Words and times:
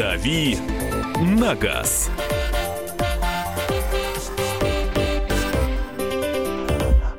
«Дави 0.00 0.56
на 1.20 1.54
газ». 1.54 2.08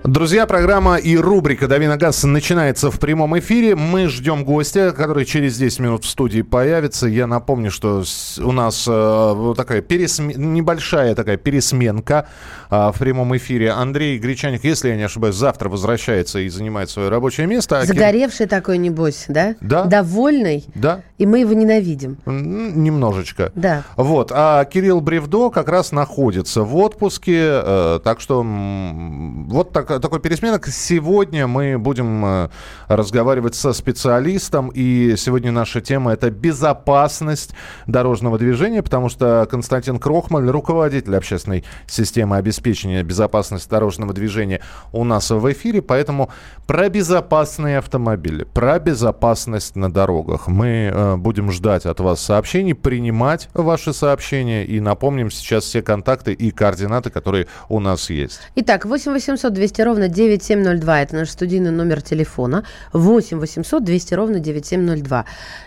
Друзья, 0.03 0.47
программа 0.47 0.95
и 0.95 1.15
рубрика 1.15 1.67
«Дави 1.67 1.85
на 1.85 1.95
газ» 1.95 2.23
начинается 2.23 2.89
в 2.89 2.99
прямом 2.99 3.37
эфире. 3.37 3.75
Мы 3.75 4.07
ждем 4.07 4.43
гостя, 4.43 4.93
который 4.97 5.25
через 5.25 5.57
10 5.57 5.79
минут 5.79 6.05
в 6.05 6.09
студии 6.09 6.41
появится. 6.41 7.07
Я 7.07 7.27
напомню, 7.27 7.69
что 7.69 8.03
у 8.39 8.51
нас 8.51 8.85
э, 8.89 9.53
такая 9.55 9.81
пересм... 9.81 10.29
небольшая 10.29 11.13
такая 11.13 11.37
пересменка 11.37 12.27
в 12.71 12.95
прямом 12.97 13.35
эфире. 13.35 13.71
Андрей 13.71 14.17
Гречаник, 14.17 14.63
если 14.63 14.89
я 14.89 14.95
не 14.95 15.03
ошибаюсь, 15.03 15.35
завтра 15.35 15.67
возвращается 15.67 16.39
и 16.39 16.47
занимает 16.47 16.89
свое 16.89 17.09
рабочее 17.09 17.45
место. 17.45 17.79
А 17.79 17.85
Загоревший 17.85 18.47
Кир... 18.47 18.49
такой, 18.49 18.77
небось, 18.77 19.25
да? 19.27 19.55
Да. 19.59 19.83
Довольный. 19.83 20.65
Да. 20.73 21.01
И 21.17 21.25
мы 21.25 21.39
его 21.39 21.51
ненавидим. 21.53 22.17
Немножечко. 22.25 23.51
Да. 23.55 23.83
Вот. 23.97 24.31
А 24.33 24.63
Кирилл 24.63 25.01
Бревдо 25.01 25.49
как 25.49 25.67
раз 25.67 25.91
находится 25.91 26.63
в 26.63 26.73
отпуске. 26.77 27.61
Э, 27.61 27.99
так 28.01 28.21
что 28.21 28.41
вот 28.41 29.73
так 29.73 29.87
такой 30.01 30.21
пересменок. 30.21 30.67
Сегодня 30.67 31.47
мы 31.47 31.77
будем 31.77 32.23
э, 32.25 32.49
разговаривать 32.87 33.55
со 33.55 33.73
специалистом, 33.73 34.71
и 34.73 35.15
сегодня 35.17 35.51
наша 35.51 35.81
тема– 35.81 36.13
это 36.13 36.31
безопасность 36.31 37.51
дорожного 37.85 38.37
движения, 38.37 38.81
потому 38.81 39.09
что 39.09 39.45
Константин 39.51 39.99
Крохмаль, 39.99 40.49
руководитель 40.49 41.17
общественной 41.17 41.65
системы 41.85 42.37
обеспечения 42.37 42.60
безопасности 42.61 43.69
дорожного 43.69 44.13
движения, 44.13 44.61
у 44.91 45.03
нас 45.03 45.29
в 45.29 45.51
эфире, 45.51 45.81
поэтому 45.81 46.29
про 46.67 46.89
безопасные 46.89 47.79
автомобили, 47.79 48.43
про 48.43 48.79
безопасность 48.79 49.75
на 49.75 49.91
дорогах. 49.91 50.47
Мы 50.47 50.91
э, 50.93 51.15
будем 51.17 51.51
ждать 51.51 51.85
от 51.85 51.99
вас 51.99 52.21
сообщений, 52.21 52.75
принимать 52.75 53.49
ваши 53.53 53.93
сообщения, 53.93 54.65
и 54.65 54.79
напомним 54.79 55.31
сейчас 55.31 55.65
все 55.65 55.81
контакты 55.81 56.33
и 56.33 56.51
координаты, 56.51 57.09
которые 57.09 57.47
у 57.69 57.79
нас 57.79 58.09
есть. 58.09 58.39
Итак, 58.55 58.85
8 58.85 59.11
800 59.11 59.53
200 59.53 59.81
ровно 59.81 60.07
9702. 60.07 61.01
Это 61.01 61.15
наш 61.15 61.29
студийный 61.29 61.71
номер 61.71 62.01
телефона. 62.01 62.63
8 62.93 63.39
800 63.39 63.83
200 63.83 64.13
ровно 64.13 64.39
9702. 64.39 65.25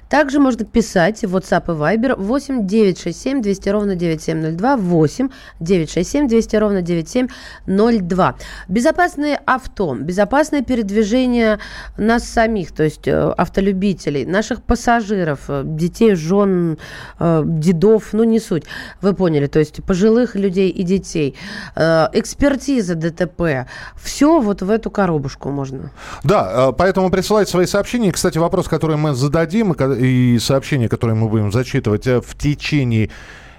Также 0.09 0.39
можно 0.39 0.65
писать 0.65 1.23
в 1.25 1.37
WhatsApp 1.37 1.65
и 1.67 1.99
Viber 1.99 2.15
8 2.17 2.67
967 2.67 3.43
200 3.43 3.69
ровно 3.69 3.95
9702. 3.97 4.77
8 4.77 5.29
967 5.61 6.29
200 6.29 6.57
ровно 6.57 6.83
9702. 6.85 8.35
Безопасное 8.69 9.41
авто, 9.47 9.95
безопасное 9.95 10.63
передвижение 10.63 11.59
нас 11.97 12.25
самих, 12.25 12.73
то 12.73 12.83
есть 12.83 13.09
э, 13.09 13.35
автолюбителей, 13.37 14.25
наших 14.25 14.63
пассажиров, 14.63 15.41
э, 15.49 15.63
детей, 15.65 16.15
жен, 16.15 16.79
э, 17.19 17.43
дедов, 17.45 18.13
ну 18.13 18.25
не 18.25 18.41
суть. 18.41 18.65
Вы 19.01 19.15
поняли, 19.15 19.47
то 19.47 19.59
есть 19.59 19.83
пожилых 19.85 20.35
людей 20.35 20.71
и 20.71 20.83
детей. 20.83 21.35
Экспертиза 21.77 22.95
ДТП. 22.95 23.67
Все 23.97 24.41
вот 24.41 24.63
в 24.63 24.71
эту 24.71 24.91
коробушку 24.91 25.51
можно. 25.51 25.91
Да, 26.23 26.73
поэтому 26.73 27.11
присылайте 27.11 27.51
свои 27.51 27.67
сообщения. 27.67 28.13
Кстати, 28.13 28.39
вопрос, 28.39 28.69
который 28.69 28.97
мы 28.97 29.15
зададим, 29.15 29.73
и 29.73 30.39
сообщения, 30.39 30.89
которые 30.89 31.17
мы 31.17 31.29
будем 31.29 31.53
зачитывать 31.53 32.07
в 32.07 32.37
течение 32.37 33.11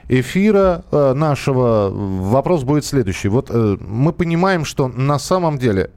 эфира 0.07 0.83
э, 0.91 1.13
нашего, 1.13 1.89
вопрос 1.91 2.63
будет 2.63 2.85
следующий. 2.85 3.29
Вот 3.29 3.49
э, 3.49 3.77
мы 3.79 4.13
понимаем, 4.13 4.65
что 4.65 4.87
на 4.87 5.19
самом 5.19 5.57
деле 5.57 5.91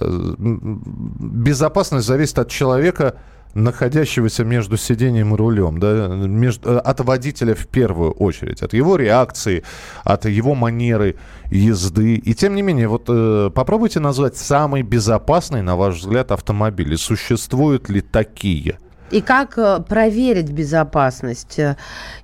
безопасность 0.00 2.06
зависит 2.06 2.40
от 2.40 2.48
человека, 2.48 3.14
находящегося 3.54 4.44
между 4.44 4.76
сиденьем 4.76 5.34
и 5.34 5.36
рулем, 5.36 5.78
да, 5.78 6.08
между, 6.08 6.78
от 6.78 7.00
водителя 7.00 7.54
в 7.54 7.66
первую 7.68 8.12
очередь, 8.12 8.62
от 8.62 8.74
его 8.74 8.96
реакции, 8.96 9.62
от 10.02 10.26
его 10.26 10.54
манеры 10.54 11.16
езды. 11.50 12.16
И 12.16 12.34
тем 12.34 12.54
не 12.54 12.62
менее, 12.62 12.88
вот 12.88 13.04
э, 13.08 13.50
попробуйте 13.54 14.00
назвать 14.00 14.36
самый 14.36 14.82
безопасный, 14.82 15.62
на 15.62 15.76
ваш 15.76 16.00
взгляд, 16.00 16.32
автомобиль. 16.32 16.92
И 16.92 16.96
существуют 16.96 17.88
ли 17.88 18.00
такие? 18.00 18.78
И 19.14 19.20
как 19.20 19.56
э, 19.58 19.80
проверить 19.88 20.50
безопасность? 20.50 21.60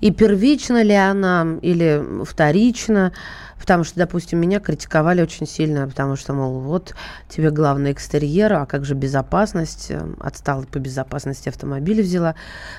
И 0.01 0.11
первично 0.11 0.83
ли 0.83 0.95
она 0.95 1.47
или 1.63 2.25
вторично? 2.25 3.13
Потому 3.61 3.85
что, 3.85 3.99
допустим, 3.99 4.41
меня 4.41 4.59
критиковали 4.59 5.23
очень 5.23 5.47
сильно, 5.47 5.87
потому 5.87 6.17
что, 6.17 6.33
мол, 6.33 6.59
вот 6.61 6.95
тебе 7.29 7.51
главное 7.51 7.93
экстерьер, 7.93 8.55
а 8.55 8.67
как 8.67 8.85
же 8.85 8.95
безопасность? 8.95 9.91
Э, 9.91 10.01
отстала 10.19 10.63
по 10.63 10.79
безопасности 10.79 11.49
автомобиля 11.49 12.03
взяла. 12.03 12.35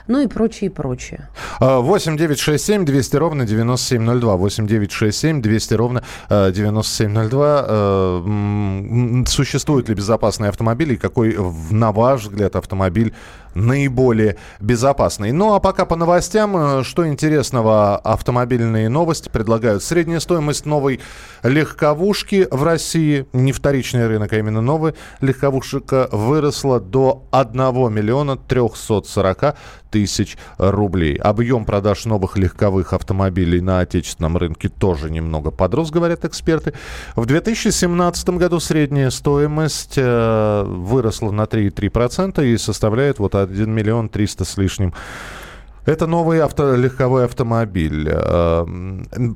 Ну 0.07 0.19
и 0.19 0.27
прочее, 0.27 0.69
и 0.69 0.73
прочее. 0.73 1.29
8 1.59 2.17
9 2.17 2.37
6 2.37 2.65
7 2.65 2.85
200 2.85 3.15
ровно 3.15 3.45
9702. 3.45 4.35
8 4.35 4.67
9 4.67 4.91
6 4.91 5.17
7 5.17 5.41
200 5.41 5.73
ровно 5.75 6.03
9702. 6.29 7.65
Э, 7.65 9.23
существуют 9.25 9.87
ли 9.87 9.95
безопасные 9.95 10.49
автомобили? 10.49 10.95
И 10.95 10.97
какой, 10.97 11.37
на 11.69 11.93
ваш 11.93 12.23
взгляд, 12.23 12.57
автомобиль 12.57 13.13
наиболее 13.53 14.37
безопасный. 14.59 15.31
Ну 15.31 15.53
а 15.53 15.59
пока 15.59 15.85
по 15.85 15.95
новостям, 15.95 16.55
э, 16.57 16.83
что 16.83 17.07
интересного 17.07 17.97
автомобильные 17.97 18.89
новости 18.89 19.29
предлагают. 19.29 19.83
Средняя 19.83 20.19
стоимость 20.19 20.65
новой 20.65 20.99
легковушки 21.43 22.47
в 22.51 22.63
России, 22.63 23.25
не 23.33 23.51
вторичный 23.51 24.07
рынок, 24.07 24.33
а 24.33 24.37
именно 24.37 24.61
новая 24.61 24.93
легковушка 25.21 26.09
выросла 26.11 26.79
до 26.79 27.27
1 27.31 27.93
миллиона 27.93 28.37
340 28.37 29.55
тысяч 29.91 30.37
рублей. 30.57 31.15
Объем 31.17 31.65
продаж 31.65 32.05
новых 32.05 32.37
легковых 32.37 32.93
автомобилей 32.93 33.61
на 33.61 33.81
отечественном 33.81 34.37
рынке 34.37 34.69
тоже 34.69 35.11
немного 35.11 35.51
подрос, 35.51 35.91
говорят 35.91 36.25
эксперты. 36.25 36.73
В 37.15 37.25
2017 37.25 38.29
году 38.29 38.59
средняя 38.59 39.09
стоимость 39.09 39.95
э, 39.97 40.63
выросла 40.65 41.31
на 41.31 41.43
3,3% 41.43 42.45
и 42.45 42.57
составляет 42.57 43.19
вот 43.19 43.35
1 43.43 43.71
миллион 43.71 44.09
300 44.09 44.45
с 44.45 44.57
лишним 44.57 44.93
это 45.85 46.05
новый 46.05 46.41
авто, 46.41 46.75
легковой 46.75 47.25
автомобиль, 47.25 48.07
э, 48.07 48.65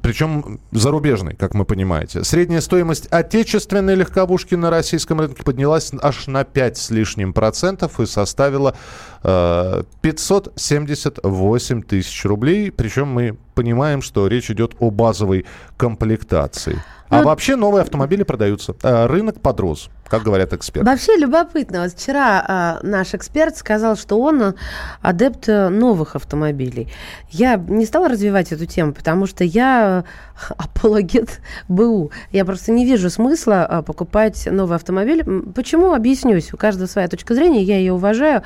причем 0.01 0.59
зарубежный, 0.71 1.35
как 1.35 1.55
мы 1.55 1.65
понимаете. 1.65 2.23
Средняя 2.23 2.61
стоимость 2.61 3.07
отечественной 3.07 3.95
легковушки 3.95 4.53
на 4.53 4.69
российском 4.69 5.19
рынке 5.19 5.43
поднялась 5.43 5.91
аж 6.01 6.27
на 6.27 6.43
5 6.43 6.77
с 6.77 6.89
лишним 6.91 7.33
процентов 7.33 7.99
и 7.99 8.05
составила 8.05 8.75
э, 9.23 9.83
578 10.01 11.81
тысяч 11.81 12.25
рублей. 12.25 12.71
Причем 12.71 13.07
мы 13.07 13.37
понимаем, 13.55 14.03
что 14.03 14.27
речь 14.27 14.51
идет 14.51 14.75
о 14.79 14.91
базовой 14.91 15.45
комплектации. 15.77 16.79
А 17.15 17.21
ну, 17.21 17.27
вообще 17.27 17.55
новые 17.55 17.81
автомобили 17.81 18.23
продаются. 18.23 18.75
Э, 18.83 19.05
рынок 19.05 19.41
подрос, 19.41 19.89
как 20.07 20.23
говорят 20.23 20.53
эксперты. 20.53 20.89
Вообще 20.89 21.15
любопытно. 21.17 21.83
Вот 21.83 21.91
вчера 21.91 22.43
а, 22.47 22.79
наш 22.83 23.13
эксперт 23.13 23.57
сказал, 23.57 23.95
что 23.95 24.19
он 24.19 24.55
адепт 25.01 25.47
новых 25.47 26.15
автомобилей. 26.15 26.91
Я 27.29 27.55
не 27.55 27.85
стала 27.85 28.09
развивать 28.09 28.51
эту 28.51 28.65
тему, 28.65 28.93
потому 28.93 29.25
что 29.25 29.43
я 29.43 30.03
апологет 30.57 31.41
БУ. 31.67 32.11
Я 32.31 32.45
просто 32.45 32.71
не 32.71 32.85
вижу 32.85 33.09
смысла 33.09 33.83
покупать 33.85 34.47
новый 34.51 34.75
автомобиль. 34.75 35.23
Почему? 35.55 35.93
Объяснюсь. 35.93 36.53
У 36.53 36.57
каждого 36.57 36.87
своя 36.87 37.07
точка 37.07 37.33
зрения, 37.35 37.63
я 37.63 37.77
ее 37.77 37.93
уважаю. 37.93 38.43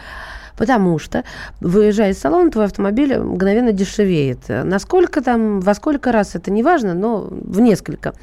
Потому 0.60 1.00
что, 1.00 1.24
выезжая 1.62 2.12
из 2.12 2.20
салона, 2.20 2.52
твой 2.52 2.66
автомобиль 2.66 3.18
мгновенно 3.18 3.72
дешевеет. 3.72 4.40
Насколько 4.50 5.22
там, 5.22 5.62
во 5.62 5.74
сколько 5.74 6.12
раз, 6.12 6.36
это 6.36 6.52
не 6.52 6.64
важно, 6.64 6.94
но 6.94 7.30
в 7.30 7.62
несколько. 7.62 8.14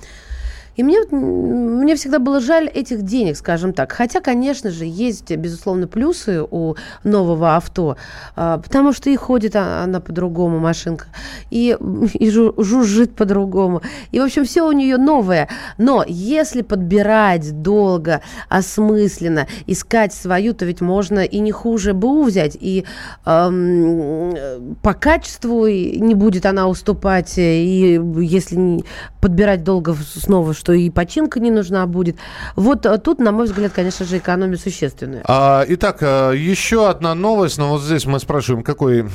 И 0.76 0.82
мне, 0.82 1.00
мне 1.10 1.97
всегда 1.97 2.19
было 2.19 2.41
жаль 2.41 2.69
этих 2.69 3.03
денег, 3.03 3.37
скажем 3.37 3.72
так. 3.72 3.92
Хотя, 3.92 4.20
конечно 4.20 4.70
же, 4.70 4.84
есть, 4.84 5.34
безусловно, 5.34 5.87
плюсы 5.87 6.43
у 6.43 6.76
нового 7.02 7.56
авто, 7.56 7.96
а, 8.37 8.58
потому 8.58 8.93
что 8.93 9.11
и 9.11 9.17
ходит 9.17 9.56
она 9.56 10.00
по-другому, 10.00 10.58
машинка, 10.58 11.06
и, 11.50 11.76
и 12.14 12.31
жужжит 12.31 13.14
по-другому. 13.14 13.82
И, 14.12 14.20
в 14.20 14.25
общем, 14.25 14.44
все 14.44 14.67
у 14.67 14.73
нее 14.73 14.99
новое. 14.99 15.49
Но 15.78 16.05
если 16.06 16.62
подбирать 16.62 17.62
долго, 17.62 18.20
осмысленно, 18.49 19.46
искать 19.67 20.12
свою, 20.12 20.52
то 20.55 20.64
ведь 20.64 20.81
можно 20.81 21.20
и 21.20 21.38
не 21.38 21.52
хуже 21.52 21.94
БУ 21.94 22.25
взять, 22.25 22.56
и 22.61 22.84
эм, 23.25 24.76
по 24.82 24.93
качеству 24.94 25.67
не 25.67 26.14
будет 26.14 26.46
она 26.46 26.69
уступать, 26.69 27.34
и 27.38 28.00
если 28.20 28.84
подбирать 29.20 29.64
долго 29.64 29.94
снова, 29.94 30.55
что 30.55 30.66
и 30.73 30.91
починка 30.91 31.41
не 31.41 31.51
нужна 31.51 31.87
будет. 31.87 32.17
Вот 32.55 32.87
э, 32.87 32.99
тут, 32.99 33.19
на 33.19 33.33
мой 33.33 33.47
взгляд, 33.47 33.73
конечно 33.73 34.05
же, 34.05 34.19
экономия 34.19 34.57
существенная. 34.57 35.23
А, 35.27 35.65
итак, 35.69 35.99
э, 36.01 36.33
еще 36.37 36.89
одна 36.89 37.15
новость, 37.15 37.59
но 37.59 37.71
вот 37.71 37.83
здесь 37.83 38.07
мы 38.07 38.19
спрашиваем, 38.19 38.63
какой 38.63 39.07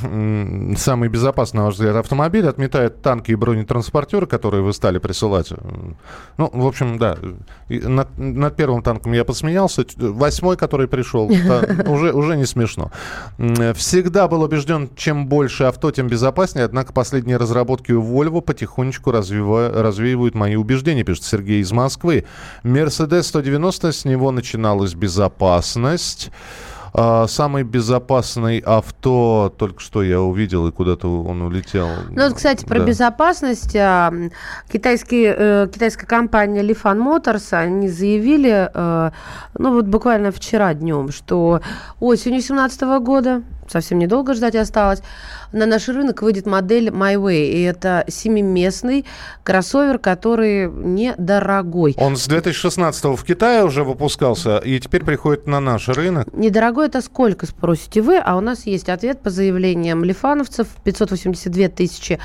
самый 0.76 1.08
безопасный, 1.08 1.58
на 1.58 1.64
ваш 1.66 1.74
взгляд, 1.74 1.96
автомобиль? 1.96 2.46
Отметает 2.48 3.02
танки 3.02 3.32
и 3.32 3.34
бронетранспортеры, 3.34 4.26
которые 4.26 4.62
вы 4.62 4.72
стали 4.72 4.98
присылать. 4.98 5.50
Ну, 6.36 6.50
в 6.52 6.66
общем, 6.66 6.98
да, 6.98 7.16
над, 7.68 8.18
над 8.18 8.56
первым 8.56 8.82
танком 8.82 9.12
я 9.12 9.24
посмеялся, 9.24 9.84
восьмой, 9.96 10.56
который 10.56 10.88
пришел, 10.88 11.26
уже, 11.86 12.12
уже 12.12 12.36
не 12.36 12.46
смешно. 12.46 12.90
Всегда 13.74 14.28
был 14.28 14.42
убежден, 14.42 14.90
чем 14.96 15.26
больше 15.26 15.64
авто, 15.64 15.90
тем 15.90 16.08
безопаснее, 16.08 16.64
однако 16.64 16.92
последние 16.92 17.36
разработки 17.36 17.92
у 17.92 18.02
Volvo 18.02 18.40
потихонечку 18.40 19.10
развива, 19.10 19.70
развеивают 19.74 20.34
мои 20.34 20.56
убеждения, 20.56 21.04
пишет 21.04 21.24
Сергей 21.24 21.41
из 21.50 21.72
Москвы. 21.72 22.24
Mercedes 22.62 23.24
190, 23.24 23.92
с 23.92 24.04
него 24.04 24.30
начиналась 24.30 24.94
безопасность. 24.94 26.30
А, 26.94 27.26
самый 27.26 27.62
безопасный 27.62 28.58
авто, 28.58 29.52
только 29.56 29.80
что 29.80 30.02
я 30.02 30.20
увидел, 30.20 30.68
и 30.68 30.72
куда-то 30.72 31.08
он 31.24 31.40
улетел. 31.40 31.88
Ну, 32.10 32.28
вот, 32.28 32.34
кстати, 32.34 32.66
про 32.66 32.80
да. 32.80 32.84
безопасность. 32.84 33.74
А, 33.74 34.12
китайские, 34.70 35.34
э, 35.36 35.68
китайская 35.72 36.06
компания 36.06 36.62
Lifan 36.62 36.98
Motors, 36.98 37.54
они 37.54 37.88
заявили, 37.88 38.70
э, 38.72 39.10
ну, 39.58 39.72
вот 39.72 39.86
буквально 39.86 40.32
вчера 40.32 40.74
днем, 40.74 41.10
что 41.10 41.62
осенью 41.98 42.40
2017 42.40 42.82
года 43.00 43.42
совсем 43.68 43.98
недолго 43.98 44.34
ждать 44.34 44.54
осталось. 44.54 45.02
На 45.52 45.66
наш 45.66 45.88
рынок 45.88 46.22
выйдет 46.22 46.46
модель 46.46 46.88
My 46.88 47.14
Way, 47.14 47.50
и 47.50 47.62
это 47.62 48.04
семиместный 48.08 49.04
кроссовер, 49.42 49.98
который 49.98 50.70
недорогой. 50.70 51.94
Он 51.98 52.16
с 52.16 52.26
2016 52.26 53.04
в 53.04 53.24
Китае 53.24 53.64
уже 53.64 53.84
выпускался, 53.84 54.58
и 54.58 54.78
теперь 54.80 55.04
приходит 55.04 55.46
на 55.46 55.60
наш 55.60 55.88
рынок. 55.88 56.28
Недорогой 56.32 56.86
это 56.86 57.00
сколько, 57.00 57.46
спросите 57.46 58.02
вы, 58.02 58.18
а 58.18 58.36
у 58.36 58.40
нас 58.40 58.66
есть 58.66 58.88
ответ 58.88 59.20
по 59.20 59.30
заявлениям 59.30 60.04
лифановцев. 60.04 60.68
582 60.84 61.68
тысячи 61.68 62.18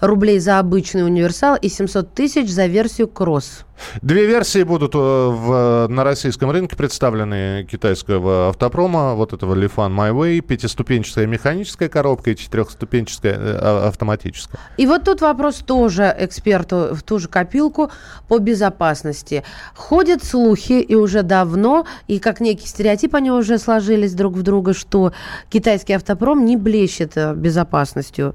рублей 0.00 0.38
за 0.38 0.58
обычный 0.58 1.04
универсал 1.04 1.56
и 1.56 1.68
700 1.68 2.12
тысяч 2.14 2.50
за 2.50 2.66
версию 2.66 3.08
кросс. 3.08 3.64
Две 4.02 4.26
версии 4.26 4.62
будут 4.62 4.94
э, 4.94 4.98
в, 4.98 5.86
на 5.88 6.04
российском 6.04 6.50
рынке 6.50 6.76
представлены 6.76 7.66
китайского 7.70 8.48
автопрома, 8.50 9.14
вот 9.14 9.32
этого 9.32 9.54
Lifan 9.54 9.94
My 9.94 10.12
Way, 10.12 10.40
пятиступенчатая 10.40 11.26
механическая 11.26 11.88
коробка 11.88 12.30
и 12.30 12.36
четырехступенчатая 12.36 13.34
э, 13.34 13.58
а, 13.60 13.88
автоматическая. 13.88 14.60
И 14.76 14.86
вот 14.86 15.04
тут 15.04 15.20
вопрос 15.20 15.56
тоже 15.56 16.14
эксперту 16.18 16.88
в 16.92 17.02
ту 17.02 17.18
же 17.18 17.28
копилку 17.28 17.90
по 18.28 18.38
безопасности. 18.38 19.44
Ходят 19.74 20.24
слухи 20.24 20.80
и 20.80 20.94
уже 20.94 21.22
давно, 21.22 21.86
и 22.06 22.18
как 22.18 22.40
некий 22.40 22.66
стереотип 22.66 23.14
они 23.14 23.30
уже 23.30 23.58
сложились 23.58 24.14
друг 24.14 24.34
в 24.34 24.42
друга, 24.42 24.74
что 24.74 25.12
китайский 25.50 25.94
автопром 25.94 26.44
не 26.44 26.56
блещет 26.56 27.12
э, 27.16 27.34
безопасностью. 27.34 28.34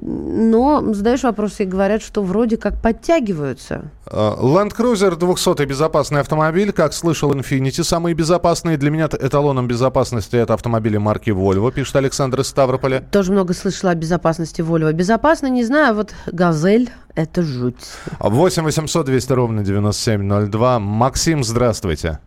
Но 0.00 0.94
задаешь 0.94 1.22
вопрос 1.22 1.60
и 1.60 1.64
говорят, 1.64 2.02
что 2.02 2.22
вроде 2.22 2.56
как 2.56 2.80
подтягиваются. 2.80 3.90
Land 4.06 4.74
Cruiser 4.76 5.14
200 5.16 5.64
безопасный 5.64 6.20
автомобиль. 6.20 6.72
Как 6.72 6.92
слышал 6.92 7.32
Infiniti, 7.32 7.84
самые 7.84 8.14
безопасные. 8.14 8.76
Для 8.76 8.90
меня 8.90 9.06
эталоном 9.06 9.68
безопасности 9.68 10.36
это 10.36 10.54
автомобили 10.54 10.96
марки 10.96 11.30
Volvo, 11.30 11.70
пишет 11.70 11.96
Александр 11.96 12.40
из 12.40 12.48
Ставрополя. 12.48 13.00
Тоже 13.00 13.32
много 13.32 13.54
слышала 13.54 13.92
о 13.92 13.94
безопасности 13.94 14.60
Volvo. 14.60 14.92
Безопасно, 14.92 15.46
не 15.46 15.64
знаю, 15.64 15.94
вот 15.94 16.14
Газель 16.26 16.90
это 17.14 17.42
жуть. 17.42 17.76
8 18.18 18.64
800 18.64 19.06
200 19.06 19.32
ровно 19.32 19.64
9702. 19.64 20.78
Максим, 20.80 21.44
здравствуйте. 21.44 22.18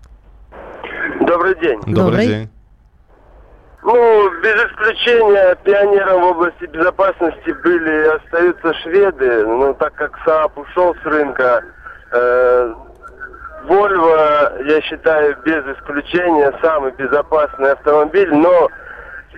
Добрый 1.28 1.60
день. 1.60 1.80
Добрый, 1.80 1.95
Добрый. 1.95 2.28
день. 2.28 2.50
Ну, 3.86 4.32
без 4.42 4.56
исключения 4.66 5.56
пионером 5.64 6.22
в 6.22 6.26
области 6.32 6.66
безопасности 6.66 7.52
были 7.64 8.06
и 8.06 8.08
остаются 8.16 8.74
шведы. 8.82 9.46
Ну, 9.46 9.76
так 9.76 9.94
как 9.94 10.18
Saab 10.25 10.57
ушел 10.58 10.96
с 11.04 11.06
рынка, 11.06 11.64
э, 12.12 12.74
Volvo, 13.68 14.66
я 14.66 14.82
считаю, 14.82 15.38
без 15.46 15.64
исключения 15.78 16.52
самый 16.64 16.94
безопасный 16.94 17.74
автомобиль, 17.74 18.34
но 18.34 18.70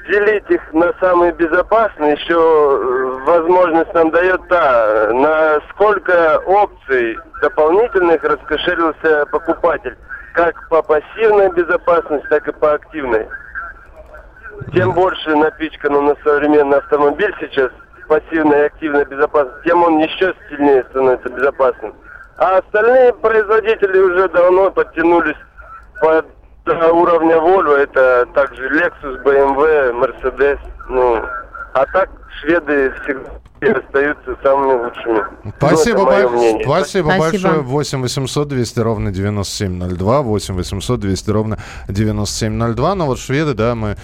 делить 0.10 0.50
их 0.50 0.62
на 0.72 0.94
самые 1.02 1.34
безопасные 1.34 2.14
еще 2.14 2.36
э, 2.36 3.26
возможность 3.26 3.94
нам 3.94 4.12
дает 4.12 4.48
та, 4.48 5.10
на 5.12 5.60
сколько 5.72 6.40
опций 6.46 7.18
дополнительных 7.42 8.24
раскошелился 8.24 9.26
покупатель, 9.26 9.98
как 10.36 10.56
по 10.70 10.82
пассивной 10.82 11.52
безопасности, 11.52 12.28
так 12.30 12.48
и 12.48 12.54
по 12.54 12.76
активной. 12.76 13.28
Тем 14.74 14.94
больше 14.94 15.36
напичкан 15.36 15.94
на 16.06 16.16
современный 16.24 16.78
автомобиль 16.78 17.34
сейчас, 17.40 17.72
пассивная 18.08 18.64
и 18.64 18.66
активная 18.68 19.06
безопасность, 19.06 19.64
тем 19.66 19.84
он 19.84 20.00
еще 20.00 20.34
сильнее 20.50 20.84
становится 20.90 21.30
безопасным. 21.30 21.94
А 22.38 22.58
остальные 22.58 23.14
производители 23.14 24.00
уже 24.00 24.30
давно 24.30 24.72
подтянулись 24.72 25.38
под 26.02 26.26
до 26.68 26.92
уровня 26.94 27.38
Volvo. 27.38 27.76
Это 27.76 28.28
также 28.34 28.70
Lexus, 28.70 29.24
BMW, 29.24 29.94
Mercedes. 29.94 30.60
Ну, 30.90 31.24
а 31.74 31.86
так 31.94 32.10
шведы 32.42 32.94
всегда 33.04 33.80
остаются 33.80 34.36
самыми 34.44 34.84
лучшими. 34.84 35.24
Спасибо, 35.58 36.00
ну, 36.00 36.06
бо- 36.06 36.30
спасибо, 36.30 36.64
спасибо 36.64 37.10
большое. 37.20 37.62
8 37.62 38.02
800 38.02 38.48
200 38.50 38.80
ровно 38.82 39.12
9702. 39.12 40.22
8 40.22 40.56
800 40.56 41.00
200 41.00 41.30
ровно 41.32 41.58
9702. 41.88 42.96
Но 42.96 43.06
вот 43.08 43.20
шведы, 43.20 43.54
да, 43.54 43.74
мы 43.74 43.96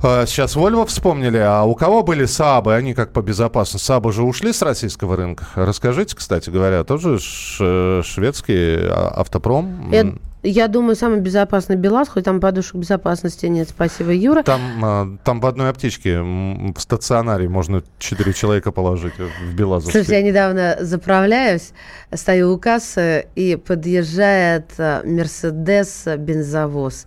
сейчас 0.00 0.54
Volvo 0.54 0.86
вспомнили, 0.86 1.38
а 1.38 1.64
у 1.64 1.74
кого 1.74 2.02
были 2.04 2.24
Сабы? 2.24 2.74
Они 2.74 2.94
как 2.94 3.12
по 3.12 3.20
безопасности. 3.20 3.84
Сабы 3.84 4.12
же 4.12 4.22
ушли 4.22 4.52
с 4.52 4.62
российского 4.62 5.16
рынка. 5.16 5.46
Расскажите, 5.56 6.14
кстати 6.14 6.50
говоря, 6.50 6.84
тоже 6.84 7.18
шведский 7.18 8.86
а, 8.88 9.14
автопром. 9.16 9.90
Я, 9.90 10.14
я 10.44 10.68
думаю, 10.68 10.94
самый 10.94 11.18
безопасный 11.18 11.74
БелАЗ, 11.74 12.10
хоть 12.10 12.24
там 12.24 12.40
подушек 12.40 12.76
безопасности 12.76 13.46
нет. 13.46 13.70
Спасибо, 13.70 14.12
Юра. 14.12 14.44
Там, 14.44 14.60
а, 14.84 15.16
там 15.24 15.40
в 15.40 15.46
одной 15.46 15.70
аптечке 15.70 16.20
в 16.20 16.78
стационаре 16.78 17.48
можно 17.48 17.82
4 17.98 18.32
человека 18.34 18.70
положить 18.70 19.14
в 19.18 19.54
БелАЗ. 19.54 19.82
Слушайте, 19.82 20.14
я 20.14 20.22
недавно 20.22 20.76
заправляюсь, 20.80 21.72
стою 22.14 22.54
у 22.54 22.58
кассы, 22.58 23.26
и 23.34 23.56
подъезжает 23.56 24.78
Мерседес 24.78 26.04
бензовоз. 26.16 27.06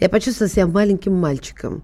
Я 0.00 0.08
почувствовала 0.08 0.50
себя 0.50 0.66
маленьким 0.66 1.14
мальчиком 1.14 1.82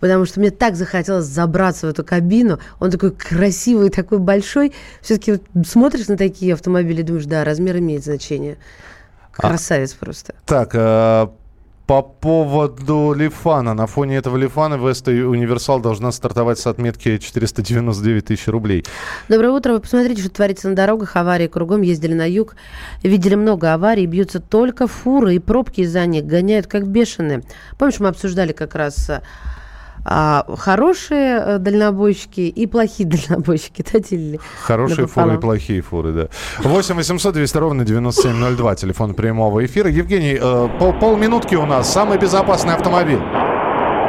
потому 0.00 0.24
что 0.24 0.40
мне 0.40 0.50
так 0.50 0.76
захотелось 0.76 1.26
забраться 1.26 1.86
в 1.86 1.90
эту 1.90 2.04
кабину. 2.04 2.58
Он 2.80 2.90
такой 2.90 3.12
красивый, 3.12 3.90
такой 3.90 4.18
большой. 4.18 4.72
Все-таки 5.00 5.32
вот 5.32 5.66
смотришь 5.66 6.08
на 6.08 6.16
такие 6.16 6.54
автомобили 6.54 7.00
и 7.00 7.04
думаешь, 7.04 7.26
да, 7.26 7.44
размер 7.44 7.78
имеет 7.78 8.04
значение. 8.04 8.58
А, 9.38 9.48
Красавец 9.48 9.94
а, 9.94 10.04
просто. 10.04 10.34
Так, 10.46 10.70
э, 10.74 11.28
по 11.86 12.02
поводу 12.02 13.14
Лифана. 13.16 13.74
На 13.74 13.86
фоне 13.86 14.16
этого 14.16 14.36
Лифана 14.36 14.74
Веста 14.74 15.10
Универсал 15.10 15.80
должна 15.80 16.10
стартовать 16.10 16.58
с 16.58 16.66
отметки 16.66 17.18
499 17.18 18.24
тысяч 18.24 18.48
рублей. 18.48 18.84
Доброе 19.28 19.50
утро. 19.50 19.72
Вы 19.72 19.80
посмотрите, 19.80 20.22
что 20.22 20.30
творится 20.30 20.68
на 20.68 20.74
дорогах. 20.74 21.14
Аварии 21.16 21.46
кругом. 21.46 21.82
Ездили 21.82 22.14
на 22.14 22.28
юг. 22.28 22.56
Видели 23.02 23.36
много 23.36 23.72
аварий. 23.72 24.06
Бьются 24.06 24.40
только 24.40 24.86
фуры 24.86 25.36
и 25.36 25.38
пробки 25.38 25.82
из-за 25.82 26.04
них. 26.06 26.26
Гоняют 26.26 26.66
как 26.66 26.86
бешеные. 26.88 27.42
Помнишь, 27.78 28.00
мы 28.00 28.08
обсуждали 28.08 28.52
как 28.52 28.74
раз 28.74 29.10
а, 30.08 30.44
хорошие 30.56 31.38
э, 31.38 31.58
дальнобойщики 31.58 32.42
и 32.42 32.66
плохие 32.66 33.08
дальнобойщики, 33.08 33.84
да, 33.92 33.98
делили? 33.98 34.40
Хорошие 34.60 35.08
фуры 35.08 35.34
и 35.34 35.38
плохие 35.38 35.82
фуры, 35.82 36.12
да. 36.12 36.28
8 36.60 36.94
800 36.94 37.34
200 37.34 37.58
ровно 37.58 37.84
9702, 37.84 38.74
телефон 38.76 39.14
прямого 39.14 39.64
эфира. 39.64 39.90
Евгений, 39.90 40.38
э, 40.40 40.68
пол, 40.78 40.92
полминутки 40.92 41.56
у 41.56 41.66
нас. 41.66 41.92
Самый 41.92 42.18
безопасный 42.18 42.74
автомобиль. 42.74 43.20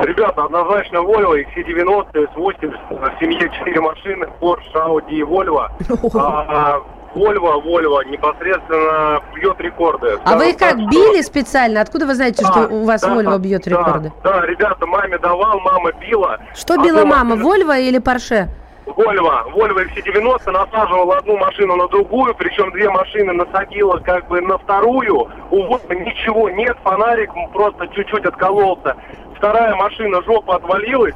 Ребята, 0.03 0.43
однозначно 0.43 0.97
Volvo 0.97 1.33
XC90, 1.33 2.13
S80, 2.35 2.71
в 2.91 3.19
семье 3.19 3.49
4 3.59 3.81
машины, 3.81 4.27
Porsche, 4.39 4.73
Audi 4.75 5.15
и 5.15 5.23
Volvo. 5.23 5.67
А, 6.13 6.81
Volvo, 7.17 7.61
Volvo 7.61 8.03
непосредственно 8.03 9.21
бьет 9.35 9.59
рекорды. 9.59 10.19
А 10.23 10.35
вы 10.35 10.51
их 10.51 10.57
как 10.57 10.77
так, 10.77 10.89
били 10.89 11.21
что... 11.21 11.31
специально? 11.31 11.81
Откуда 11.81 12.05
вы 12.05 12.15
знаете, 12.15 12.43
да, 12.43 12.51
что 12.51 12.67
у 12.73 12.85
вас 12.85 13.01
да, 13.01 13.15
Volvo 13.15 13.37
бьет 13.39 13.63
да, 13.65 13.71
рекорды? 13.71 14.11
Да, 14.23 14.41
ребята, 14.45 14.85
маме 14.85 15.17
давал, 15.17 15.59
мама 15.59 15.91
била. 15.93 16.39
Что 16.55 16.77
била 16.77 17.05
мама. 17.05 17.35
Volvo 17.35 17.79
или 17.79 17.99
Porsche? 17.99 18.47
Volvo, 18.85 19.31
Volvo 19.53 19.79
XC90 19.83 20.51
насаживала 20.51 21.17
одну 21.17 21.37
машину 21.37 21.75
на 21.75 21.87
другую, 21.87 22.33
причем 22.35 22.71
две 22.71 22.89
машины 22.89 23.33
насадила 23.33 23.97
как 23.97 24.27
бы 24.27 24.39
на 24.41 24.57
вторую. 24.57 25.27
У 25.51 25.57
Volvo 25.57 25.95
ничего 25.95 26.49
нет, 26.49 26.77
фонарик 26.83 27.31
просто 27.51 27.87
чуть-чуть 27.89 28.25
откололся. 28.25 28.95
Вторая 29.37 29.75
машина 29.75 30.21
жопа 30.23 30.55
отвалилась, 30.57 31.13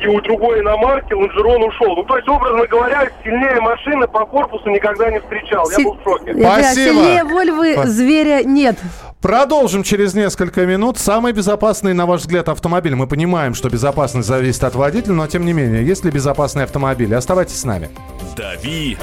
и 0.00 0.06
у 0.06 0.20
другой 0.20 0.60
иномарки 0.60 1.12
лонжерон 1.12 1.62
ушел. 1.64 1.96
Ну, 1.96 2.04
то 2.04 2.16
есть, 2.16 2.28
образно 2.28 2.66
говоря, 2.66 3.08
сильнее 3.22 3.60
машины 3.60 4.06
по 4.08 4.24
корпусу 4.26 4.68
никогда 4.70 5.10
не 5.10 5.20
встречал. 5.20 5.68
Я 5.70 5.76
Си- 5.76 5.84
был 5.84 5.94
в 5.94 6.02
шоке. 6.02 6.34
Спасибо. 6.34 6.74
сильнее 6.74 7.24
Вольвы 7.24 7.74
Спа- 7.74 7.86
зверя 7.86 8.42
нет. 8.44 8.76
Продолжим 9.20 9.82
через 9.82 10.14
несколько 10.14 10.66
минут. 10.66 10.98
Самый 10.98 11.32
безопасный, 11.32 11.94
на 11.94 12.04
ваш 12.06 12.20
взгляд, 12.20 12.48
автомобиль. 12.48 12.94
Мы 12.94 13.06
понимаем, 13.06 13.54
что 13.54 13.70
безопасность 13.70 14.28
зависит 14.28 14.64
от 14.64 14.74
водителя, 14.74 15.14
но 15.14 15.26
тем 15.26 15.44
не 15.46 15.52
менее, 15.52 15.84
есть 15.84 16.04
ли 16.04 16.10
безопасный 16.10 16.64
автомобиль? 16.64 17.14
Оставайтесь 17.14 17.58
с 17.60 17.64
нами. 17.64 17.88
«Дави 18.36 18.98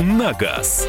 на 0.00 0.32
газ». 0.32 0.88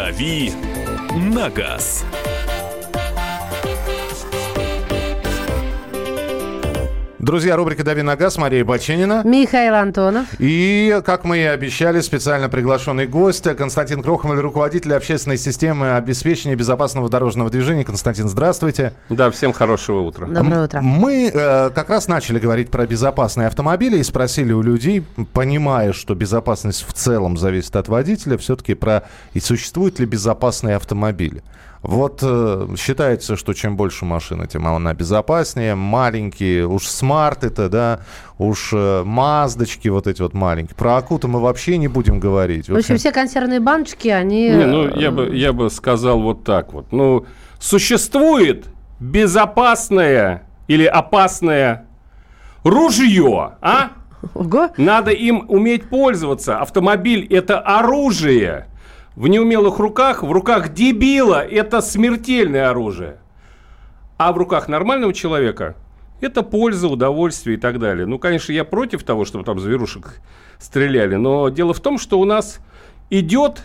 «Дави 0.00 0.50
на 1.34 1.50
газ». 1.50 2.04
Друзья, 7.30 7.54
рубрика 7.54 7.84
«Дави 7.84 8.02
на 8.02 8.16
газ», 8.16 8.38
Мария 8.38 8.64
Баченина. 8.64 9.22
Михаил 9.24 9.76
Антонов. 9.76 10.26
И, 10.40 11.00
как 11.06 11.22
мы 11.22 11.38
и 11.38 11.44
обещали, 11.44 12.00
специально 12.00 12.48
приглашенный 12.48 13.06
гость 13.06 13.44
Константин 13.56 14.02
Крохмаль, 14.02 14.40
руководитель 14.40 14.94
общественной 14.94 15.38
системы 15.38 15.94
обеспечения 15.94 16.56
безопасного 16.56 17.08
дорожного 17.08 17.48
движения. 17.48 17.84
Константин, 17.84 18.28
здравствуйте. 18.28 18.94
Да, 19.10 19.30
всем 19.30 19.52
хорошего 19.52 20.00
утра. 20.00 20.26
Доброе 20.26 20.64
утро. 20.64 20.80
Мы 20.80 21.30
э, 21.32 21.70
как 21.70 21.88
раз 21.88 22.08
начали 22.08 22.40
говорить 22.40 22.68
про 22.68 22.84
безопасные 22.84 23.46
автомобили 23.46 23.98
и 23.98 24.02
спросили 24.02 24.52
у 24.52 24.60
людей, 24.60 25.04
понимая, 25.32 25.92
что 25.92 26.16
безопасность 26.16 26.84
в 26.84 26.92
целом 26.94 27.36
зависит 27.36 27.76
от 27.76 27.86
водителя, 27.86 28.38
все-таки 28.38 28.74
про 28.74 29.04
и 29.34 29.38
существуют 29.38 30.00
ли 30.00 30.06
безопасные 30.06 30.74
автомобили. 30.74 31.44
Вот 31.82 32.20
э, 32.22 32.68
считается, 32.76 33.36
что 33.36 33.54
чем 33.54 33.76
больше 33.76 34.04
машина, 34.04 34.46
тем 34.46 34.66
она 34.66 34.92
безопаснее. 34.92 35.74
Маленькие, 35.74 36.66
уж 36.66 36.86
Smart 36.86 37.42
это, 37.42 37.70
да, 37.70 38.00
уж 38.38 38.70
э, 38.74 39.02
маздочки 39.04 39.88
вот 39.88 40.06
эти 40.06 40.20
вот 40.20 40.34
маленькие. 40.34 40.76
Про 40.76 40.98
Акуту 40.98 41.28
мы 41.28 41.40
вообще 41.40 41.78
не 41.78 41.88
будем 41.88 42.20
говорить. 42.20 42.68
В 42.68 42.76
общем, 42.76 42.98
все 42.98 43.12
консервные 43.12 43.60
баночки, 43.60 44.08
они... 44.08 44.50
Не, 44.50 44.66
ну, 44.66 44.94
я 44.94 45.10
бы, 45.10 45.34
я 45.34 45.54
бы 45.54 45.70
сказал 45.70 46.20
вот 46.20 46.44
так 46.44 46.74
вот. 46.74 46.92
Ну, 46.92 47.24
существует 47.58 48.66
безопасное 48.98 50.46
или 50.68 50.84
опасное 50.84 51.86
ружье, 52.62 53.52
а? 53.62 53.92
Ого. 54.34 54.68
Надо 54.76 55.12
им 55.12 55.46
уметь 55.48 55.88
пользоваться. 55.88 56.58
Автомобиль– 56.58 57.26
это 57.30 57.58
оружие. 57.58 58.66
В 59.20 59.28
неумелых 59.28 59.78
руках, 59.78 60.22
в 60.22 60.32
руках 60.32 60.72
дебила– 60.72 61.44
это 61.50 61.82
смертельное 61.82 62.70
оружие. 62.70 63.18
А 64.16 64.32
в 64.32 64.38
руках 64.38 64.66
нормального 64.66 65.12
человека– 65.12 65.76
это 66.22 66.42
польза, 66.42 66.88
удовольствие 66.88 67.58
и 67.58 67.60
так 67.60 67.78
далее. 67.78 68.06
Ну, 68.06 68.18
конечно, 68.18 68.50
я 68.50 68.64
против 68.64 69.02
того, 69.02 69.26
чтобы 69.26 69.44
там 69.44 69.60
зверушек 69.60 70.22
стреляли, 70.58 71.16
но 71.16 71.50
дело 71.50 71.74
в 71.74 71.80
том, 71.80 71.98
что 71.98 72.18
у 72.18 72.24
нас 72.24 72.60
идет 73.10 73.60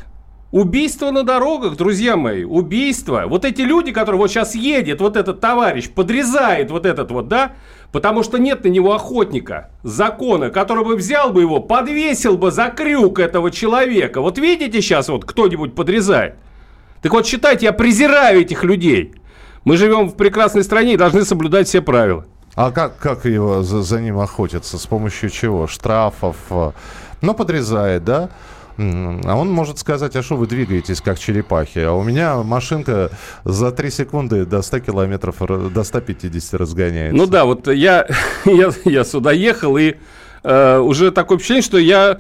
убийство 0.55 1.11
на 1.11 1.23
дорогах, 1.23 1.75
друзья 1.75 2.15
мои, 2.15 2.45
убийство. 2.45 3.25
Вот 3.27 3.43
эти 3.43 3.59
люди, 3.59 3.91
которые 3.91 4.17
вот 4.17 4.29
сейчас 4.31 4.55
едет, 4.55 5.01
вот 5.01 5.17
этот 5.17 5.41
товарищ, 5.41 5.89
подрезает 5.89 6.71
вот 6.71 6.85
этот 6.85 7.11
вот, 7.11 7.27
да, 7.27 7.55
потому 7.91 8.23
что 8.23 8.37
нет 8.37 8.63
на 8.63 8.69
него 8.69 8.93
охотника, 8.93 9.69
закона, 9.83 10.49
который 10.51 10.85
бы 10.85 10.95
взял 10.95 11.33
бы 11.33 11.41
его, 11.41 11.59
подвесил 11.59 12.37
бы 12.37 12.51
за 12.51 12.69
крюк 12.69 13.19
этого 13.19 13.51
человека. 13.51 14.21
Вот 14.21 14.37
видите 14.37 14.81
сейчас 14.81 15.09
вот 15.09 15.25
кто-нибудь 15.25 15.75
подрезает? 15.75 16.35
Так 17.01 17.11
вот 17.11 17.27
считайте, 17.27 17.65
я 17.65 17.73
презираю 17.73 18.39
этих 18.39 18.63
людей. 18.63 19.13
Мы 19.65 19.75
живем 19.75 20.07
в 20.07 20.15
прекрасной 20.15 20.63
стране 20.63 20.93
и 20.93 20.97
должны 20.97 21.25
соблюдать 21.25 21.67
все 21.67 21.81
правила. 21.81 22.25
А 22.55 22.71
как, 22.71 22.97
как 22.97 23.25
его 23.25 23.61
за, 23.61 23.81
за 23.81 23.99
ним 23.99 24.19
охотятся? 24.19 24.77
С 24.77 24.85
помощью 24.85 25.29
чего? 25.29 25.67
Штрафов? 25.67 26.37
э, 26.49 26.71
Ну, 27.21 27.33
подрезает, 27.33 28.05
да? 28.05 28.29
А 28.77 29.35
он 29.35 29.51
может 29.51 29.79
сказать, 29.79 30.15
а 30.15 30.23
что 30.23 30.35
вы 30.35 30.47
двигаетесь 30.47 31.01
как 31.01 31.19
черепахи? 31.19 31.79
А 31.79 31.93
у 31.93 32.03
меня 32.03 32.37
машинка 32.43 33.11
за 33.43 33.71
3 33.71 33.89
секунды 33.89 34.45
до 34.45 34.61
100 34.61 34.79
километров, 34.79 35.37
до 35.71 35.83
150 35.83 36.53
разгоняется. 36.59 37.15
Ну 37.15 37.25
да, 37.25 37.45
вот 37.45 37.67
я, 37.67 38.07
я, 38.45 38.71
я 38.85 39.03
сюда 39.03 39.31
ехал, 39.31 39.77
и 39.77 39.95
э, 40.43 40.77
уже 40.77 41.11
такое 41.11 41.37
впечатление, 41.37 41.63
что 41.63 41.77
я, 41.77 42.19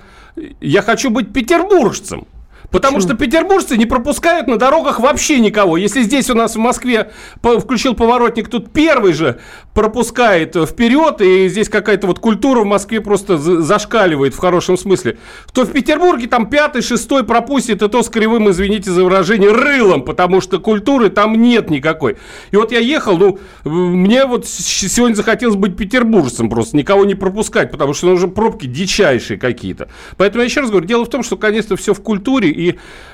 я 0.61 0.81
хочу 0.81 1.09
быть 1.09 1.33
петербуржцем. 1.33 2.27
Потому 2.75 2.99
что 2.99 3.13
петербуржцы 3.13 3.77
не 3.77 3.85
пропускают 3.85 4.47
на 4.47 4.57
дорогах 4.57 4.99
вообще 4.99 5.39
никого. 5.39 5.77
Если 5.77 6.01
здесь 6.01 6.29
у 6.29 6.35
нас 6.35 6.55
в 6.55 6.59
Москве 6.59 7.11
включил 7.41 7.93
поворотник, 7.93 8.49
тут 8.49 8.73
первый 8.73 9.13
же 9.13 9.39
пропускает 9.73 10.55
вперед, 10.55 11.21
и 11.21 11.47
здесь 11.47 11.69
какая-то 11.69 12.07
вот 12.07 12.19
культура 12.19 12.61
в 12.61 12.65
Москве 12.65 13.01
просто 13.01 13.37
за- 13.37 13.61
зашкаливает 13.61 14.33
в 14.33 14.37
хорошем 14.37 14.77
смысле, 14.77 15.17
то 15.53 15.65
в 15.65 15.71
Петербурге 15.71 16.27
там 16.27 16.49
пятый, 16.49 16.81
шестой 16.81 17.23
пропустит, 17.23 17.81
и 17.81 17.87
то 17.87 18.03
с 18.03 18.09
кривым, 18.09 18.49
извините 18.49 18.91
за 18.91 19.03
выражение, 19.03 19.51
рылом, 19.51 20.03
потому 20.03 20.41
что 20.41 20.59
культуры 20.59 21.09
там 21.09 21.41
нет 21.41 21.69
никакой. 21.69 22.17
И 22.51 22.57
вот 22.57 22.71
я 22.71 22.79
ехал, 22.79 23.17
ну, 23.17 23.39
мне 23.63 24.25
вот 24.25 24.45
сегодня 24.47 25.15
захотелось 25.15 25.55
быть 25.55 25.77
петербуржцем 25.77 26.49
просто, 26.49 26.75
никого 26.75 27.05
не 27.05 27.15
пропускать, 27.15 27.71
потому 27.71 27.93
что 27.93 28.07
ну, 28.07 28.13
уже 28.13 28.27
пробки 28.27 28.65
дичайшие 28.65 29.37
какие-то. 29.37 29.89
Поэтому 30.17 30.41
я 30.41 30.45
еще 30.45 30.61
раз 30.61 30.69
говорю, 30.69 30.85
дело 30.85 31.05
в 31.05 31.09
том, 31.09 31.23
что, 31.23 31.37
конечно, 31.37 31.75
все 31.75 31.93
в 31.93 32.01
культуре 32.01 32.49
и 32.49 32.64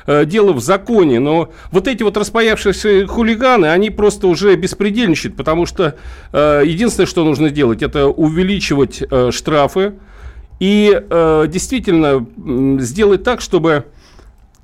э, 0.05 0.25
дело 0.25 0.53
в 0.53 0.59
законе, 0.59 1.19
но 1.19 1.51
вот 1.71 1.87
эти 1.87 2.03
вот 2.03 2.17
распаявшиеся 2.17 3.07
хулиганы, 3.07 3.67
они 3.67 3.89
просто 3.89 4.27
уже 4.27 4.55
беспредельничают, 4.55 5.35
потому 5.35 5.65
что 5.65 5.95
э, 6.31 6.63
единственное, 6.65 7.07
что 7.07 7.23
нужно 7.23 7.49
делать, 7.49 7.81
это 7.81 8.07
увеличивать 8.07 9.03
э, 9.09 9.31
штрафы 9.31 9.93
и 10.59 10.91
э, 11.09 11.45
действительно 11.47 12.25
сделать 12.79 13.23
так, 13.23 13.41
чтобы 13.41 13.85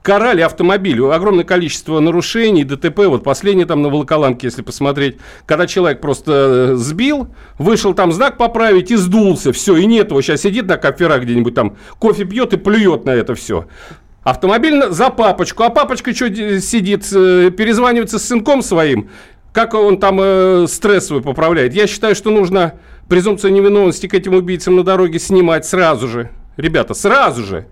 карали 0.07 0.39
автомобилю. 0.39 1.11
Огромное 1.11 1.43
количество 1.43 1.99
нарушений, 1.99 2.63
ДТП. 2.63 3.07
Вот 3.07 3.25
последнее 3.25 3.65
там 3.65 3.81
на 3.81 3.89
Волоколамке, 3.89 4.47
если 4.47 4.61
посмотреть, 4.61 5.17
когда 5.45 5.67
человек 5.67 5.99
просто 5.99 6.31
э, 6.71 6.75
сбил, 6.75 7.27
вышел 7.59 7.93
там 7.93 8.13
знак 8.13 8.37
поправить 8.37 8.89
и 8.89 8.95
сдулся. 8.95 9.51
Все, 9.51 9.75
и 9.75 9.85
нет 9.85 10.11
его. 10.11 10.21
Сейчас 10.21 10.43
сидит 10.43 10.65
на 10.65 10.77
кафера 10.77 11.17
где-нибудь 11.17 11.53
там, 11.53 11.75
кофе 11.99 12.23
пьет 12.23 12.53
и 12.53 12.57
плюет 12.57 13.03
на 13.03 13.09
это 13.09 13.35
все. 13.35 13.67
Автомобиль 14.27 14.89
за 14.89 15.09
папочку, 15.09 15.63
а 15.63 15.69
папочка 15.69 16.13
что 16.13 16.27
сидит, 16.59 17.05
э, 17.13 17.49
перезванивается 17.49 18.19
с 18.19 18.25
сынком 18.25 18.61
своим, 18.61 19.09
как 19.53 19.73
он 19.73 20.01
там 20.01 20.19
э, 20.21 20.65
стресс 20.67 21.07
свой 21.07 21.21
поправляет. 21.21 21.73
Я 21.73 21.87
считаю, 21.87 22.13
что 22.13 22.29
нужно 22.29 22.73
презумпцию 23.07 23.53
невиновности 23.53 24.05
к 24.07 24.13
этим 24.13 24.33
убийцам 24.33 24.75
на 24.75 24.83
дороге 24.83 25.17
снимать 25.17 25.65
сразу 25.65 26.09
же. 26.09 26.29
Ребята, 26.57 26.93
сразу 26.93 27.45
же. 27.45 27.67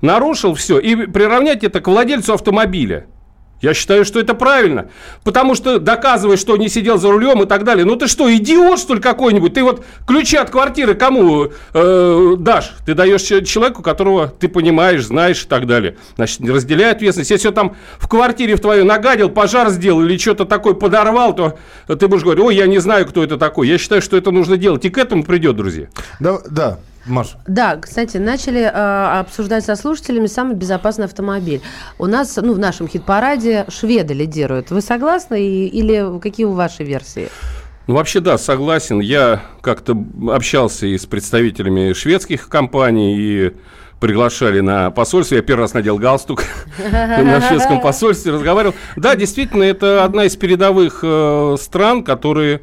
Нарушил 0.00 0.54
все. 0.54 0.78
И 0.78 0.94
приравнять 0.94 1.64
это 1.64 1.80
к 1.80 1.88
владельцу 1.88 2.34
автомобиля. 2.34 3.06
Я 3.60 3.72
считаю, 3.72 4.04
что 4.04 4.20
это 4.20 4.34
правильно. 4.34 4.90
Потому 5.24 5.54
что 5.54 5.78
доказываешь, 5.78 6.40
что 6.40 6.56
не 6.56 6.68
сидел 6.68 6.98
за 6.98 7.10
рулем 7.10 7.42
и 7.42 7.46
так 7.46 7.64
далее. 7.64 7.84
Ну 7.84 7.96
ты 7.96 8.06
что, 8.06 8.32
идиот, 8.34 8.78
что 8.78 8.94
ли, 8.94 9.00
какой-нибудь? 9.00 9.54
Ты 9.54 9.62
вот 9.62 9.84
ключи 10.06 10.36
от 10.36 10.50
квартиры 10.50 10.94
кому 10.94 11.48
э, 11.72 12.34
дашь? 12.38 12.72
Ты 12.84 12.94
даешь 12.94 13.22
че- 13.22 13.44
человеку, 13.44 13.82
которого 13.82 14.28
ты 14.28 14.48
понимаешь, 14.48 15.04
знаешь 15.06 15.44
и 15.44 15.46
так 15.48 15.66
далее. 15.66 15.96
Значит, 16.16 16.40
не 16.40 16.50
разделяй 16.50 16.92
ответственность. 16.92 17.30
Если 17.30 17.48
он 17.48 17.54
там 17.54 17.76
в 17.98 18.08
квартире 18.08 18.56
в 18.56 18.60
твою 18.60 18.84
нагадил, 18.84 19.30
пожар 19.30 19.70
сделал 19.70 20.02
или 20.02 20.18
что-то 20.18 20.44
такое 20.44 20.74
подорвал, 20.74 21.34
то 21.34 21.58
ты 21.86 22.08
будешь 22.08 22.22
говорить, 22.22 22.44
ой, 22.44 22.56
я 22.56 22.66
не 22.66 22.78
знаю, 22.78 23.06
кто 23.06 23.24
это 23.24 23.38
такой. 23.38 23.68
Я 23.68 23.78
считаю, 23.78 24.02
что 24.02 24.16
это 24.16 24.30
нужно 24.30 24.56
делать. 24.56 24.84
И 24.84 24.90
к 24.90 24.98
этому 24.98 25.24
придет, 25.24 25.56
друзья. 25.56 25.86
Да, 26.20 26.40
да, 26.50 26.78
Маш. 27.06 27.36
Да, 27.46 27.76
кстати, 27.76 28.16
начали 28.16 28.60
э, 28.62 29.18
обсуждать 29.20 29.64
со 29.64 29.76
слушателями 29.76 30.26
самый 30.26 30.54
безопасный 30.56 31.04
автомобиль. 31.04 31.60
У 31.98 32.06
нас, 32.06 32.36
ну, 32.36 32.52
в 32.52 32.58
нашем 32.58 32.88
хит-параде 32.88 33.66
шведы 33.68 34.14
лидируют. 34.14 34.70
Вы 34.70 34.80
согласны 34.80 35.40
и- 35.40 35.66
или 35.68 36.18
какие 36.20 36.46
у 36.46 36.52
вашей 36.52 36.84
версии? 36.84 37.28
Ну, 37.86 37.94
вообще, 37.94 38.18
да, 38.20 38.36
согласен. 38.38 38.98
Я 39.00 39.42
как-то 39.60 39.96
общался 40.30 40.86
и 40.86 40.98
с 40.98 41.06
представителями 41.06 41.92
шведских 41.92 42.48
компаний, 42.48 43.16
и 43.16 43.52
приглашали 44.00 44.60
на 44.60 44.90
посольство. 44.90 45.36
Я 45.36 45.42
первый 45.42 45.62
раз 45.62 45.74
надел 45.74 45.96
галстук 45.96 46.42
на 46.92 47.40
шведском 47.40 47.80
посольстве, 47.80 48.32
разговаривал. 48.32 48.74
Да, 48.96 49.14
действительно, 49.16 49.62
это 49.62 50.04
одна 50.04 50.24
из 50.24 50.36
передовых 50.36 51.00
э, 51.02 51.56
стран, 51.60 52.02
которые 52.04 52.60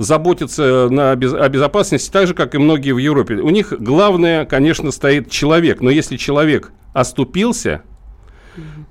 заботятся 0.00 0.88
на, 0.90 1.12
о 1.12 1.48
безопасности 1.48 2.10
так 2.10 2.26
же, 2.26 2.32
как 2.32 2.54
и 2.54 2.58
многие 2.58 2.92
в 2.92 2.98
Европе. 2.98 3.34
У 3.34 3.50
них 3.50 3.74
главное, 3.78 4.46
конечно, 4.46 4.92
стоит 4.92 5.30
человек. 5.30 5.82
Но 5.82 5.90
если 5.90 6.16
человек 6.16 6.72
оступился, 6.94 7.82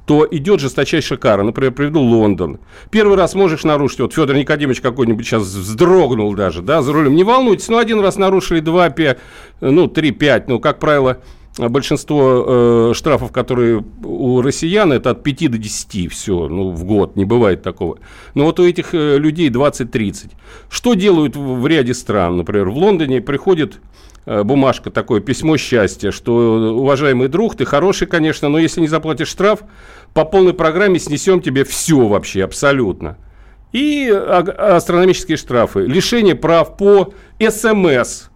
то 0.06 0.28
идет 0.30 0.60
жесточайшая 0.60 1.18
кара. 1.18 1.42
Например, 1.42 1.72
приведу 1.72 2.02
Лондон. 2.02 2.60
Первый 2.92 3.18
раз 3.18 3.34
можешь 3.34 3.64
нарушить, 3.64 4.02
вот 4.02 4.14
Федор 4.14 4.36
Никодимович 4.36 4.82
какой-нибудь 4.82 5.26
сейчас 5.26 5.44
вздрогнул 5.44 6.36
даже, 6.36 6.62
да, 6.62 6.84
за 6.84 6.94
рулем. 6.94 7.16
Не 7.16 7.24
волнуйтесь, 7.24 7.70
ну, 7.70 7.80
один 7.80 8.02
раз 8.02 8.18
нарушили, 8.18 8.60
два, 8.60 8.92
пять, 8.92 9.18
ну, 9.62 9.88
три, 9.88 10.12
пять, 10.12 10.48
ну, 10.48 10.60
как 10.60 10.78
правило, 10.78 11.24
большинство 11.58 12.46
э, 12.48 12.94
штрафов, 12.94 13.32
которые 13.32 13.84
у 14.04 14.42
россиян, 14.42 14.94
это 14.94 15.12
от 15.12 15.24
5 15.24 15.52
до 15.52 15.58
10, 15.58 16.12
все, 16.12 16.48
ну, 16.48 16.72
в 16.72 16.84
год, 16.86 17.16
не 17.16 17.26
бывает 17.26 17.64
такого. 17.64 17.98
Но 18.34 18.46
вот 18.46 18.60
у 18.60 18.66
этих 18.66 18.94
э, 18.94 19.18
людей 19.18 19.50
20-30. 19.50 20.32
Что 20.70 20.94
делают 20.94 21.36
в, 21.36 21.60
в 21.60 21.68
ряде 21.68 21.94
стран? 21.94 22.38
Например, 22.38 22.70
в 22.70 22.78
Лондоне 22.78 23.22
приходит 23.22 23.82
э, 24.26 24.44
бумажка, 24.44 24.90
такое 24.92 25.20
письмо 25.20 25.58
счастья, 25.58 26.12
что, 26.12 26.76
уважаемый 26.78 27.28
друг, 27.28 27.58
ты 27.58 27.66
хороший, 27.66 28.08
конечно, 28.08 28.48
но 28.48 28.60
если 28.60 28.80
не 28.82 28.88
заплатишь 28.88 29.30
штраф, 29.30 29.62
по 30.14 30.24
полной 30.24 30.54
программе 30.54 31.00
снесем 31.00 31.42
тебе 31.42 31.66
все 31.66 32.08
вообще, 32.08 32.44
абсолютно. 32.44 33.18
И 33.72 34.10
астрономические 34.10 35.38
штрафы. 35.38 35.82
Лишение 35.82 36.34
прав 36.34 36.76
по 36.76 37.14
СМС 37.40 38.29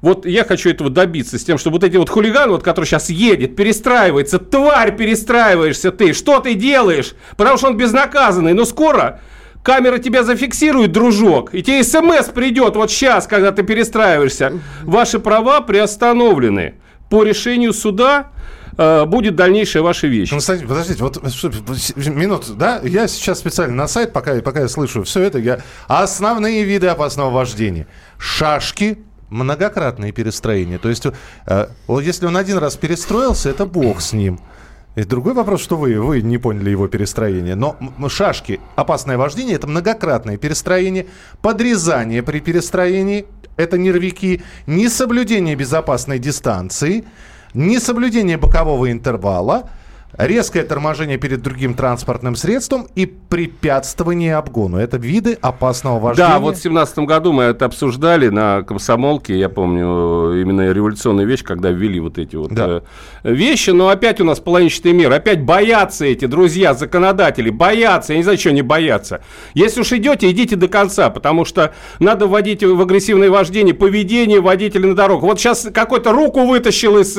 вот 0.00 0.26
я 0.26 0.44
хочу 0.44 0.70
этого 0.70 0.90
добиться, 0.90 1.38
с 1.38 1.44
тем, 1.44 1.58
чтобы 1.58 1.74
вот 1.74 1.84
эти 1.84 1.96
вот 1.96 2.08
хулиганы, 2.08 2.52
вот, 2.52 2.62
который 2.62 2.84
сейчас 2.84 3.10
едет, 3.10 3.56
перестраивается, 3.56 4.38
тварь 4.38 4.96
перестраиваешься 4.96 5.90
ты, 5.90 6.12
что 6.12 6.38
ты 6.40 6.54
делаешь? 6.54 7.14
Потому 7.36 7.58
что 7.58 7.68
он 7.68 7.76
безнаказанный, 7.76 8.54
но 8.54 8.64
скоро 8.64 9.20
камера 9.62 9.98
тебя 9.98 10.22
зафиксирует, 10.22 10.92
дружок, 10.92 11.54
и 11.54 11.62
тебе 11.62 11.82
смс 11.82 12.28
придет 12.28 12.76
вот 12.76 12.90
сейчас, 12.90 13.26
когда 13.26 13.52
ты 13.52 13.62
перестраиваешься. 13.62 14.52
Ваши 14.82 15.18
права 15.18 15.60
приостановлены. 15.60 16.74
По 17.10 17.24
решению 17.24 17.72
суда 17.72 18.30
э, 18.76 19.04
будет 19.06 19.34
дальнейшая 19.34 19.82
ваша 19.82 20.06
вещь. 20.06 20.30
Константин, 20.30 20.68
подождите, 20.68 21.02
вот 21.02 21.20
минуту, 22.06 22.54
да? 22.54 22.80
Я 22.84 23.08
сейчас 23.08 23.38
специально 23.38 23.74
на 23.74 23.88
сайт, 23.88 24.12
пока, 24.12 24.34
пока 24.42 24.60
я 24.60 24.68
слышу 24.68 25.02
все 25.02 25.22
это, 25.22 25.38
я... 25.38 25.60
Основные 25.86 26.64
виды 26.64 26.86
опасного 26.86 27.30
вождения. 27.30 27.86
Шашки, 28.18 28.98
многократные 29.30 30.12
перестроения. 30.12 30.78
То 30.78 30.88
есть, 30.88 31.06
э, 31.46 31.68
если 31.88 32.26
он 32.26 32.36
один 32.36 32.58
раз 32.58 32.76
перестроился, 32.76 33.50
это 33.50 33.66
бог 33.66 34.00
с 34.00 34.12
ним. 34.12 34.40
И 34.96 35.04
другой 35.04 35.34
вопрос, 35.34 35.60
что 35.60 35.76
вы, 35.76 36.00
вы 36.00 36.22
не 36.22 36.38
поняли 36.38 36.70
его 36.70 36.88
перестроение. 36.88 37.54
Но 37.54 37.76
шашки, 38.08 38.58
опасное 38.74 39.16
вождение, 39.16 39.54
это 39.54 39.68
многократное 39.68 40.36
перестроение, 40.36 41.06
подрезание 41.40 42.22
при 42.22 42.40
перестроении, 42.40 43.26
это 43.56 43.78
нервики, 43.78 44.42
несоблюдение 44.66 45.54
безопасной 45.54 46.18
дистанции, 46.18 47.04
несоблюдение 47.54 48.36
бокового 48.36 48.90
интервала– 48.90 49.70
резкое 50.16 50.64
торможение 50.64 51.18
перед 51.18 51.42
другим 51.42 51.74
транспортным 51.74 52.34
средством 52.34 52.88
и 52.94 53.06
препятствование 53.06 54.36
обгону. 54.36 54.78
Это 54.78 54.96
виды 54.96 55.38
опасного 55.40 56.00
вождения. 56.00 56.28
Да, 56.28 56.38
вот 56.38 56.56
в 56.56 56.62
2017 56.62 56.98
году 57.00 57.32
мы 57.32 57.44
это 57.44 57.66
обсуждали 57.66 58.28
на 58.28 58.62
комсомолке, 58.62 59.38
я 59.38 59.48
помню, 59.48 60.40
именно 60.40 60.72
революционная 60.72 61.24
вещь, 61.24 61.44
когда 61.44 61.70
ввели 61.70 62.00
вот 62.00 62.18
эти 62.18 62.36
вот 62.36 62.52
да. 62.52 62.82
Э, 63.22 63.32
вещи, 63.32 63.70
но 63.70 63.88
опять 63.88 64.20
у 64.20 64.24
нас 64.24 64.40
половинчатый 64.40 64.92
мир, 64.92 65.12
опять 65.12 65.42
боятся 65.42 66.06
эти 66.06 66.24
друзья, 66.26 66.74
законодатели, 66.74 67.50
боятся, 67.50 68.12
я 68.12 68.16
не 68.16 68.22
знаю, 68.22 68.38
что 68.38 68.48
они 68.48 68.62
боятся. 68.62 69.20
Если 69.54 69.80
уж 69.80 69.92
идете, 69.92 70.30
идите 70.30 70.56
до 70.56 70.68
конца, 70.68 71.10
потому 71.10 71.44
что 71.44 71.74
надо 72.00 72.26
вводить 72.26 72.64
в 72.64 72.80
агрессивное 72.80 73.30
вождение, 73.30 73.74
поведение 73.74 74.40
водителя 74.40 74.88
на 74.88 74.96
дорогу. 74.96 75.26
Вот 75.26 75.38
сейчас 75.38 75.68
какой-то 75.72 76.12
руку 76.12 76.46
вытащил 76.46 76.98
из 76.98 77.16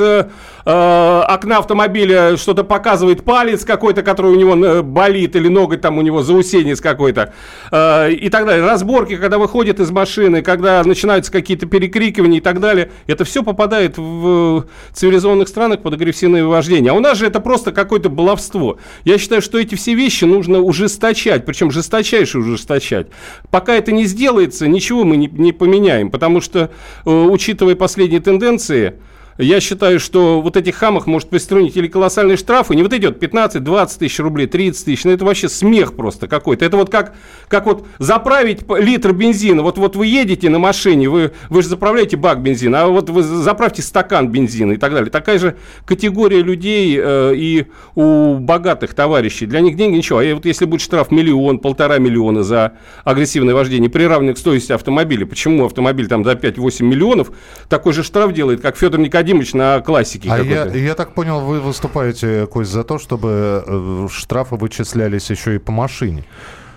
э, 0.64 0.70
э, 0.70 1.22
окна 1.26 1.58
автомобиля, 1.58 2.36
что-то 2.36 2.64
показывает, 2.64 3.24
палец 3.24 3.64
какой-то, 3.64 4.02
который 4.02 4.32
у 4.32 4.36
него 4.36 4.54
э, 4.54 4.82
болит, 4.82 5.36
или 5.36 5.48
ноготь 5.48 5.80
там 5.80 5.98
у 5.98 6.02
него 6.02 6.22
заусенец 6.22 6.80
какой-то, 6.80 7.32
э, 7.70 8.12
и 8.12 8.28
так 8.28 8.46
далее. 8.46 8.64
Разборки, 8.64 9.16
когда 9.16 9.38
выходит 9.38 9.80
из 9.80 9.90
машины, 9.90 10.42
когда 10.42 10.82
начинаются 10.84 11.32
какие-то 11.32 11.66
перекрикивания 11.66 12.38
и 12.38 12.42
так 12.42 12.60
далее, 12.60 12.90
это 13.06 13.24
все 13.24 13.42
попадает 13.42 13.98
в 13.98 14.66
цивилизованных 14.92 15.48
странах 15.48 15.80
под 15.82 15.94
агрессивное 15.94 16.44
вождение. 16.44 16.92
А 16.92 16.94
у 16.94 17.00
нас 17.00 17.18
же 17.18 17.26
это 17.26 17.40
просто 17.40 17.72
какое-то 17.72 18.08
баловство. 18.08 18.78
Я 19.04 19.18
считаю, 19.18 19.42
что 19.42 19.58
эти 19.58 19.74
все 19.74 19.94
вещи 19.94 20.24
нужно 20.24 20.60
ужесточать, 20.60 21.44
причем 21.44 21.70
жесточайше 21.70 22.38
ужесточать. 22.38 23.08
Пока 23.50 23.74
это 23.74 23.92
не 23.92 24.04
сделается, 24.04 24.66
ничего 24.68 25.04
мы 25.04 25.16
не, 25.16 25.28
не 25.28 25.52
поменяем, 25.52 26.10
потому 26.10 26.40
что, 26.40 26.70
э, 27.04 27.10
учитывая 27.10 27.74
последние 27.74 28.20
тенденции, 28.20 28.94
я 29.38 29.60
считаю, 29.60 30.00
что 30.00 30.40
вот 30.40 30.56
этих 30.56 30.76
хамах 30.76 31.06
может 31.06 31.30
пристроить 31.30 31.76
или 31.76 31.88
колоссальные 31.88 32.36
штрафы, 32.36 32.76
не 32.76 32.82
вот 32.82 32.92
идет 32.92 33.18
15, 33.18 33.62
20 33.62 33.98
тысяч 33.98 34.18
рублей, 34.18 34.46
30 34.46 34.84
тысяч, 34.84 35.04
ну 35.04 35.12
это 35.12 35.24
вообще 35.24 35.48
смех 35.48 35.94
просто 35.94 36.28
какой-то. 36.28 36.64
Это 36.64 36.76
вот 36.76 36.90
как, 36.90 37.14
как 37.48 37.66
вот 37.66 37.86
заправить 37.98 38.60
литр 38.78 39.12
бензина, 39.12 39.62
вот, 39.62 39.78
вот 39.78 39.96
вы 39.96 40.06
едете 40.06 40.50
на 40.50 40.58
машине, 40.58 41.08
вы, 41.08 41.32
вы 41.48 41.62
же 41.62 41.68
заправляете 41.68 42.16
бак 42.16 42.42
бензина, 42.42 42.82
а 42.82 42.86
вот 42.88 43.10
вы 43.10 43.22
заправьте 43.22 43.82
стакан 43.82 44.28
бензина 44.28 44.72
и 44.72 44.76
так 44.76 44.92
далее. 44.92 45.10
Такая 45.10 45.38
же 45.38 45.56
категория 45.86 46.42
людей 46.42 46.98
э, 47.00 47.34
и 47.34 47.66
у 47.94 48.36
богатых 48.36 48.94
товарищей. 48.94 49.46
Для 49.46 49.60
них 49.60 49.76
деньги 49.76 49.96
ничего. 49.96 50.20
А 50.20 50.34
вот 50.34 50.44
если 50.44 50.64
будет 50.66 50.82
штраф 50.82 51.10
миллион, 51.10 51.58
полтора 51.58 51.98
миллиона 51.98 52.42
за 52.42 52.74
агрессивное 53.04 53.54
вождение, 53.54 53.88
приравненный 53.88 54.34
к 54.34 54.38
стоимости 54.38 54.72
автомобиля, 54.72 55.26
почему 55.26 55.64
автомобиль 55.64 56.08
там 56.08 56.24
за 56.24 56.32
5-8 56.32 56.84
миллионов, 56.84 57.32
такой 57.68 57.92
же 57.92 58.02
штраф 58.02 58.32
делает, 58.32 58.60
как 58.60 58.76
Федор 58.76 59.00
Никодимович 59.00 59.29
Вадимович 59.30 59.54
на 59.54 59.80
классике. 59.80 60.28
А 60.30 60.38
я, 60.38 60.64
я 60.66 60.94
так 60.94 61.14
понял, 61.14 61.40
вы 61.40 61.60
выступаете, 61.60 62.46
Кость, 62.46 62.70
за 62.70 62.82
то, 62.84 62.98
чтобы 62.98 63.64
э, 63.66 64.08
штрафы 64.10 64.56
вычислялись 64.56 65.30
еще 65.30 65.54
и 65.54 65.58
по 65.58 65.72
машине. 65.72 66.24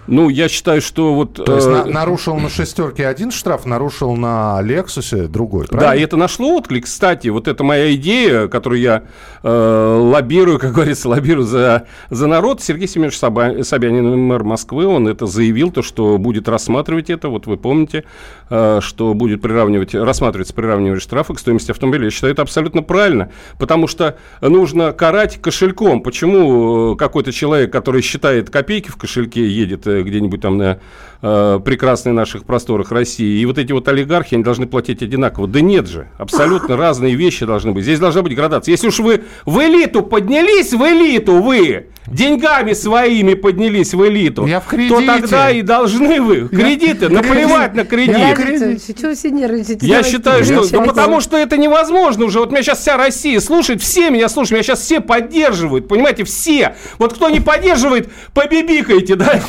Ну, 0.08 0.30
я 0.30 0.50
считаю, 0.50 0.82
что 0.82 1.13
вот... 1.13 1.34
То 1.34 1.56
есть 1.56 1.68
на, 1.68 1.84
э, 1.84 1.86
нарушил 1.86 2.36
на 2.36 2.50
шестерке 2.50 3.08
один 3.08 3.32
штраф, 3.32 3.66
нарушил 3.66 4.16
на 4.16 4.62
Лексусе 4.62 5.28
другой, 5.28 5.68
правильно? 5.68 5.92
Да, 5.92 5.96
и 5.96 6.02
это 6.02 6.18
нашло 6.18 6.58
отклик. 6.58 6.86
Кстати, 6.86 7.30
вот 7.30 7.48
это 7.48 7.63
моя 7.63 7.94
идея, 7.96 8.48
которую 8.48 8.82
я 8.82 9.04
э, 9.44 9.98
лоббирую, 10.02 10.60
как 10.63 10.74
говорится, 10.74 11.08
лоббирую 11.08 11.46
за, 11.46 11.88
за 12.10 12.28
народ. 12.28 12.62
Сергей 12.62 12.88
Семенович 12.88 13.18
Собянин, 13.66 14.18
мэр 14.20 14.44
Москвы, 14.44 14.86
он 14.86 15.08
это 15.08 15.26
заявил, 15.26 15.72
то, 15.72 15.82
что 15.82 16.18
будет 16.18 16.50
рассматривать 16.50 17.10
это. 17.10 17.30
Вот 17.30 17.48
вы 17.48 17.56
помните, 17.56 18.04
э, 18.50 18.80
что 18.82 19.13
будет 19.13 19.42
приравнивать, 19.42 19.96
рассматривается 19.96 20.54
приравнивание 20.54 21.00
штрафа 21.00 21.34
к 21.34 21.39
стоимости 21.39 21.72
автомобиля. 21.72 22.06
Я 22.06 22.12
считаю, 22.12 22.34
это 22.34 22.42
абсолютно 22.42 22.82
правильно, 22.82 23.32
потому 23.58 23.88
что 23.88 24.18
нужно 24.42 24.92
карать 24.92 25.42
кошельком. 25.42 26.04
Почему 26.04 26.94
э, 26.94 26.98
какой-то 26.98 27.32
человек, 27.32 27.72
который 27.72 28.02
считает 28.02 28.50
копейки 28.50 28.89
в 28.89 28.98
кошельке, 28.98 29.48
едет 29.48 29.88
э, 29.88 29.92
где-нибудь 30.01 30.41
там 30.41 30.58
на 30.58 30.79
э, 31.21 31.60
прекрасных 31.63 32.13
наших 32.13 32.45
просторах 32.45 32.91
России. 32.91 33.39
И 33.39 33.45
вот 33.45 33.58
эти 33.58 33.71
вот 33.71 33.88
олигархи, 33.88 34.36
они 34.36 34.43
должны 34.43 34.65
платить 34.65 35.03
одинаково. 35.03 35.47
Да 35.47 35.62
нет 35.62 35.88
же, 35.88 36.08
абсолютно 36.17 36.75
разные 36.75 37.15
вещи 37.15 37.45
должны 37.45 37.71
быть. 37.71 37.84
Здесь 37.84 37.99
должна 37.99 38.21
быть 38.21 38.36
градация. 38.36 38.71
Если 38.71 38.88
уж 38.88 38.99
вы 38.99 39.23
в 39.45 39.60
элиту 39.60 40.01
поднялись, 40.01 40.73
в 40.73 40.82
элиту 40.82 41.41
вы, 41.41 41.89
деньгами 42.08 42.74
своими 42.74 43.34
поднялись 43.34 43.94
в 43.94 44.06
элиту, 44.06 44.46
я 44.46 44.60
в 44.60 44.70
то 44.70 45.06
тогда 45.06 45.50
и 45.50 45.62
должны 45.62 46.22
вы. 46.22 46.48
Кредиты, 46.50 47.06
я... 47.06 47.10
наплевать 47.10 47.74
на 47.76 47.86
кредит. 47.86 48.18
Я, 48.18 48.36
Чего 48.36 49.13
все 49.13 49.32
нервничаете? 49.32 49.86
Я 49.86 50.04
считаю, 50.04 50.44
что... 50.44 50.63
Ну, 50.72 50.86
потому 50.86 51.22
что 51.22 51.38
это 51.38 51.58
невозможно 51.58 52.26
уже. 52.26 52.39
Вот 52.39 52.52
меня 52.52 52.63
сейчас 52.63 52.80
вся 52.80 52.98
Россия 52.98 53.39
слушает, 53.39 53.82
все 53.82 54.10
меня 54.10 54.30
слушают, 54.30 54.52
меня 54.52 54.63
сейчас 54.63 54.82
все 54.82 55.00
поддерживают, 55.00 55.88
понимаете, 55.88 56.24
все. 56.24 56.76
Вот 57.00 57.13
кто 57.13 57.30
не 57.30 57.39
поддерживает, 57.39 58.12
побибикайте, 58.34 59.16
да? 59.16 59.39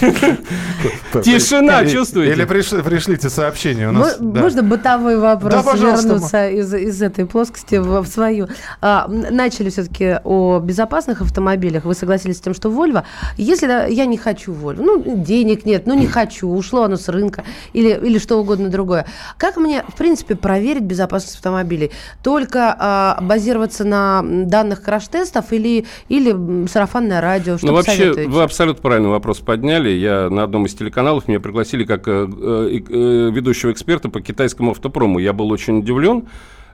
Тишина, 1.22 1.86
чувствуете? 1.86 2.32
Или 2.32 2.44
пришли, 2.44 2.82
пришлите 2.82 3.30
сообщение 3.30 3.88
у 3.88 3.92
нас. 3.92 4.18
Можно 4.20 4.62
бытовой 4.62 5.18
вопрос 5.18 5.64
вернуться 5.74 6.48
из, 6.48 6.72
из 6.72 7.02
этой 7.02 7.26
плоскости 7.26 7.76
в, 7.76 8.04
свою? 8.06 8.48
А, 8.80 9.06
начали 9.08 9.70
все-таки 9.70 10.18
о 10.24 10.60
безопасных 10.60 11.20
автомобилях. 11.20 11.84
Вы 11.84 11.94
согласились 11.94 12.38
с 12.38 12.40
тем, 12.44 12.54
что 12.54 12.68
Volvo. 12.68 13.04
Если 13.36 13.92
я 13.92 14.06
не 14.06 14.16
хочу 14.16 14.52
Volvo, 14.52 14.82
ну, 14.82 15.16
денег 15.24 15.64
нет, 15.64 15.86
ну, 15.86 15.94
не 15.94 16.06
хочу, 16.06 16.48
ушло 16.48 16.84
оно 16.84 16.96
с 16.96 17.08
рынка 17.08 17.44
или, 17.72 17.98
или 18.02 18.18
что 18.18 18.38
угодно 18.38 18.68
другое. 18.68 19.06
Как 19.38 19.56
мне, 19.56 19.84
в 19.88 19.96
принципе, 19.96 20.36
проверить 20.36 20.82
безопасность 20.82 21.36
автомобилей? 21.36 21.90
Только 22.22 22.76
а, 22.78 23.18
базироваться 23.20 23.84
на 23.84 24.22
данных 24.22 24.82
краш-тестов 24.82 25.52
или, 25.52 25.86
или 26.08 26.66
сарафанное 26.66 27.20
радио? 27.20 27.58
Что 27.58 27.68
ну, 27.68 27.72
вообще, 27.74 28.12
вы 28.12 28.42
абсолютно 28.42 28.82
правильный 28.82 29.10
вопрос 29.10 29.40
подняли. 29.40 29.90
Я 29.90 30.28
на 30.30 30.42
одном 30.42 30.66
из 30.66 30.74
телеканалов 30.74 31.28
меня 31.28 31.40
пригласили 31.40 31.84
как 31.84 32.06
э, 32.06 32.28
э, 32.28 32.80
э, 32.88 33.30
ведущего 33.30 33.72
эксперта 33.72 34.08
по 34.08 34.20
китайскому 34.20 34.72
автопрому. 34.72 35.18
Я 35.18 35.32
был 35.32 35.50
очень 35.50 35.78
удивлен. 35.78 36.28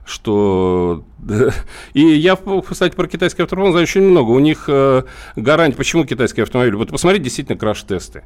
Что... 0.05 1.03
И 1.93 2.01
я, 2.01 2.37
кстати, 2.67 2.95
про 2.95 3.07
китайский 3.07 3.43
автопром 3.43 3.71
знаю 3.71 3.83
очень 3.83 4.01
много. 4.01 4.31
У 4.31 4.39
них 4.39 4.65
э, 4.67 5.03
гарантия... 5.35 5.77
Почему 5.77 6.05
китайский 6.05 6.41
автомобиль? 6.41 6.75
Вот 6.75 6.89
посмотрите 6.89 7.25
действительно 7.25 7.57
краш-тесты. 7.57 8.23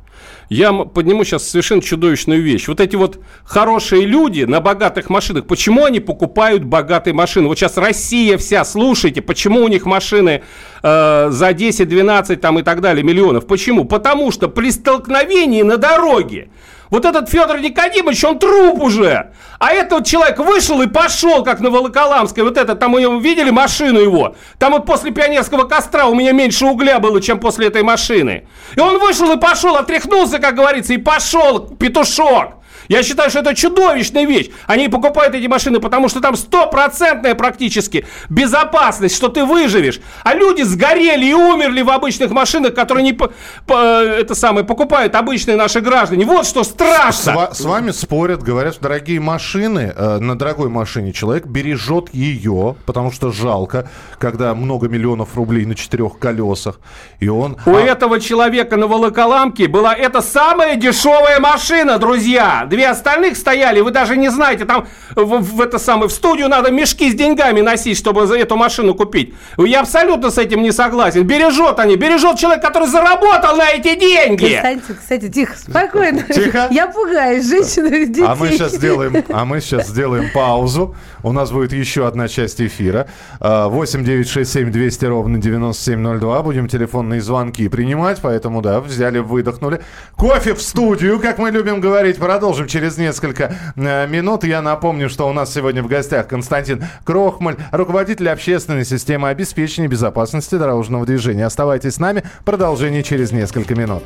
Я 0.50 0.72
подниму 0.72 1.24
сейчас 1.26 1.48
совершенно 1.48 1.82
чудовищную 1.82 2.42
вещь. 2.42 2.68
Вот 2.68 2.80
эти 2.80 2.96
вот 2.96 3.20
хорошие 3.44 4.06
люди 4.06 4.44
на 4.44 4.62
богатых 4.62 5.10
машинах, 5.10 5.46
почему 5.46 5.86
они 5.86 6.00
покупают 6.00 6.64
богатые 6.64 7.14
машины? 7.14 7.48
Вот 7.48 7.58
сейчас 7.58 7.78
Россия 7.78 8.38
вся, 8.38 8.64
слушайте, 8.64 9.22
почему 9.22 9.62
у 9.64 9.68
них 9.68 9.86
машины 9.86 10.44
э, 10.82 11.28
за 11.30 11.54
10, 11.54 11.88
12 11.88 12.40
там 12.40 12.60
и 12.60 12.64
так 12.64 12.82
далее 12.82 13.04
миллионов? 13.04 13.46
Почему? 13.46 13.86
Потому 13.86 14.32
что 14.32 14.48
при 14.48 14.72
столкновении 14.72 15.62
на 15.64 15.78
дороге 15.78 16.50
вот 16.90 17.06
этот 17.06 17.30
Федор 17.30 17.60
Никодимович, 17.60 18.24
он 18.24 18.40
труп 18.40 18.82
уже. 18.82 19.32
А 19.60 19.72
этот 19.72 20.06
человек 20.06 20.38
вышел 20.40 20.82
и 20.82 20.88
пошел, 20.88 21.44
как 21.44 21.60
на 21.60 21.70
Волоколамской. 21.70 22.44
Вот 22.44 22.58
это, 22.58 22.76
там 22.76 22.92
мы 22.92 23.02
видели 23.22 23.50
машину 23.50 24.00
его. 24.00 24.36
Там 24.60 24.74
вот 24.74 24.86
после 24.86 25.12
пионерского 25.12 25.64
костра 25.64 26.06
у 26.06 26.16
меня 26.16 26.32
меньше 26.32 26.66
угля 26.66 27.00
было, 27.00 27.22
чем 27.22 27.40
после 27.40 27.68
этой 27.68 27.84
машины. 27.84 28.48
И 28.76 28.80
он 28.80 29.00
вышел 29.00 29.32
и 29.32 29.38
пошел, 29.38 29.76
отряхнулся, 29.76 30.40
как 30.40 30.56
говорится, 30.56 30.94
и 30.94 30.98
пошел, 30.98 31.60
петушок. 31.60 32.56
Я 32.88 33.04
считаю, 33.04 33.30
что 33.30 33.40
это 33.40 33.56
чудовищная 33.56 34.26
вещь. 34.26 34.50
Они 34.68 34.88
покупают 34.90 35.34
эти 35.36 35.48
машины, 35.48 35.80
потому 35.80 36.10
что 36.10 36.22
там 36.22 36.36
стопроцентная 36.36 37.36
практически 37.36 38.06
безопасность, 38.30 39.16
что 39.16 39.30
ты 39.30 39.46
выживешь. 39.46 40.00
А 40.24 40.34
люди 40.34 40.62
сгорели 40.62 41.26
и 41.26 41.34
умерли 41.34 41.82
в 41.82 41.90
обычных 41.90 42.32
машинах, 42.32 42.74
которые 42.74 43.04
не 43.04 43.14
по, 43.14 43.32
по, 43.66 43.74
это 43.74 44.36
самое, 44.36 44.66
покупают 44.66 45.16
обычные 45.16 45.58
наши 45.58 45.82
граждане. 45.82 46.26
Вот 46.26 46.46
что 46.46 46.64
страшно. 46.64 47.50
С, 47.52 47.60
с 47.60 47.62
вами 47.62 47.92
спорят, 47.92 48.44
говорят, 48.44 48.78
дорогие 48.82 49.20
машины, 49.20 49.94
э, 49.96 50.18
на 50.20 50.38
дорогой 50.38 50.70
машине 50.70 51.14
человек 51.14 51.46
бережет 51.46 52.14
ее, 52.14 52.76
потому 52.86 53.12
что 53.12 53.32
жалко, 53.32 53.90
когда 54.20 54.54
много 54.54 54.88
миллионов 54.88 55.36
рублей 55.36 55.66
на 55.66 55.76
четырех 55.76 56.20
колесах. 56.20 56.80
И 57.20 57.28
он... 57.28 57.58
У 57.66 57.76
а... 57.76 57.82
этого 57.82 58.20
человека 58.20 58.78
на 58.78 58.88
Волоколамке 58.88 59.68
была 59.68 59.94
это 59.94 60.22
самая 60.22 60.76
дешевая 60.76 61.40
машина, 61.40 61.98
друзья 61.98 62.65
Две 62.66 62.88
остальных 62.88 63.38
стояли, 63.38 63.82
вы 63.82 63.92
даже 63.92 64.18
не 64.18 64.30
знаете, 64.30 64.66
там 64.66 64.88
в, 65.16 65.40
в 65.40 65.62
это 65.62 65.80
самое, 65.80 66.10
в 66.10 66.12
студию 66.12 66.50
надо 66.50 66.72
мешки 66.72 67.12
с 67.12 67.16
деньгами 67.16 67.62
носить, 67.62 67.98
чтобы 67.98 68.28
за 68.28 68.38
эту 68.38 68.56
машину 68.56 68.94
купить. 68.96 69.34
Я 69.58 69.82
абсолютно 69.82 70.32
с 70.32 70.38
этим 70.38 70.62
не 70.62 70.72
согласен. 70.72 71.24
Бережет 71.24 71.80
они, 71.80 71.96
бережет 71.96 72.38
человек, 72.38 72.64
который 72.64 72.88
заработал 72.88 73.56
на 73.56 73.70
эти 73.72 74.00
деньги. 74.00 74.60
Константин, 74.62 74.96
кстати, 74.96 75.30
тихо, 75.30 75.58
спокойно. 75.58 76.24
Тихо. 76.24 76.68
Я 76.72 76.88
пугаюсь 76.88 77.48
женщин 77.48 77.86
и 77.88 78.06
детей. 78.06 78.26
А 78.26 78.36
мы 78.36 78.50
сейчас 78.50 78.74
сделаем, 78.74 79.24
а 79.30 79.46
мы 79.46 79.62
сейчас 79.62 79.88
сделаем 79.88 80.30
паузу. 80.34 80.96
У 81.24 81.32
нас 81.32 81.52
будет 81.52 81.74
еще 81.74 82.08
одна 82.08 82.28
часть 82.28 82.62
эфира. 82.62 83.08
8 83.40 84.04
9 84.04 84.30
6 84.30 84.52
7 84.52 84.72
200 84.72 85.06
ровно 85.06 85.38
9702. 85.38 86.44
Будем 86.44 86.68
телефонные 86.68 87.22
звонки 87.22 87.68
принимать, 87.68 88.20
поэтому, 88.22 88.62
да, 88.62 88.80
взяли, 88.80 89.20
выдохнули. 89.20 89.82
Кофе 90.16 90.54
в 90.54 90.62
студию, 90.62 91.20
как 91.20 91.38
мы 91.38 91.52
любим 91.52 91.82
говорить. 91.82 92.18
Продолжим 92.18 92.55
через 92.64 92.98
несколько 92.98 93.56
э, 93.76 94.08
минут. 94.08 94.46
Я 94.46 94.62
напомню, 94.62 95.10
что 95.10 95.28
у 95.28 95.34
нас 95.34 95.54
сегодня 95.54 95.84
в 95.84 95.88
гостях 95.88 96.28
Константин 96.28 96.86
Крохмаль, 97.04 97.58
руководитель 97.72 98.30
общественной 98.30 98.86
системы 98.86 99.30
обеспечения 99.30 99.88
безопасности 99.88 100.56
дорожного 100.56 101.06
движения. 101.06 101.46
Оставайтесь 101.46 101.96
с 101.96 102.00
нами. 102.00 102.24
Продолжение 102.46 103.04
через 103.04 103.32
несколько 103.32 103.76
минут. 103.76 104.04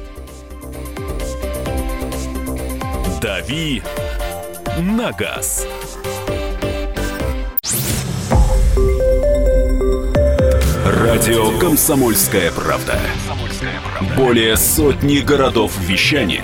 «Дави 3.22 3.84
на 4.80 5.12
газ». 5.12 5.68
Радио 10.86 11.58
«Комсомольская 11.60 12.52
правда». 12.52 13.00
Более 14.16 14.56
сотни 14.56 15.20
городов 15.20 15.78
вещания 15.80 16.44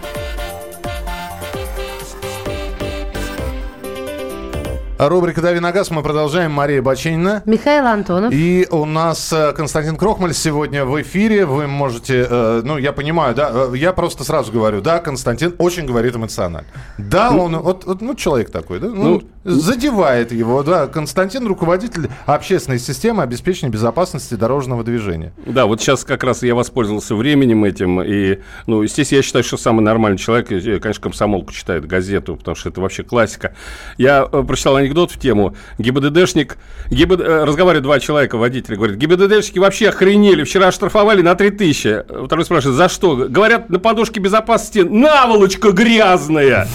Рубрика 5.09 5.41
«Дави 5.41 5.59
на 5.59 5.71
газ» 5.71 5.89
мы 5.89 6.03
продолжаем. 6.03 6.51
Мария 6.51 6.79
Бачинина. 6.79 7.41
Михаил 7.47 7.87
Антонов. 7.87 8.31
И 8.31 8.67
у 8.69 8.85
нас 8.85 9.33
э, 9.33 9.51
Константин 9.53 9.95
Крохмаль 9.95 10.35
сегодня 10.35 10.85
в 10.85 11.01
эфире. 11.01 11.47
Вы 11.47 11.65
можете... 11.65 12.27
Э, 12.29 12.61
ну, 12.63 12.77
я 12.77 12.93
понимаю, 12.93 13.33
да, 13.33 13.51
э, 13.51 13.77
я 13.77 13.93
просто 13.93 14.23
сразу 14.23 14.51
говорю. 14.51 14.79
Да, 14.81 14.99
Константин 14.99 15.55
очень 15.57 15.87
говорит 15.87 16.15
эмоционально. 16.15 16.67
Да, 16.99 17.31
он... 17.31 17.57
Вот, 17.57 17.85
вот 17.85 18.01
ну, 18.01 18.13
человек 18.13 18.51
такой, 18.51 18.79
да? 18.79 18.89
Ну, 18.89 19.03
ну, 19.03 19.21
задевает 19.43 20.31
его, 20.31 20.63
да. 20.63 20.87
Константин 20.87 21.47
руководитель 21.47 22.09
общественной 22.25 22.79
системы 22.79 23.23
обеспечения 23.23 23.71
безопасности 23.71 24.35
дорожного 24.35 24.83
движения. 24.83 25.33
Да, 25.45 25.65
вот 25.65 25.81
сейчас 25.81 26.03
как 26.03 26.23
раз 26.23 26.43
я 26.43 26.53
воспользовался 26.55 27.15
временем 27.15 27.63
этим. 27.63 28.01
И, 28.01 28.39
ну, 28.67 28.81
естественно, 28.83 29.17
я 29.17 29.23
считаю, 29.23 29.43
что 29.43 29.57
самый 29.57 29.81
нормальный 29.81 30.17
человек, 30.17 30.47
конечно, 30.47 31.01
комсомолку 31.01 31.51
читает, 31.53 31.87
газету, 31.87 32.35
потому 32.35 32.55
что 32.55 32.69
это 32.69 32.81
вообще 32.81 33.03
классика. 33.03 33.55
Я 33.97 34.25
прочитал 34.25 34.75
анекдот 34.75 35.11
в 35.11 35.19
тему. 35.19 35.55
ГИБДДшник, 35.79 36.57
ГИБД, 36.89 37.21
э, 37.21 37.43
разговаривают 37.43 37.83
два 37.83 37.99
человека, 37.99 38.37
водитель, 38.37 38.75
говорит, 38.75 38.97
ГИБДДшники 38.97 39.59
вообще 39.59 39.89
охренели, 39.89 40.43
вчера 40.43 40.71
штрафовали 40.71 41.21
на 41.21 41.35
3000. 41.35 42.25
Второй 42.25 42.45
спрашивает, 42.45 42.77
за 42.77 42.89
что? 42.89 43.15
Говорят, 43.15 43.69
на 43.69 43.79
подушке 43.79 44.19
безопасности 44.19 44.79
наволочка 44.79 45.71
грязная. 45.71 46.67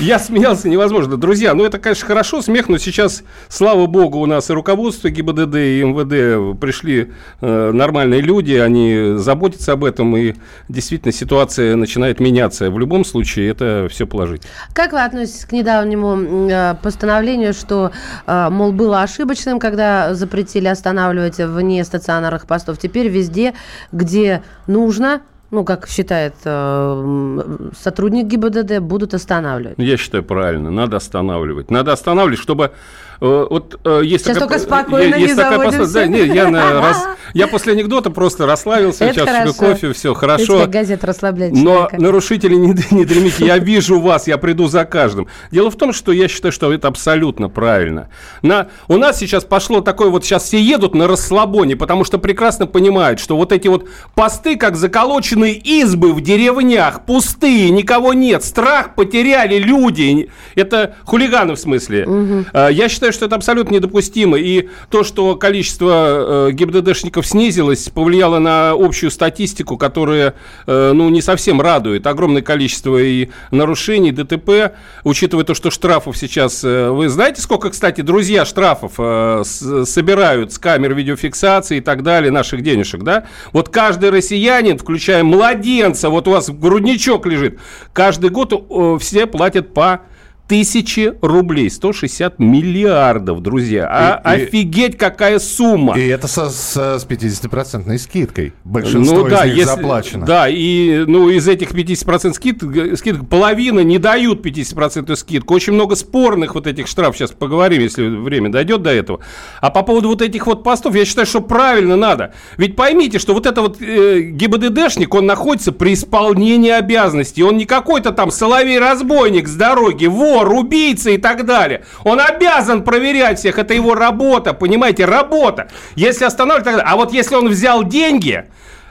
Я 0.00 0.18
смеялся 0.18 0.68
невозможно. 0.68 1.16
Друзья, 1.16 1.54
ну 1.54 1.64
это, 1.64 1.78
конечно, 1.78 1.89
хорошо, 1.94 2.42
смех, 2.42 2.68
но 2.68 2.78
сейчас, 2.78 3.22
слава 3.48 3.86
богу, 3.86 4.18
у 4.18 4.26
нас 4.26 4.50
и 4.50 4.52
руководство 4.52 5.10
ГИБДД, 5.10 5.54
и 5.56 5.84
МВД 5.84 6.58
пришли 6.60 7.12
э, 7.40 7.70
нормальные 7.72 8.20
люди, 8.20 8.54
они 8.54 9.14
заботятся 9.16 9.72
об 9.72 9.84
этом, 9.84 10.16
и 10.16 10.34
действительно 10.68 11.12
ситуация 11.12 11.76
начинает 11.76 12.20
меняться. 12.20 12.70
В 12.70 12.78
любом 12.78 13.04
случае, 13.04 13.50
это 13.50 13.88
все 13.90 14.06
положительно. 14.06 14.50
Как 14.72 14.92
вы 14.92 15.02
относитесь 15.02 15.44
к 15.44 15.52
недавнему 15.52 16.50
э, 16.50 16.74
постановлению 16.82 17.54
что, 17.60 17.92
а, 18.26 18.50
мол, 18.50 18.72
было 18.72 19.02
ошибочным, 19.02 19.58
когда 19.58 20.14
запретили 20.14 20.66
останавливать 20.66 21.38
вне 21.38 21.84
стационарных 21.84 22.46
постов. 22.46 22.78
Теперь 22.78 23.08
везде, 23.08 23.54
где 23.92 24.42
нужно, 24.66 25.22
ну, 25.50 25.64
как 25.64 25.88
считает 25.88 26.34
э, 26.44 27.70
сотрудник 27.78 28.26
ГИБДД, 28.26 28.78
будут 28.78 29.14
останавливать. 29.14 29.78
Я 29.78 29.96
считаю 29.96 30.22
правильно, 30.22 30.70
надо 30.70 30.96
останавливать. 30.96 31.70
Надо 31.70 31.92
останавливать, 31.92 32.38
чтобы 32.38 32.72
вот 33.20 33.78
э, 33.84 34.00
есть 34.02 34.24
Сейчас 34.24 34.38
такая, 34.38 34.58
только 34.58 34.58
спокойно 34.58 35.14
есть, 35.16 35.36
не 35.36 35.42
такая 35.42 35.70
пост... 35.70 35.92
да, 35.92 36.06
нет, 36.06 36.34
я, 36.34 36.48
на, 36.48 36.72
раз, 36.80 37.06
я 37.34 37.48
после 37.48 37.74
анекдота 37.74 38.10
просто 38.10 38.46
расслабился, 38.46 39.12
сейчас 39.12 39.26
чашечку 39.26 39.66
кофе, 39.66 39.92
все 39.92 40.14
хорошо. 40.14 40.66
газет 40.66 41.04
расслабляет 41.04 41.52
Но 41.52 41.90
нарушители, 41.92 42.54
не, 42.54 42.68
не 42.90 43.04
дремите, 43.04 43.44
я 43.44 43.58
вижу 43.58 44.00
вас, 44.00 44.26
я 44.26 44.38
приду 44.38 44.68
за 44.68 44.86
каждым. 44.86 45.28
Дело 45.50 45.70
в 45.70 45.76
том, 45.76 45.92
что 45.92 46.12
я 46.12 46.28
считаю, 46.28 46.50
что 46.50 46.72
это 46.72 46.88
абсолютно 46.88 47.50
правильно. 47.50 48.08
На, 48.40 48.68
у 48.88 48.96
нас 48.96 49.18
сейчас 49.18 49.44
пошло 49.44 49.82
такое, 49.82 50.08
вот 50.08 50.24
сейчас 50.24 50.44
все 50.44 50.58
едут 50.58 50.94
на 50.94 51.06
расслабоне, 51.06 51.76
потому 51.76 52.04
что 52.04 52.18
прекрасно 52.18 52.66
понимают, 52.66 53.20
что 53.20 53.36
вот 53.36 53.52
эти 53.52 53.68
вот 53.68 53.86
посты, 54.14 54.56
как 54.56 54.76
заколоченные 54.76 55.54
избы 55.54 56.14
в 56.14 56.22
деревнях, 56.22 57.04
пустые, 57.04 57.68
никого 57.68 58.14
нет, 58.14 58.42
страх 58.44 58.94
потеряли 58.94 59.58
люди. 59.58 60.30
Это 60.54 60.94
хулиганы 61.04 61.54
в 61.54 61.58
смысле. 61.58 62.06
Угу. 62.06 62.44
Я 62.70 62.88
считаю, 62.88 63.09
считаю, 63.10 63.12
что 63.12 63.26
это 63.26 63.36
абсолютно 63.36 63.74
недопустимо. 63.74 64.38
И 64.38 64.68
то, 64.90 65.04
что 65.04 65.36
количество 65.36 66.48
э, 66.48 66.52
ГИБДДшников 66.52 67.26
снизилось, 67.26 67.88
повлияло 67.88 68.38
на 68.38 68.70
общую 68.70 69.10
статистику, 69.10 69.76
которая 69.76 70.34
э, 70.66 70.92
ну, 70.92 71.08
не 71.10 71.22
совсем 71.22 71.60
радует. 71.60 72.06
Огромное 72.06 72.42
количество 72.42 72.98
и 72.98 73.28
нарушений, 73.50 74.12
ДТП, 74.12 74.74
учитывая 75.04 75.44
то, 75.44 75.54
что 75.54 75.70
штрафов 75.70 76.16
сейчас... 76.16 76.64
Э, 76.64 76.90
вы 76.90 77.08
знаете, 77.08 77.40
сколько, 77.42 77.70
кстати, 77.70 78.00
друзья 78.00 78.44
штрафов 78.44 78.94
э, 78.98 79.42
с, 79.44 79.84
собирают 79.86 80.52
с 80.52 80.58
камер 80.58 80.94
видеофиксации 80.94 81.78
и 81.78 81.80
так 81.80 82.02
далее, 82.02 82.30
наших 82.30 82.62
денежек, 82.62 83.02
да? 83.02 83.26
Вот 83.52 83.68
каждый 83.68 84.10
россиянин, 84.10 84.78
включая 84.78 85.24
младенца, 85.24 86.10
вот 86.10 86.28
у 86.28 86.32
вас 86.32 86.50
грудничок 86.50 87.26
лежит, 87.26 87.58
каждый 87.92 88.30
год 88.30 88.52
э, 88.52 88.98
все 89.00 89.26
платят 89.26 89.74
по 89.74 90.02
тысячи 90.50 91.14
рублей. 91.22 91.70
160 91.70 92.40
миллиардов, 92.40 93.40
друзья. 93.40 93.86
А, 93.88 94.34
И- 94.34 94.40
и- 94.40 94.44
офигеть, 94.46 94.98
какая 94.98 95.38
сумма. 95.38 95.96
И 95.96 96.08
это 96.08 96.26
со, 96.26 96.50
со- 96.50 96.98
с 96.98 97.04
50% 97.04 97.96
скидкой. 97.98 98.52
Большинство 98.64 99.28
из 99.28 99.30
них 99.30 99.40
Ну 99.40 99.46
если- 99.46 99.62
заплачено. 99.62 100.26
Да, 100.26 100.48
и 100.48 101.04
ну, 101.06 101.28
из 101.28 101.46
этих 101.46 101.72
50% 101.72 102.34
скид, 102.34 102.64
г- 102.64 102.96
скидок 102.96 103.28
половина 103.28 103.78
не 103.80 103.98
дают 103.98 104.42
50% 104.42 105.14
скидку. 105.14 105.54
Очень 105.54 105.74
много 105.74 105.94
спорных 105.94 106.56
вот 106.56 106.66
этих 106.66 106.88
штрафов. 106.88 107.16
Сейчас 107.16 107.30
поговорим, 107.30 107.80
если 107.82 108.08
время 108.08 108.50
дойдет 108.50 108.82
до 108.82 108.90
этого. 108.90 109.20
А 109.60 109.70
по 109.70 109.84
поводу 109.84 110.08
вот 110.08 110.20
этих 110.20 110.48
вот 110.48 110.64
постов, 110.64 110.96
я 110.96 111.04
считаю, 111.04 111.26
что 111.28 111.40
правильно 111.42 111.94
надо. 111.96 112.34
Ведь 112.56 112.74
поймите, 112.74 113.20
что 113.20 113.34
вот 113.34 113.46
это 113.46 113.62
вот 113.62 113.80
э, 113.80 114.20
ГИБДДшник, 114.32 115.14
он 115.14 115.26
находится 115.26 115.70
при 115.70 115.92
исполнении 115.94 116.70
обязанностей. 116.72 117.44
Он 117.44 117.56
не 117.56 117.66
какой-то 117.66 118.10
там 118.10 118.32
соловей-разбойник 118.32 119.46
с 119.46 119.54
дороги, 119.54 120.06
вор, 120.44 120.52
убийца 120.52 121.10
и 121.10 121.18
так 121.18 121.44
далее. 121.44 121.84
Он 122.04 122.20
обязан 122.20 122.84
проверять 122.84 123.38
всех. 123.38 123.58
Это 123.58 123.74
его 123.74 123.94
работа, 123.94 124.54
понимаете, 124.54 125.04
работа. 125.04 125.68
Если 125.94 126.24
останавливать, 126.24 126.64
тогда... 126.64 126.82
А 126.82 126.96
вот 126.96 127.12
если 127.12 127.34
он 127.34 127.48
взял 127.48 127.84
деньги, 127.84 128.46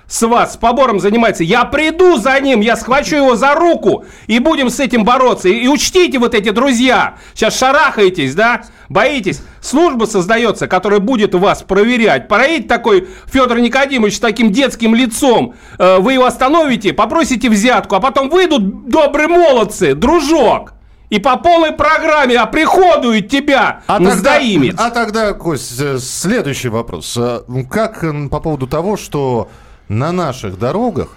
с 0.08 0.24
вас 0.24 0.56
с 0.56 0.58
побором 0.58 1.00
занимается, 1.00 1.44
я 1.44 1.66
приду 1.66 2.18
за 2.18 2.40
ним, 2.40 2.62
я 2.62 2.76
схвачу 2.76 3.16
его 3.16 3.36
за 3.36 3.54
руку 3.54 4.06
и 4.26 4.40
будем 4.40 4.70
с 4.72 4.80
этим 4.80 5.04
бороться. 5.04 5.50
И, 5.50 5.54
и 5.54 5.68
учтите 5.68 6.18
вот 6.18 6.34
эти 6.34 6.50
друзья, 6.50 7.18
сейчас 7.36 7.58
шарахаетесь, 7.58 8.34
да, 8.34 8.64
боитесь. 8.90 9.42
Служба 9.62 10.06
создается, 10.06 10.68
которая 10.68 11.00
будет 11.00 11.36
вас 11.36 11.62
проверять. 11.62 12.28
Проедет 12.28 12.68
такой 12.68 13.08
Федор 13.32 13.60
Никодимович 13.60 14.16
с 14.16 14.20
таким 14.20 14.52
детским 14.52 14.96
лицом, 14.96 15.54
э, 15.78 15.98
вы 16.00 16.14
его 16.14 16.26
остановите, 16.26 16.92
попросите 16.92 17.50
взятку, 17.50 17.96
а 17.96 18.00
потом 18.00 18.30
выйдут 18.30 18.90
добрые 18.90 19.28
молодцы, 19.28 19.94
дружок. 19.94 20.74
И 21.10 21.20
по 21.20 21.38
полной 21.38 21.72
программе 21.72 22.38
оприходуют 22.38 23.30
тебя 23.30 23.82
А 23.88 24.00
на 24.00 24.12
тогда, 24.12 24.38
а 24.78 24.92
тогда, 24.92 25.34
Кость, 25.34 25.80
э, 25.80 25.98
следующий 25.98 26.70
вопрос. 26.70 27.18
Э, 27.18 27.42
Как 27.70 28.04
по 28.30 28.40
поводу 28.40 28.68
того, 28.68 28.96
что 28.96 29.50
на 29.88 30.12
наших 30.12 30.60
дорогах 30.60 31.10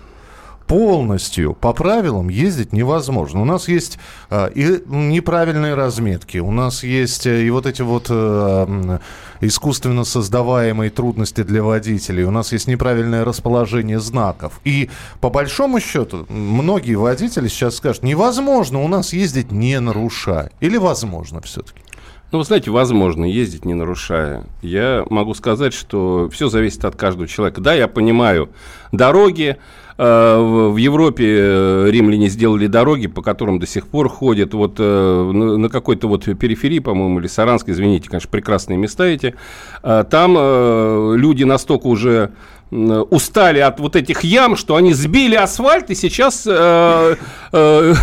полностью 0.72 1.52
по 1.52 1.74
правилам 1.74 2.30
ездить 2.30 2.72
невозможно. 2.72 3.42
У 3.42 3.44
нас 3.44 3.68
есть 3.68 3.98
э, 4.30 4.50
и 4.54 4.82
неправильные 4.86 5.74
разметки, 5.74 6.38
у 6.38 6.50
нас 6.50 6.82
есть 6.82 7.26
э, 7.26 7.42
и 7.42 7.50
вот 7.50 7.66
эти 7.66 7.82
вот 7.82 8.06
э, 8.08 8.98
искусственно 9.42 10.04
создаваемые 10.04 10.90
трудности 10.90 11.42
для 11.42 11.62
водителей, 11.62 12.24
у 12.24 12.30
нас 12.30 12.52
есть 12.52 12.68
неправильное 12.68 13.22
расположение 13.22 14.00
знаков. 14.00 14.62
И 14.64 14.88
по 15.20 15.28
большому 15.28 15.78
счету 15.78 16.24
многие 16.30 16.94
водители 16.94 17.48
сейчас 17.48 17.76
скажут, 17.76 18.02
невозможно 18.02 18.82
у 18.82 18.88
нас 18.88 19.12
ездить 19.12 19.52
не 19.52 19.78
нарушая. 19.78 20.52
Или 20.60 20.78
возможно 20.78 21.42
все-таки? 21.42 21.82
Ну, 22.32 22.38
вы 22.38 22.44
знаете, 22.44 22.70
возможно 22.70 23.26
ездить 23.26 23.66
не 23.66 23.74
нарушая. 23.74 24.44
Я 24.62 25.04
могу 25.10 25.34
сказать, 25.34 25.74
что 25.74 26.30
все 26.32 26.48
зависит 26.48 26.82
от 26.86 26.96
каждого 26.96 27.28
человека. 27.28 27.60
Да, 27.60 27.74
я 27.74 27.88
понимаю, 27.88 28.48
дороги, 28.90 29.58
в 29.98 30.72
в 30.72 30.76
Европе 30.76 31.24
э, 31.38 31.90
римляне 31.90 32.28
сделали 32.28 32.66
дороги, 32.66 33.06
по 33.06 33.22
которым 33.22 33.58
до 33.58 33.66
сих 33.66 33.86
пор 33.86 34.08
ходят. 34.08 34.54
Вот 34.54 34.76
э, 34.78 35.30
на 35.32 35.68
какой-то 35.68 36.08
вот 36.08 36.24
периферии, 36.24 36.78
по-моему, 36.78 37.20
или 37.20 37.26
Саранск, 37.26 37.68
извините, 37.68 38.08
конечно, 38.08 38.30
прекрасные 38.30 38.78
места 38.78 39.04
эти. 39.04 39.34
Э, 39.82 40.04
Там 40.08 40.34
э, 40.38 41.14
люди 41.16 41.44
настолько 41.44 41.86
уже 41.86 42.32
устали 42.72 43.58
от 43.58 43.80
вот 43.80 43.96
этих 43.96 44.24
ям, 44.24 44.56
что 44.56 44.76
они 44.76 44.94
сбили 44.94 45.34
асфальт 45.34 45.90
и 45.90 45.94
сейчас 45.94 46.44
э, 46.46 47.16
э, 47.52 47.94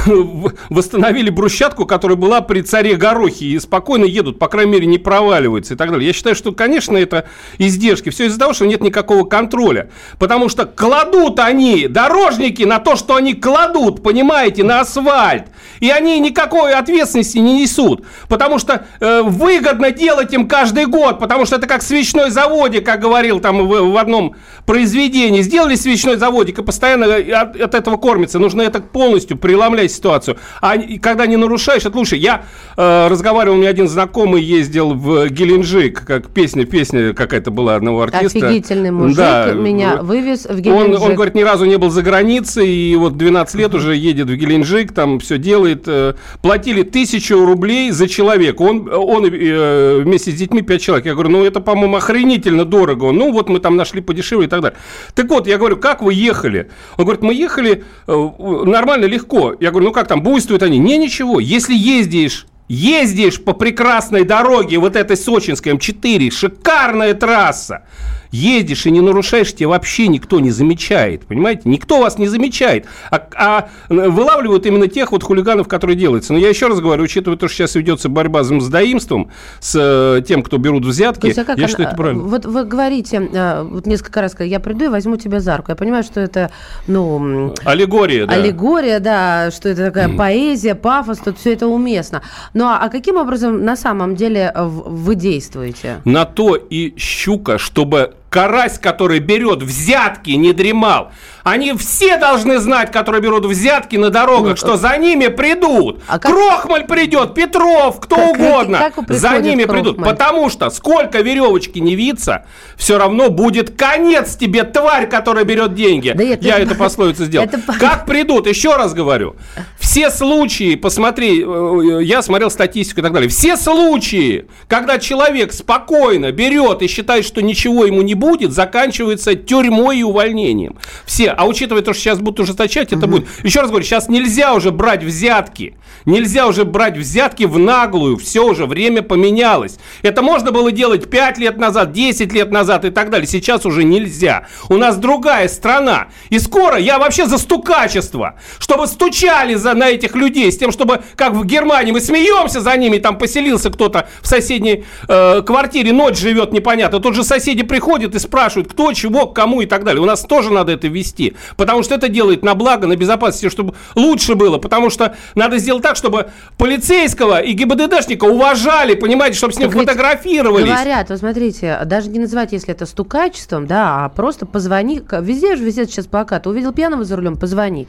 восстановили 0.69 1.31
брусчатку, 1.31 1.87
которая 1.87 2.17
была 2.17 2.41
при 2.41 2.61
царе 2.61 2.95
Горохе, 2.95 3.45
и 3.45 3.59
спокойно 3.59 4.05
едут, 4.05 4.37
по 4.37 4.47
крайней 4.47 4.73
мере, 4.73 4.85
не 4.85 4.99
проваливаются 4.99 5.73
и 5.73 5.77
так 5.77 5.89
далее. 5.89 6.05
Я 6.05 6.13
считаю, 6.13 6.35
что, 6.35 6.51
конечно, 6.51 6.95
это 6.95 7.25
издержки. 7.57 8.09
Все 8.09 8.27
из-за 8.27 8.37
того, 8.37 8.53
что 8.53 8.67
нет 8.67 8.81
никакого 8.81 9.25
контроля. 9.25 9.89
Потому 10.19 10.49
что 10.49 10.65
кладут 10.65 11.39
они, 11.39 11.87
дорожники, 11.87 12.61
на 12.61 12.77
то, 12.77 12.95
что 12.95 13.15
они 13.15 13.33
кладут, 13.33 14.03
понимаете, 14.03 14.63
на 14.63 14.81
асфальт. 14.81 15.47
И 15.79 15.89
они 15.89 16.19
никакой 16.19 16.73
ответственности 16.73 17.39
не 17.39 17.61
несут. 17.61 18.05
Потому 18.27 18.59
что 18.59 18.85
э, 18.99 19.23
выгодно 19.23 19.89
делать 19.89 20.31
им 20.31 20.47
каждый 20.47 20.85
год. 20.85 21.17
Потому 21.17 21.45
что 21.45 21.55
это 21.55 21.65
как 21.65 21.81
свечной 21.81 22.29
заводик, 22.29 22.85
как 22.85 22.99
говорил 22.99 23.39
там 23.39 23.67
в, 23.67 23.91
в 23.91 23.97
одном 23.97 24.35
произведении. 24.69 25.41
Сделали 25.41 25.73
свечной 25.73 26.17
заводик 26.17 26.59
и 26.59 26.63
постоянно 26.63 27.15
от, 27.15 27.59
от 27.59 27.73
этого 27.73 27.97
кормится. 27.97 28.37
Нужно 28.37 28.61
это 28.61 28.79
полностью 28.81 29.35
преломлять 29.35 29.91
ситуацию. 29.91 30.37
А 30.61 30.77
когда 31.01 31.25
не 31.25 31.37
нарушаешь, 31.37 31.85
это 31.87 31.97
лучше. 31.97 32.17
Я 32.17 32.43
э, 32.77 33.07
разговаривал, 33.07 33.55
у 33.55 33.59
меня 33.59 33.69
один 33.69 33.87
знакомый 33.87 34.43
ездил 34.43 34.93
в 34.93 35.27
Геленджик, 35.29 36.05
как 36.05 36.29
песня, 36.29 36.65
песня 36.65 37.13
какая-то 37.13 37.49
была 37.49 37.77
одного 37.77 38.03
артиста. 38.03 38.37
Офигительный 38.37 38.91
мужик 38.91 39.17
Да, 39.17 39.53
меня 39.53 40.03
вывез 40.03 40.45
в 40.45 40.51
он, 40.51 40.61
Геленджик. 40.61 41.01
он, 41.01 41.15
говорит, 41.15 41.33
ни 41.33 41.41
разу 41.41 41.65
не 41.65 41.77
был 41.77 41.89
за 41.89 42.03
границей, 42.03 42.69
и 42.69 42.95
вот 42.95 43.17
12 43.17 43.55
лет 43.55 43.73
уже 43.73 43.95
едет 43.95 44.27
в 44.29 44.35
Геленджик, 44.35 44.93
там 44.93 45.19
все 45.19 45.39
делает. 45.39 45.85
э, 45.87 46.13
Платили 46.43 46.83
тысячу 46.83 47.43
рублей 47.43 47.89
за 47.89 48.07
человека. 48.07 48.61
Он, 48.61 48.87
он 48.93 49.25
э, 49.25 50.01
вместе 50.03 50.29
с 50.29 50.35
детьми 50.35 50.61
5 50.61 50.79
человек. 50.79 51.07
Я 51.07 51.13
говорю, 51.13 51.29
ну 51.31 51.43
это, 51.43 51.59
по-моему, 51.59 51.95
охренительно 51.95 52.65
дорого. 52.65 53.05
Он, 53.05 53.17
Ну 53.17 53.31
вот 53.31 53.49
мы 53.49 53.59
там 53.59 53.75
нашли 53.75 54.01
подешевле 54.01 54.45
и 54.45 54.47
так 54.47 54.58
далее. 54.61 54.79
Так 55.13 55.29
вот, 55.29 55.47
я 55.47 55.57
говорю, 55.57 55.77
как 55.77 56.01
вы 56.01 56.13
ехали? 56.13 56.69
Он 56.97 57.05
говорит, 57.05 57.21
мы 57.21 57.33
ехали 57.33 57.83
э, 58.07 58.29
нормально, 58.65 59.05
легко. 59.05 59.55
Я 59.59 59.71
говорю, 59.71 59.87
ну 59.87 59.93
как 59.93 60.07
там, 60.07 60.21
буйствуют 60.21 60.63
они? 60.63 60.77
Не, 60.77 60.97
ничего. 60.97 61.39
Если 61.39 61.75
ездишь 61.75 62.45
Ездишь 62.69 63.43
по 63.43 63.53
прекрасной 63.53 64.23
дороге, 64.23 64.77
вот 64.77 64.95
этой 64.95 65.17
сочинской 65.17 65.73
М4, 65.73 66.29
шикарная 66.29 67.15
трасса. 67.15 67.83
Едешь 68.31 68.85
и 68.85 68.91
не 68.91 69.01
нарушаешь, 69.01 69.53
тебя 69.53 69.69
вообще 69.69 70.07
никто 70.07 70.39
не 70.39 70.51
замечает, 70.51 71.25
понимаете? 71.25 71.63
Никто 71.65 71.99
вас 71.99 72.17
не 72.19 72.27
замечает, 72.27 72.85
а, 73.09 73.27
а 73.35 73.69
вылавливают 73.89 74.65
именно 74.65 74.87
тех 74.87 75.11
вот 75.11 75.23
хулиганов, 75.23 75.67
которые 75.67 75.95
делаются. 75.97 76.33
Но 76.33 76.39
я 76.39 76.49
еще 76.49 76.67
раз 76.67 76.79
говорю, 76.79 77.03
учитывая 77.03 77.37
то, 77.37 77.47
что 77.47 77.57
сейчас 77.57 77.75
ведется 77.75 78.07
борьба 78.07 78.43
с 78.43 78.51
мздоимством, 78.51 79.31
с 79.59 79.75
э, 79.75 80.21
тем, 80.27 80.43
кто 80.43 80.57
берут 80.57 80.85
взятки, 80.85 81.27
есть, 81.27 81.39
а 81.39 81.45
я 81.47 81.53
она- 81.53 81.67
считаю, 81.67 81.87
это 81.87 81.97
правильно. 81.97 82.23
Вот 82.23 82.45
вы 82.45 82.65
говорите, 82.65 83.19
вот 83.63 83.87
несколько 83.87 84.21
раз 84.21 84.35
я 84.39 84.59
приду 84.59 84.85
и 84.85 84.87
возьму 84.89 85.17
тебя 85.17 85.39
за 85.39 85.57
руку. 85.57 85.71
Я 85.71 85.75
понимаю, 85.75 86.03
что 86.03 86.19
это, 86.19 86.51
ну, 86.87 87.53
Аллегория, 87.65 88.25
да. 88.27 88.33
аллегория, 88.33 88.99
да, 88.99 89.49
что 89.51 89.69
это 89.69 89.85
такая 89.85 90.09
поэзия, 90.15 90.75
пафос, 90.75 91.17
тут 91.19 91.39
все 91.39 91.53
это 91.53 91.67
уместно. 91.67 92.21
Ну, 92.53 92.65
а, 92.65 92.77
а 92.79 92.89
каким 92.89 93.17
образом 93.17 93.63
на 93.63 93.75
самом 93.75 94.15
деле 94.15 94.51
э, 94.53 94.63
вы 94.65 95.15
действуете? 95.15 96.01
На 96.05 96.25
то 96.25 96.55
и 96.55 96.93
щука, 96.97 97.57
чтобы 97.57 98.13
карась, 98.29 98.77
который 98.79 99.19
берет 99.19 99.63
взятки, 99.63 100.31
не 100.31 100.53
дремал. 100.53 101.11
Они 101.49 101.73
все 101.73 102.17
должны 102.17 102.59
знать, 102.59 102.91
которые 102.91 103.21
берут 103.21 103.45
взятки 103.45 103.95
на 103.95 104.09
дорогах, 104.09 104.51
Ну, 104.51 104.55
что 104.55 104.77
за 104.77 104.95
ними 104.97 105.27
придут. 105.27 106.01
А 106.07 106.19
как- 106.19 106.31
Крохмаль 106.31 106.85
придет, 106.85 107.33
Петров, 107.33 107.99
кто 107.99 108.15
Как- 108.15 108.25
как- 108.33 108.35
угодно. 108.39 108.77
как 108.77 108.97
вы 109.09 109.15
за 109.15 109.37
ними 109.39 109.65
придут. 109.65 109.95
Крохмаль? 109.95 110.09
Потому 110.09 110.49
что 110.49 110.69
сколько 110.69 111.21
веревочки 111.21 111.79
не 111.79 111.95
виться, 111.95 112.45
все 112.77 112.97
равно 112.97 113.29
будет 113.29 113.71
конец 113.71 114.35
тебе, 114.35 114.63
тварь, 114.63 115.07
которая 115.09 115.43
берет 115.43 115.73
деньги. 115.73 116.13
Да 116.15 116.23
это- 116.23 116.45
Я 116.45 116.59
эту 116.59 116.75
пословицу 116.75 117.25
сделал. 117.25 117.45
это 117.45 117.59
Как 117.79 118.05
придут, 118.05 118.47
еще 118.47 118.75
раз 118.75 118.93
говорю, 118.93 119.35
все 119.79 120.11
случаи, 120.11 120.75
посмотри, 120.75 121.43
э, 121.45 121.99
я 122.03 122.21
смотрел 122.21 122.51
статистику 122.51 122.99
и 122.99 123.03
так 123.03 123.13
далее, 123.13 123.29
все 123.29 123.57
случаи, 123.57 124.45
когда 124.67 124.99
человек 124.99 125.51
спокойно 125.53 126.31
берет 126.31 126.81
и 126.81 126.87
считает, 126.87 127.25
что 127.25 127.41
ничего 127.41 127.85
ему 127.85 128.01
не 128.01 128.13
будет, 128.13 128.51
заканчиваются 128.53 129.35
тюрьмой 129.35 129.99
и 129.99 130.03
увольнением. 130.03 130.77
Все. 131.05 131.33
А 131.39 131.45
учитывая 131.45 131.81
то, 131.81 131.93
что 131.93 132.01
сейчас 132.03 132.19
будут 132.19 132.41
ужесточать, 132.41 132.91
это 132.91 133.07
будет. 133.07 133.25
Еще 133.43 133.61
раз 133.61 133.69
говорю, 133.69 133.85
сейчас 133.85 134.09
нельзя 134.09 134.53
уже 134.53 134.71
брать 134.71 135.05
взятки. 135.05 135.77
Нельзя 136.03 136.47
уже 136.47 136.65
брать 136.65 136.97
взятки 136.97 137.45
в 137.45 137.57
наглую. 137.57 138.17
Все 138.17 138.45
уже, 138.45 138.65
время 138.65 139.03
поменялось. 139.03 139.79
Это 140.01 140.21
можно 140.21 140.51
было 140.51 140.69
делать 140.73 141.09
5 141.09 141.37
лет 141.37 141.57
назад, 141.57 141.93
10 141.93 142.33
лет 142.33 142.51
назад 142.51 142.83
и 142.83 142.89
так 142.89 143.09
далее. 143.09 143.25
Сейчас 143.25 143.65
уже 143.65 143.85
нельзя. 143.85 144.47
У 144.67 144.75
нас 144.75 144.97
другая 144.97 145.47
страна. 145.47 146.09
И 146.29 146.39
скоро 146.39 146.77
я 146.77 146.99
вообще 146.99 147.25
за 147.25 147.37
стукачество. 147.37 148.37
Чтобы 148.59 148.85
стучали 148.87 149.53
за, 149.53 149.75
на 149.75 149.91
этих 149.91 150.15
людей, 150.15 150.51
с 150.51 150.57
тем, 150.57 150.73
чтобы, 150.73 151.03
как 151.15 151.35
в 151.35 151.45
Германии, 151.45 151.93
мы 151.93 152.01
смеемся 152.01 152.59
за 152.59 152.75
ними, 152.75 152.97
там 152.97 153.17
поселился 153.17 153.69
кто-то 153.69 154.09
в 154.21 154.27
соседней 154.27 154.83
э, 155.07 155.41
квартире, 155.43 155.93
ночь 155.93 156.17
живет 156.17 156.51
непонятно. 156.51 156.99
Тут 156.99 157.15
же 157.15 157.23
соседи 157.23 157.63
приходят 157.63 158.13
и 158.13 158.19
спрашивают, 158.19 158.69
кто, 158.69 158.91
чего, 158.91 159.27
кому 159.27 159.61
и 159.61 159.65
так 159.65 159.85
далее. 159.85 160.01
У 160.01 160.05
нас 160.05 160.23
тоже 160.23 160.51
надо 160.51 160.73
это 160.73 160.89
вести. 160.89 161.18
Вести. 161.19 161.35
Потому 161.57 161.83
что 161.83 161.95
это 161.95 162.09
делает 162.09 162.43
на 162.43 162.55
благо, 162.55 162.87
на 162.87 162.95
безопасности, 162.95 163.49
чтобы 163.49 163.75
лучше 163.95 164.35
было. 164.35 164.57
Потому 164.57 164.89
что 164.89 165.15
надо 165.35 165.57
сделать 165.57 165.83
так, 165.83 165.95
чтобы 165.95 166.29
полицейского 166.57 167.39
и 167.39 167.53
ГИБДДшника 167.53 168.25
уважали, 168.25 168.95
понимаете, 168.95 169.37
чтобы 169.37 169.53
с 169.53 169.59
ним 169.59 169.69
Так 169.69 169.79
фотографировались. 169.79 170.69
Говорят, 170.69 171.09
вот 171.09 171.19
смотрите, 171.19 171.79
даже 171.85 172.09
не 172.09 172.19
называть, 172.19 172.51
если 172.51 172.73
это 172.73 172.85
стукачеством, 172.85 173.67
да, 173.67 174.05
а 174.05 174.09
просто 174.09 174.45
позвони. 174.45 175.01
Везде 175.21 175.55
же 175.55 175.63
висят 175.63 175.89
сейчас 175.89 176.05
плакаты. 176.05 176.49
Увидел 176.49 176.73
пьяного 176.73 177.03
за 177.03 177.15
рулем, 177.15 177.37
позвони. 177.37 177.87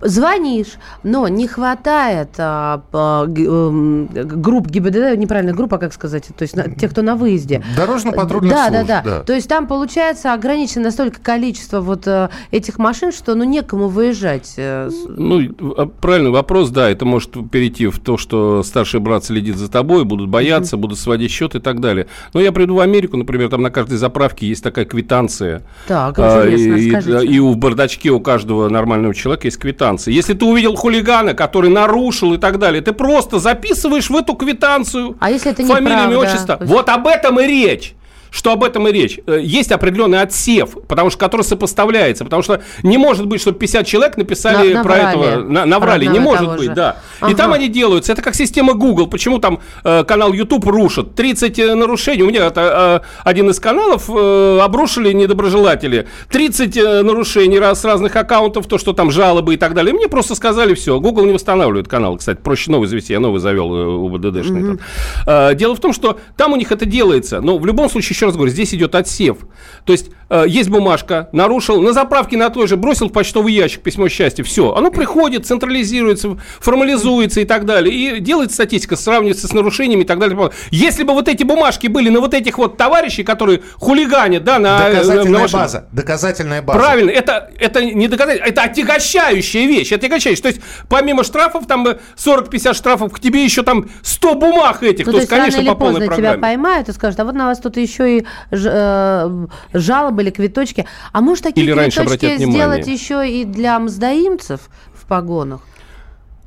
Звонишь, 0.00 0.74
но 1.02 1.28
не 1.28 1.46
хватает 1.46 2.30
а, 2.38 2.82
а, 2.92 3.24
эм, 3.26 4.06
групп 4.06 4.66
ГИБДД, 4.66 5.16
неправильно 5.16 5.52
группа, 5.52 5.78
как 5.78 5.92
сказать, 5.92 6.24
то 6.36 6.42
есть 6.42 6.56
на- 6.56 6.70
тех, 6.70 6.90
кто 6.90 7.02
на 7.02 7.16
выезде. 7.16 7.62
Дорожно-патрульных 7.76 8.50
да, 8.50 8.68
служб, 8.68 8.86
да, 8.86 9.02
да, 9.02 9.10
да. 9.18 9.22
То 9.22 9.32
есть 9.34 9.48
там 9.48 9.66
получается 9.66 10.32
ограничено 10.32 10.84
настолько 10.84 11.20
количество 11.20 11.80
вот 11.80 12.06
э, 12.06 12.30
этих 12.60 12.78
машин, 12.78 13.12
что 13.12 13.34
ну 13.34 13.44
некому 13.44 13.88
выезжать. 13.88 14.54
э, 14.56 14.90
Ну, 15.08 15.40
а, 15.76 15.86
правильный 15.86 16.30
вопрос, 16.30 16.70
да, 16.70 16.88
это 16.88 17.04
может 17.04 17.30
перейти 17.50 17.86
в 17.88 17.98
то, 17.98 18.16
что 18.16 18.62
старший 18.62 19.00
брат 19.00 19.24
следит 19.24 19.56
за 19.56 19.70
тобой, 19.70 20.04
будут 20.04 20.28
бояться, 20.28 20.76
будут 20.76 20.98
сводить 20.98 21.30
счет 21.30 21.54
и 21.54 21.60
так 21.60 21.80
далее. 21.80 22.06
Но 22.34 22.40
я 22.40 22.52
приду 22.52 22.76
в 22.76 22.80
Америку, 22.80 23.16
например, 23.16 23.48
там 23.48 23.62
на 23.62 23.70
каждой 23.70 23.98
заправке 23.98 24.46
есть 24.46 24.62
такая 24.62 24.84
квитанция. 24.84 25.62
Так, 25.88 26.18
А, 26.18 26.46
и, 26.46 26.90
скажите. 26.90 27.26
и 27.26 27.38
у 27.38 27.54
бардачке 27.54 28.10
у 28.10 28.20
каждого 28.20 28.68
нормального 28.68 29.14
человека 29.14 29.46
есть 29.46 29.58
квитанция. 29.58 30.12
Если 30.12 30.34
ты 30.34 30.44
увидел 30.44 30.74
хулигана, 30.76 31.34
который 31.34 31.70
нарушил 31.70 32.34
и 32.34 32.38
так 32.38 32.58
далее, 32.58 32.82
ты 32.82 32.92
просто 32.92 33.38
записываешь 33.38 34.10
в 34.10 34.16
эту 34.16 34.34
квитанцию 34.34 35.16
А 35.20 35.30
если 35.30 35.50
это 35.52 35.64
фамилию, 35.64 36.10
имя, 36.10 36.18
отчество. 36.18 36.58
Вот 36.60 36.88
об 36.88 37.06
этом 37.06 37.40
и 37.40 37.46
речь. 37.46 37.94
Что 38.30 38.52
об 38.52 38.64
этом 38.64 38.86
и 38.88 38.92
речь. 38.92 39.18
Э, 39.26 39.38
Есть 39.42 39.72
определенный 39.72 40.20
отсев, 40.20 40.70
потому 40.88 41.10
что 41.10 41.18
который 41.18 41.42
сопоставляется. 41.42 42.24
Потому 42.24 42.42
что 42.42 42.62
не 42.82 42.96
может 42.98 43.26
быть, 43.26 43.40
чтобы 43.40 43.58
50 43.58 43.86
человек 43.86 44.16
написали 44.16 44.72
На- 44.72 44.82
про 44.82 44.96
наврали. 44.96 45.10
этого. 45.28 45.48
На, 45.48 45.66
наврали. 45.66 46.04
Про 46.06 46.12
Не 46.12 46.18
и 46.18 46.20
может 46.22 46.50
быть, 46.56 46.68
же. 46.68 46.74
да. 46.74 46.96
И 47.22 47.24
Ага. 47.24 47.34
там 47.34 47.52
они 47.52 47.68
делаются. 47.68 48.12
Это 48.12 48.22
как 48.22 48.34
система 48.34 48.74
Google. 48.74 49.06
Почему 49.08 49.38
там 49.38 49.60
э, 49.84 50.04
канал 50.04 50.32
YouTube 50.32 50.66
рушат? 50.66 51.14
30 51.14 51.58
э, 51.58 51.74
нарушений. 51.74 52.22
У 52.22 52.26
меня 52.28 52.46
это 52.46 53.02
э, 53.04 53.28
один 53.28 53.50
из 53.50 53.58
каналов 53.60 54.08
э, 54.08 54.58
обрушили 54.62 55.12
недоброжелатели. 55.12 56.06
30 56.30 56.76
э, 56.76 57.02
нарушений 57.02 57.58
раз, 57.58 57.80
с 57.80 57.84
разных 57.84 58.14
аккаунтов, 58.16 58.66
то, 58.66 58.78
что 58.78 58.92
там 58.92 59.10
жалобы 59.10 59.54
и 59.54 59.56
так 59.56 59.74
далее. 59.74 59.92
Мне 59.92 60.08
просто 60.08 60.34
сказали 60.34 60.74
все. 60.74 61.00
Google 61.00 61.24
не 61.26 61.32
восстанавливает 61.32 61.88
канал. 61.88 62.16
Кстати, 62.16 62.38
проще 62.42 62.70
новый 62.70 62.86
завести. 62.88 63.12
Я 63.12 63.20
новый 63.20 63.40
завел 63.40 63.70
УБДДшный. 64.04 64.62
этот. 64.74 64.80
Э, 65.26 65.54
Дело 65.54 65.74
в 65.74 65.80
том, 65.80 65.92
что 65.92 66.18
там 66.36 66.52
у 66.52 66.56
них 66.56 66.70
это 66.72 66.86
делается. 66.86 67.40
Но 67.40 67.58
в 67.58 67.66
любом 67.66 67.90
случае, 67.90 68.14
еще 68.20 68.26
раз 68.26 68.36
говорю, 68.36 68.52
здесь 68.52 68.74
идет 68.74 68.94
отсев. 68.94 69.38
То 69.86 69.92
есть 69.94 70.10
э, 70.30 70.44
есть 70.48 70.70
бумажка, 70.70 71.28
нарушил, 71.32 71.82
на 71.82 71.92
заправке 71.92 72.36
на 72.36 72.48
той 72.50 72.66
же 72.66 72.76
бросил 72.76 73.08
в 73.08 73.12
почтовый 73.12 73.52
ящик 73.52 73.82
письмо 73.82 74.08
счастья. 74.08 74.42
Все. 74.44 74.74
Оно 74.74 74.90
приходит, 74.90 75.46
централизируется, 75.46 76.38
формализуется 76.60 77.40
и 77.40 77.44
так 77.44 77.66
далее. 77.66 77.94
И 77.94 78.20
делается 78.20 78.54
статистика, 78.54 78.96
сравнивается 78.96 79.46
с 79.48 79.52
нарушениями 79.52 80.02
и 80.02 80.06
так 80.06 80.18
далее. 80.18 80.50
Если 80.70 81.02
бы 81.04 81.12
вот 81.12 81.28
эти 81.28 81.42
бумажки 81.44 81.86
были 81.88 82.08
на 82.08 82.20
вот 82.20 82.32
этих 82.34 82.58
вот 82.58 82.76
товарищей, 82.76 83.22
которые 83.24 83.60
хулиганят, 83.74 84.44
да, 84.44 84.58
на... 84.58 84.68
э, 84.68 84.82
на 84.82 84.90
Доказательная 85.00 85.40
машинах. 85.42 85.52
база. 85.62 85.84
Доказательная 85.92 86.62
база. 86.62 86.78
Правильно, 86.78 87.10
это, 87.10 87.50
это 87.58 87.84
не 87.84 88.08
доказательство, 88.08 88.48
это 88.48 88.62
отягощающая 88.62 89.66
вещь, 89.66 89.92
отягощающая. 89.92 90.42
То 90.42 90.48
есть, 90.48 90.60
помимо 90.88 91.24
штрафов, 91.24 91.66
там 91.66 91.86
э, 91.88 91.98
40-50 92.16 92.74
штрафов, 92.74 93.12
к 93.12 93.20
тебе 93.20 93.44
еще 93.44 93.62
там 93.62 93.88
100 94.02 94.34
бумаг 94.36 94.82
этих. 94.82 95.06
Ну, 95.06 95.12
то, 95.12 95.18
есть, 95.18 95.28
конечно, 95.28 95.62
по 95.64 95.74
полной 95.74 95.92
поздно 96.00 96.06
программе. 96.06 96.34
тебя 96.36 96.40
поймают 96.40 96.88
и 96.88 96.92
скажут, 96.92 97.20
а 97.20 97.24
вот 97.24 97.34
на 97.34 97.46
вас 97.46 97.58
тут 97.58 97.76
еще 97.76 98.18
и 98.18 98.26
ж- 98.50 98.70
э, 98.72 99.46
жалобы 99.72 100.19
или 100.20 100.30
квиточки. 100.30 100.86
А 101.12 101.20
может 101.20 101.44
такие 101.44 101.66
Или 101.66 101.72
квиточки 101.72 102.36
сделать 102.38 102.86
еще 102.86 103.28
и 103.28 103.44
для 103.44 103.78
мздоимцев 103.78 104.60
в 104.94 105.06
погонах? 105.06 105.62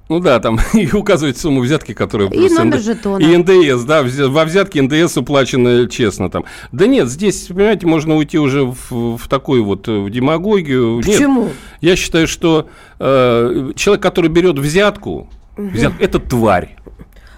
Ну 0.09 0.19
да, 0.19 0.39
там 0.39 0.59
и 0.73 0.87
указывать 0.91 1.37
сумму 1.37 1.61
взятки, 1.61 1.93
которая... 1.93 2.29
И 2.29 2.49
номер 2.49 2.77
НД 2.77 2.83
жетона. 2.83 3.23
И 3.23 3.37
НДС, 3.37 3.83
да, 3.83 4.03
во 4.03 4.45
взятке 4.45 4.81
НДС 4.81 5.17
уплачено 5.17 5.87
честно 5.87 6.29
там. 6.29 6.45
Да 6.71 6.87
нет, 6.87 7.09
здесь, 7.09 7.47
понимаете, 7.47 7.87
можно 7.87 8.15
уйти 8.15 8.37
уже 8.37 8.63
в, 8.65 9.17
в 9.17 9.27
такую 9.29 9.63
вот 9.63 9.87
э, 9.87 9.91
в 9.91 10.09
демагогию. 10.09 10.97
Нет, 10.97 11.05
Почему? 11.05 11.49
я 11.81 11.95
считаю, 11.95 12.27
что 12.27 12.67
э, 12.99 13.71
человек, 13.75 14.03
который 14.03 14.29
берет 14.29 14.59
взятку, 14.59 15.29
взят- 15.57 15.99
это 15.99 16.19
тварь. 16.19 16.75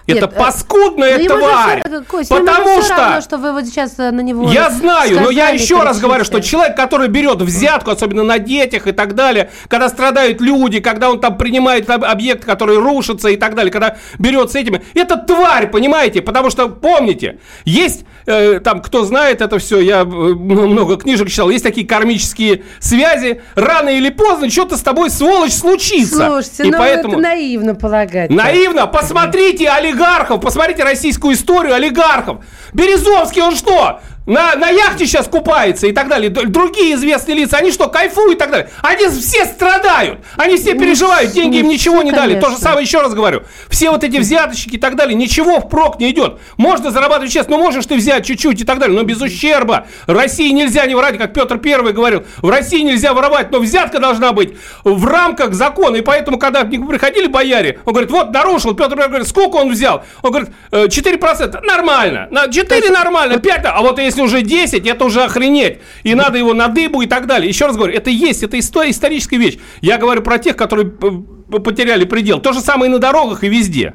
Нет, 0.06 0.18
это 0.18 0.26
э, 0.26 0.38
паскудная 0.38 1.18
Ну, 1.18 1.24
тварь! 1.26 1.82
всё- 1.84 2.04
Кость, 2.04 2.28
потому 2.28 2.82
что... 2.82 2.96
равно, 2.96 3.20
что 3.20 3.38
вы 3.38 3.52
вот 3.52 3.66
сейчас 3.66 3.98
э, 3.98 4.10
на 4.10 4.20
него 4.20 4.50
Я 4.50 4.70
знаю, 4.70 5.20
но 5.20 5.30
я 5.30 5.48
еще 5.48 5.82
раз 5.82 5.98
говорю, 5.98 6.24
что 6.24 6.40
человек, 6.40 6.76
который 6.76 7.08
берет 7.08 7.40
взятку, 7.42 7.90
особенно 7.90 8.22
на 8.22 8.38
детях 8.38 8.86
и 8.86 8.92
так 8.92 9.14
далее, 9.14 9.50
когда 9.68 9.88
страдают 9.88 10.40
люди, 10.40 10.80
когда 10.80 11.10
он 11.10 11.20
там 11.20 11.36
принимает 11.36 11.88
об- 11.90 12.04
объект, 12.04 12.44
который 12.44 12.78
рушится 12.78 13.28
и 13.28 13.36
так 13.36 13.54
далее, 13.54 13.72
когда 13.72 13.96
берет 14.18 14.50
с 14.52 14.54
этими, 14.54 14.82
это 14.94 15.16
тварь, 15.16 15.68
понимаете? 15.70 16.22
Потому 16.22 16.50
что, 16.50 16.68
помните, 16.68 17.38
есть, 17.64 18.04
э, 18.26 18.60
там, 18.60 18.80
кто 18.82 19.04
знает 19.04 19.40
это 19.40 19.58
все, 19.58 19.80
я 19.80 20.04
много 20.04 20.96
книжек 20.96 21.28
читал, 21.28 21.50
есть 21.50 21.64
такие 21.64 21.86
кармические 21.86 22.62
связи, 22.78 23.42
рано 23.54 23.88
или 23.88 24.10
поздно 24.10 24.50
что-то 24.50 24.76
с 24.76 24.82
тобой, 24.82 25.10
сволочь, 25.10 25.52
случится. 25.52 26.26
Слушайте, 26.26 26.64
и 26.64 26.70
ну 26.70 26.78
поэтому... 26.78 27.14
это 27.14 27.22
наивно 27.22 27.74
полагать. 27.74 28.30
Наивно, 28.30 28.86
посмотрите 28.86 29.68
олигархов, 29.96 30.40
посмотрите 30.40 30.84
российскую 30.84 31.34
историю 31.34 31.74
олигархов. 31.74 32.44
Березовский, 32.72 33.42
он 33.42 33.56
что? 33.56 34.00
На, 34.26 34.56
на 34.56 34.70
яхте 34.70 35.06
сейчас 35.06 35.28
купается 35.28 35.86
и 35.86 35.92
так 35.92 36.08
далее. 36.08 36.30
Другие 36.30 36.94
известные 36.94 37.36
лица, 37.36 37.58
они 37.58 37.70
что, 37.70 37.88
кайфуют 37.88 38.36
и 38.36 38.38
так 38.38 38.50
далее. 38.50 38.70
Они 38.82 39.06
все 39.08 39.46
страдают. 39.46 40.18
Они 40.36 40.56
все 40.56 40.74
Ну, 40.74 40.80
переживают, 40.80 41.32
деньги 41.32 41.58
им 41.58 41.66
ну, 41.66 41.72
ничего 41.72 42.02
не 42.02 42.12
дали. 42.12 42.38
То 42.40 42.50
же 42.50 42.58
самое, 42.58 42.82
еще 42.82 43.00
раз 43.00 43.14
говорю. 43.14 43.42
Все 43.68 43.90
вот 43.90 44.02
эти 44.04 44.16
взяточники 44.16 44.74
и 44.76 44.78
так 44.78 44.96
далее, 44.96 45.14
ничего 45.14 45.60
впрок 45.60 46.00
не 46.00 46.10
идет. 46.10 46.40
Можно 46.56 46.90
зарабатывать 46.90 47.32
честно, 47.32 47.56
ну 47.56 47.62
можешь 47.62 47.86
ты 47.86 47.94
взять 47.94 48.26
чуть-чуть 48.26 48.60
и 48.60 48.64
так 48.64 48.78
далее, 48.78 48.96
но 48.96 49.04
без 49.04 49.20
ущерба. 49.20 49.86
России 50.06 50.50
нельзя 50.50 50.86
не 50.86 50.94
воровать, 50.94 51.18
как 51.18 51.32
Петр 51.32 51.58
Первый 51.58 51.92
говорил. 51.92 52.24
В 52.38 52.48
России 52.48 52.80
нельзя 52.80 53.14
воровать, 53.14 53.50
но 53.52 53.60
взятка 53.60 54.00
должна 54.00 54.32
быть 54.32 54.54
в 54.82 55.06
рамках 55.06 55.54
закона. 55.54 55.96
И 55.96 56.00
поэтому, 56.00 56.38
когда 56.38 56.62
к 56.62 56.68
нему 56.68 56.88
приходили 56.88 57.26
бояре, 57.28 57.80
он 57.84 57.92
говорит, 57.92 58.10
вот 58.10 58.32
нарушил. 58.32 58.74
Петр 58.74 58.96
Первый 58.96 59.08
говорит, 59.08 59.28
сколько 59.28 59.56
он 59.56 59.70
взял? 59.70 60.04
Он 60.22 60.30
говорит, 60.30 60.50
«Э, 60.72 60.86
4%. 60.86 61.60
Нормально. 61.62 62.28
На 62.30 62.48
4 62.48 62.90
нормально, 62.90 63.38
5. 63.38 63.60
А 63.66 63.80
вот 63.82 63.98
если 63.98 64.15
уже 64.22 64.42
10, 64.42 64.86
это 64.86 65.04
уже 65.04 65.22
охренеть. 65.24 65.78
И 66.02 66.14
надо 66.14 66.38
его 66.38 66.54
на 66.54 66.68
дыбу 66.68 67.02
и 67.02 67.06
так 67.06 67.26
далее. 67.26 67.48
Еще 67.48 67.66
раз 67.66 67.76
говорю, 67.76 67.94
это 67.94 68.10
есть, 68.10 68.42
это 68.42 68.58
история, 68.58 68.90
историческая 68.90 69.38
вещь. 69.38 69.58
Я 69.80 69.98
говорю 69.98 70.22
про 70.22 70.38
тех, 70.38 70.56
которые 70.56 70.88
потеряли 70.88 72.04
предел. 72.04 72.40
То 72.40 72.52
же 72.52 72.60
самое 72.60 72.90
и 72.90 72.92
на 72.92 72.98
дорогах, 72.98 73.44
и 73.44 73.48
везде. 73.48 73.94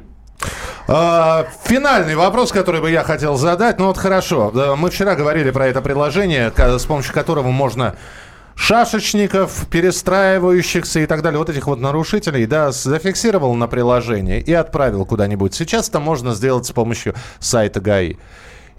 А, 0.88 1.46
Финальный 1.64 2.16
вопрос, 2.16 2.50
который 2.52 2.80
бы 2.80 2.90
я 2.90 3.04
хотел 3.04 3.36
задать. 3.36 3.78
Ну 3.78 3.86
вот 3.86 3.96
хорошо, 3.96 4.52
мы 4.76 4.90
вчера 4.90 5.14
говорили 5.14 5.50
про 5.50 5.66
это 5.68 5.80
приложение, 5.80 6.50
ка- 6.50 6.78
с 6.78 6.84
помощью 6.86 7.14
которого 7.14 7.48
можно 7.48 7.96
шашечников, 8.54 9.66
перестраивающихся 9.70 11.00
и 11.00 11.06
так 11.06 11.22
далее, 11.22 11.38
вот 11.38 11.48
этих 11.48 11.66
вот 11.66 11.80
нарушителей, 11.80 12.46
да, 12.46 12.70
зафиксировал 12.72 13.54
на 13.54 13.66
приложение 13.66 14.40
и 14.40 14.52
отправил 14.52 15.06
куда-нибудь. 15.06 15.54
Сейчас 15.54 15.88
это 15.88 16.00
можно 16.00 16.34
сделать 16.34 16.66
с 16.66 16.72
помощью 16.72 17.14
сайта 17.38 17.80
ГАИ. 17.80 18.16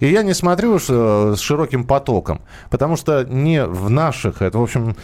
И 0.04 0.10
я 0.10 0.22
не 0.22 0.34
смотрю 0.34 0.78
с 0.78 1.40
широким 1.40 1.84
потоком, 1.84 2.42
потому 2.68 2.96
что 2.96 3.24
не 3.24 3.64
в 3.64 3.88
наших, 3.88 4.42
это, 4.42 4.58
в 4.58 4.62
общем, 4.62 4.96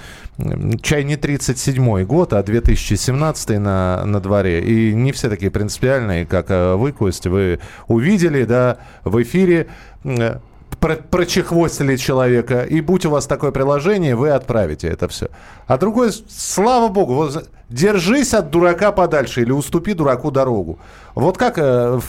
чай 0.82 1.04
не 1.04 1.14
37-й 1.14 2.04
год, 2.04 2.34
а 2.34 2.42
2017 2.42 3.58
на, 3.58 4.04
на 4.04 4.20
дворе. 4.20 4.60
И 4.60 4.92
не 4.92 5.12
все 5.12 5.30
такие 5.30 5.50
принципиальные, 5.50 6.26
как 6.26 6.50
э, 6.50 6.74
вы, 6.74 6.92
Костя, 6.92 7.30
вы 7.30 7.60
увидели, 7.88 8.44
да, 8.44 8.76
в 9.02 9.22
эфире, 9.22 9.68
э, 10.04 10.38
про- 10.80 10.96
прочехвостили 10.96 11.96
человека, 11.96 12.62
и 12.62 12.80
будь 12.80 13.04
у 13.06 13.10
вас 13.10 13.26
такое 13.26 13.50
приложение, 13.52 14.16
вы 14.16 14.30
отправите 14.30 14.88
это 14.88 15.06
все. 15.08 15.28
А 15.66 15.78
другое, 15.78 16.12
слава 16.28 16.88
богу, 16.88 17.14
вот 17.14 17.48
держись 17.68 18.34
от 18.34 18.50
дурака 18.50 18.90
подальше 18.90 19.42
или 19.42 19.52
уступи 19.52 19.94
дураку 19.94 20.30
дорогу. 20.30 20.78
Вот 21.14 21.36
как 21.38 21.58
э, 21.58 22.00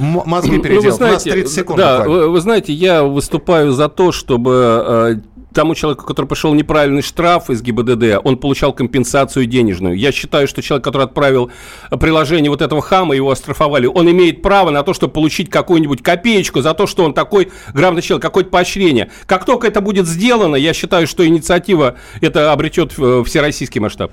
мозги 0.00 0.50
Ну, 0.50 0.56
вы 0.58 0.62
переделать? 0.62 0.86
У 0.86 0.88
нас 0.88 0.96
знаете, 1.22 1.30
30 1.32 1.54
секунд 1.54 1.78
Да, 1.78 1.98
буквально. 1.98 2.22
вы, 2.24 2.30
вы 2.30 2.40
знаете, 2.40 2.72
я 2.72 3.02
выступаю 3.04 3.72
за 3.72 3.88
то, 3.88 4.12
чтобы 4.12 4.52
э, 4.86 5.16
тому 5.56 5.74
человеку, 5.74 6.04
который 6.04 6.26
пришел 6.26 6.52
неправильный 6.52 7.00
штраф 7.02 7.48
из 7.48 7.62
ГИБДД, 7.62 8.20
он 8.22 8.36
получал 8.36 8.74
компенсацию 8.74 9.46
денежную. 9.46 9.96
Я 9.96 10.12
считаю, 10.12 10.46
что 10.46 10.60
человек, 10.60 10.84
который 10.84 11.04
отправил 11.04 11.50
приложение 11.98 12.50
вот 12.50 12.60
этого 12.60 12.82
хама, 12.82 13.14
его 13.14 13.30
оштрафовали, 13.30 13.86
он 13.86 14.10
имеет 14.10 14.42
право 14.42 14.68
на 14.70 14.82
то, 14.82 14.92
чтобы 14.92 15.14
получить 15.14 15.48
какую-нибудь 15.48 16.02
копеечку 16.02 16.60
за 16.60 16.74
то, 16.74 16.86
что 16.86 17.04
он 17.04 17.14
такой 17.14 17.50
грамотный 17.72 18.02
человек, 18.02 18.22
какое-то 18.22 18.50
поощрение. 18.50 19.10
Как 19.26 19.46
только 19.46 19.66
это 19.66 19.80
будет 19.80 20.06
сделано, 20.06 20.56
я 20.56 20.74
считаю, 20.74 21.06
что 21.06 21.26
инициатива 21.26 21.96
это 22.20 22.52
обретет 22.52 22.92
э, 22.98 23.22
всероссийский 23.24 23.80
масштаб. 23.80 24.12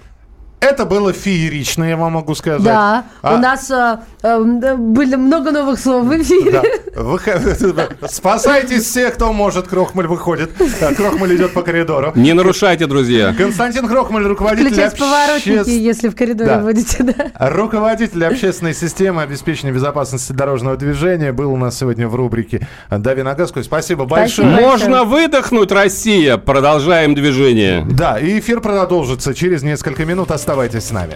Это 0.63 0.85
было 0.85 1.11
феерично, 1.11 1.83
я 1.83 1.97
вам 1.97 2.13
могу 2.13 2.35
сказать. 2.35 2.63
Да, 2.63 3.03
А- 3.21 3.35
у 3.35 3.37
нас 3.37 3.69
э, 3.69 3.99
были 4.23 5.15
много 5.15 5.51
новых 5.51 5.79
слов 5.79 6.05
в 6.05 6.21
эфире. 6.21 6.61
Да. 6.93 8.07
Спасайтесь 8.07 8.83
все, 8.83 9.09
кто 9.09 9.33
может. 9.33 9.67
Крохмаль 9.67 10.07
выходит. 10.07 10.51
Крохмаль 10.95 11.35
идет 11.35 11.53
по 11.53 11.61
коридору. 11.61 12.13
Не 12.15 12.33
нарушайте, 12.33 12.85
друзья. 12.85 13.33
Константин 13.37 13.85
Крохмаль, 13.87 14.23
руководитель... 14.23 14.69
Включать 14.69 14.97
поворотники, 14.97 15.69
если 15.71 16.07
в 16.07 16.15
коридоре 16.15 16.49
да. 16.51 16.59
будете, 16.59 17.03
да. 17.03 17.31
Руководитель 17.49 18.25
общественной 18.25 18.73
системы 18.73 19.23
обеспечения 19.23 19.73
безопасности 19.73 20.31
дорожного 20.31 20.77
движения 20.77 21.33
был 21.33 21.51
у 21.51 21.57
нас 21.57 21.77
сегодня 21.77 22.07
в 22.07 22.15
рубрике 22.15 22.65
«Дави 22.89 23.23
на 23.23 23.35
газку». 23.35 23.61
Спасибо 23.61 24.05
большое. 24.05 24.47
Можно 24.47 25.03
выдохнуть, 25.03 25.71
Россия. 25.71 26.37
Продолжаем 26.37 27.13
движение. 27.13 27.85
Да, 27.89 28.19
и 28.19 28.39
эфир 28.39 28.61
продолжится 28.61 29.33
через 29.33 29.63
несколько 29.63 30.05
минут. 30.05 30.31
Оставайтесь 30.31 30.85
с 30.85 30.91
нами. 30.91 31.15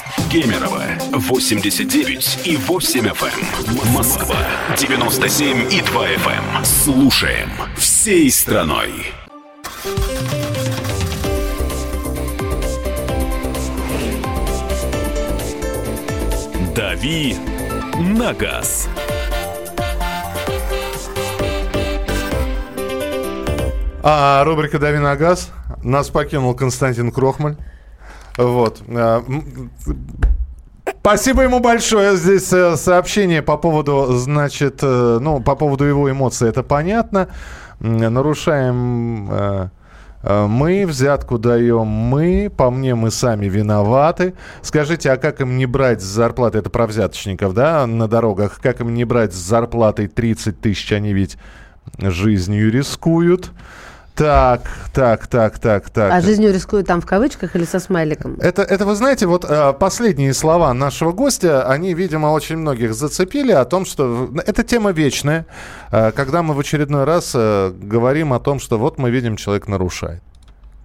Кемерово 0.31 0.83
89 1.11 2.47
и 2.47 2.55
8 2.55 3.01
FM. 3.01 3.85
Эм. 3.85 3.93
Москва 3.93 4.37
97 4.77 5.73
и 5.73 5.81
2 5.81 6.07
FM. 6.07 6.55
Эм. 6.55 6.63
Слушаем 6.63 7.49
всей 7.75 8.31
страной. 8.31 9.11
Дави 16.73 17.35
на 17.99 18.33
газ. 18.33 18.87
А 24.01 24.45
рубрика 24.45 24.79
«Дави 24.79 24.99
на 24.99 25.17
газ». 25.17 25.51
Нас 25.83 26.09
покинул 26.09 26.55
Константин 26.55 27.11
Крохмаль. 27.11 27.57
Вот. 28.37 28.81
Спасибо 31.01 31.41
ему 31.41 31.59
большое. 31.59 32.15
Здесь 32.15 32.53
э, 32.53 32.77
сообщение 32.77 33.41
по 33.41 33.57
поводу, 33.57 34.13
значит, 34.17 34.81
э, 34.83 35.17
ну, 35.19 35.41
по 35.41 35.55
поводу 35.55 35.83
его 35.83 36.11
эмоций, 36.11 36.47
это 36.47 36.61
понятно. 36.61 37.27
Нарушаем 37.79 39.27
э, 39.31 39.69
мы, 40.21 40.85
взятку 40.85 41.39
даем 41.39 41.87
мы, 41.87 42.51
по 42.55 42.69
мне 42.69 42.93
мы 42.93 43.09
сами 43.09 43.47
виноваты. 43.47 44.35
Скажите, 44.61 45.11
а 45.11 45.17
как 45.17 45.41
им 45.41 45.57
не 45.57 45.65
брать 45.65 46.03
с 46.03 46.05
зарплаты, 46.05 46.59
это 46.59 46.69
про 46.69 46.85
взяточников, 46.85 47.55
да, 47.55 47.87
на 47.87 48.07
дорогах, 48.07 48.59
как 48.61 48.81
им 48.81 48.93
не 48.93 49.03
брать 49.03 49.33
с 49.33 49.37
зарплатой 49.37 50.07
30 50.07 50.61
тысяч, 50.61 50.91
они 50.91 51.13
ведь 51.13 51.35
жизнью 51.97 52.71
рискуют. 52.71 53.49
Так, 54.21 54.61
так, 54.93 55.25
так, 55.25 55.57
так, 55.57 55.89
так. 55.89 56.13
А 56.13 56.21
жизнью 56.21 56.53
рискует 56.53 56.85
там 56.85 57.01
в 57.01 57.07
кавычках 57.07 57.55
или 57.55 57.65
со 57.65 57.79
смайликом? 57.79 58.37
Это, 58.39 58.61
это 58.61 58.85
вы 58.85 58.93
знаете, 58.93 59.25
вот 59.25 59.45
э, 59.49 59.73
последние 59.73 60.35
слова 60.35 60.71
нашего 60.75 61.11
гостя, 61.11 61.67
они, 61.67 61.95
видимо, 61.95 62.27
очень 62.27 62.57
многих 62.57 62.93
зацепили 62.93 63.51
о 63.51 63.65
том, 63.65 63.83
что 63.83 64.29
эта 64.45 64.63
тема 64.63 64.91
вечная, 64.91 65.47
э, 65.91 66.11
когда 66.11 66.43
мы 66.43 66.53
в 66.53 66.59
очередной 66.59 67.05
раз 67.05 67.31
э, 67.33 67.73
говорим 67.75 68.31
о 68.31 68.39
том, 68.39 68.59
что 68.59 68.77
вот 68.77 68.99
мы 68.99 69.09
видим, 69.09 69.37
человек 69.37 69.67
нарушает. 69.67 70.21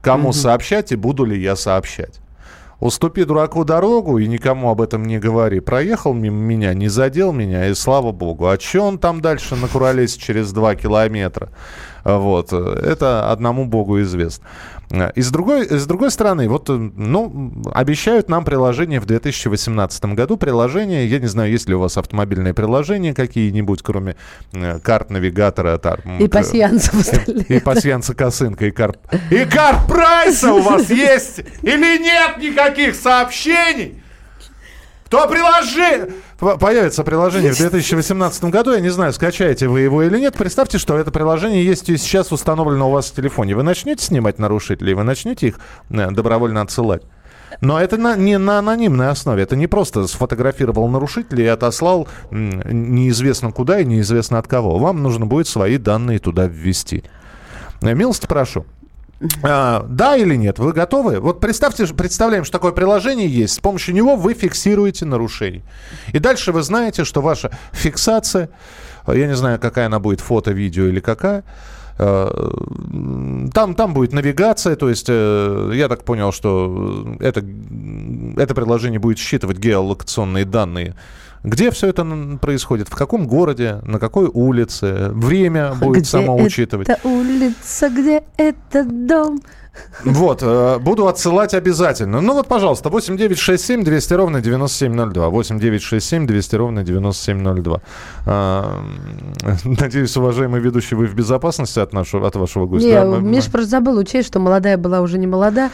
Кому 0.01 0.29
угу. 0.29 0.33
сообщать 0.33 0.93
и 0.93 0.97
буду 0.97 1.27
ли 1.27 1.39
я 1.39 1.57
сообщать? 1.57 2.21
Уступи 2.79 3.25
дураку 3.25 3.65
дорогу 3.65 4.19
и 4.19 4.27
никому 4.27 4.71
об 4.71 4.83
этом 4.83 5.05
не 5.05 5.19
говори. 5.19 5.61
Проехал 5.61 6.13
мимо 6.13 6.37
меня, 6.37 6.75
не 6.75 6.89
задел 6.89 7.33
меня, 7.33 7.69
и 7.69 7.75
слава 7.75 8.13
богу. 8.13 8.49
А 8.49 8.61
что 8.61 8.83
он 8.83 8.99
там 8.99 9.23
дальше 9.23 9.57
накуролесит 9.57 10.21
через 10.21 10.53
два 10.53 10.75
километра? 10.75 11.49
Вот. 12.05 12.53
Это 12.53 13.33
одному 13.33 13.65
богу 13.65 14.01
известно. 14.03 14.47
И 15.15 15.21
с 15.21 15.31
другой, 15.31 15.69
с 15.69 15.87
другой 15.87 16.11
стороны, 16.11 16.49
вот, 16.49 16.69
ну, 16.69 17.53
обещают 17.73 18.29
нам 18.29 18.45
приложение 18.45 19.01
в 19.01 19.07
2018 19.07 20.05
году. 20.07 20.37
Приложение, 20.37 21.07
я 21.07 21.19
не 21.19 21.27
знаю, 21.27 21.51
есть 21.51 21.69
ли 21.69 21.75
у 21.75 21.81
вас 21.81 21.97
автомобильные 21.97 22.55
приложения 22.55 23.15
какие-нибудь, 23.15 23.83
кроме 23.83 24.17
э, 24.53 24.79
карт 24.81 25.11
навигатора. 25.11 25.79
Там, 25.79 25.97
и 26.19 26.29
пассианса 26.29 26.93
И 27.49 27.59
пассианса 27.61 28.15
косынка, 28.15 28.67
и 28.67 28.71
карт. 28.71 28.99
И 29.31 29.45
карт 29.45 29.87
прайса 29.89 30.53
у 30.53 30.63
вас 30.63 30.89
есть 30.91 31.41
или 31.63 31.99
нет 31.99 32.39
никаких 32.39 32.95
сообщений? 32.95 34.01
Кто 35.07 35.29
приложи... 35.29 36.15
Появится 36.39 37.05
приложение 37.05 37.53
в 37.53 37.57
2018 37.57 38.45
году. 38.45 38.73
Я 38.73 38.81
не 38.81 38.89
знаю, 38.89 39.13
скачаете 39.13 39.69
вы 39.69 39.81
его 39.81 40.03
или 40.03 40.19
нет. 40.19 40.35
Представьте, 40.35 40.79
что 40.79 40.99
это 40.99 41.13
приложение 41.13 41.65
есть 41.65 41.89
и 41.89 41.97
сейчас 41.97 42.33
установлено 42.33 42.89
у 42.89 42.93
вас 42.93 43.07
в 43.07 43.15
телефоне. 43.15 43.55
Вы 43.55 43.63
начнете 43.63 44.05
снимать 44.05 44.39
нарушителей, 44.39 44.95
вы 44.95 45.05
начнете 45.05 45.49
их 45.49 45.61
э, 45.91 46.11
добровольно 46.11 46.61
отсылать. 46.61 47.03
Но 47.61 47.81
это 47.81 47.97
на, 47.97 48.17
не 48.17 48.37
на 48.37 48.59
анонимной 48.59 49.09
основе. 49.09 49.45
Это 49.45 49.55
не 49.55 49.69
просто 49.69 50.07
сфотографировал 50.09 50.89
нарушителя 50.89 51.45
и 51.45 51.49
отослал 51.49 52.09
неизвестно 52.31 53.53
куда 53.53 53.81
и 53.81 53.85
неизвестно 53.85 54.41
от 54.41 54.49
кого. 54.49 54.77
Вам 54.79 55.03
нужно 55.03 55.25
будет 55.25 55.47
свои 55.47 55.79
данные 55.79 56.19
туда 56.19 56.47
ввести. 56.47 57.05
Э, 57.81 57.95
милости 57.95 58.27
прошу. 58.27 58.67
А, 59.43 59.87
да 59.89 60.17
или 60.17 60.35
нет? 60.37 60.59
Вы 60.59 60.73
готовы? 60.73 61.21
Вот 61.21 61.41
представьте, 61.41 61.87
представляем, 61.87 62.45
что 62.45 62.53
такое 62.53 62.73
приложение 62.73 63.29
есть. 63.29 63.55
С 63.55 63.59
помощью 63.61 63.95
него 63.95 64.17
вы 64.17 64.35
фиксируете 64.35 65.05
нарушение. 65.07 65.63
И 66.13 66.19
дальше 66.19 66.53
вы 66.53 66.63
знаете, 66.63 67.05
что 67.05 67.23
ваша 67.23 67.51
фиксация, 67.73 68.51
я 69.07 69.27
не 69.27 69.37
знаю, 69.37 69.59
какая 69.59 69.87
она 69.87 70.01
будет, 70.01 70.21
фото, 70.21 70.53
видео 70.53 70.87
или 70.87 71.01
какая, 71.01 71.45
э, 71.99 72.51
там, 73.55 73.75
там 73.75 73.95
будет 73.95 74.13
навигация, 74.13 74.77
то 74.77 74.89
есть 74.91 75.07
э, 75.09 75.71
я 75.75 75.89
так 75.89 76.05
понял, 76.05 76.33
что 76.33 77.17
это, 77.21 77.43
это 78.37 78.55
приложение 78.55 79.01
будет 79.01 79.19
считывать 79.19 79.59
геолокационные 79.59 80.45
данные 80.45 80.95
где 81.47 81.71
все 81.71 81.87
это 81.87 82.05
происходит? 82.41 82.89
В 82.89 82.97
каком 82.97 83.29
городе? 83.29 83.79
На 83.83 84.01
какой 84.01 84.27
улице? 84.27 85.11
Время 85.13 85.75
будет 85.75 86.03
где 86.03 86.11
само 86.11 86.37
учитывать. 86.37 86.89
Это 86.89 87.09
улица, 87.09 87.89
где 87.89 88.25
этот 88.37 89.07
дом? 89.07 89.41
Вот, 90.05 90.41
э, 90.43 90.79
буду 90.81 91.07
отсылать 91.07 91.55
обязательно. 91.55 92.21
Ну 92.21 92.35
вот, 92.35 92.49
пожалуйста, 92.49 92.89
8967 92.89 93.85
200 93.85 94.15
ровно 94.15 94.41
9702. 94.41 95.29
8967 95.29 96.27
200 96.27 96.57
ровно 96.57 96.83
9702. 96.83 97.81
А, 98.27 98.83
надеюсь, 99.65 100.17
уважаемый 100.17 100.61
ведущий, 100.61 100.97
вы 100.97 101.07
в 101.07 101.15
безопасности 101.15 101.79
от, 101.79 101.93
нашего, 101.93 102.27
от 102.27 102.35
вашего 102.37 102.67
гостя? 102.67 102.89
Не, 102.89 102.95
да? 102.95 103.19
Миша 103.19 103.51
просто 103.51 103.71
забыл 103.71 103.99
учесть, 103.99 104.27
что 104.29 104.41
молодая 104.41 104.79
была 104.79 105.01
уже 105.01 105.19
не 105.19 105.27
молода. 105.27 105.71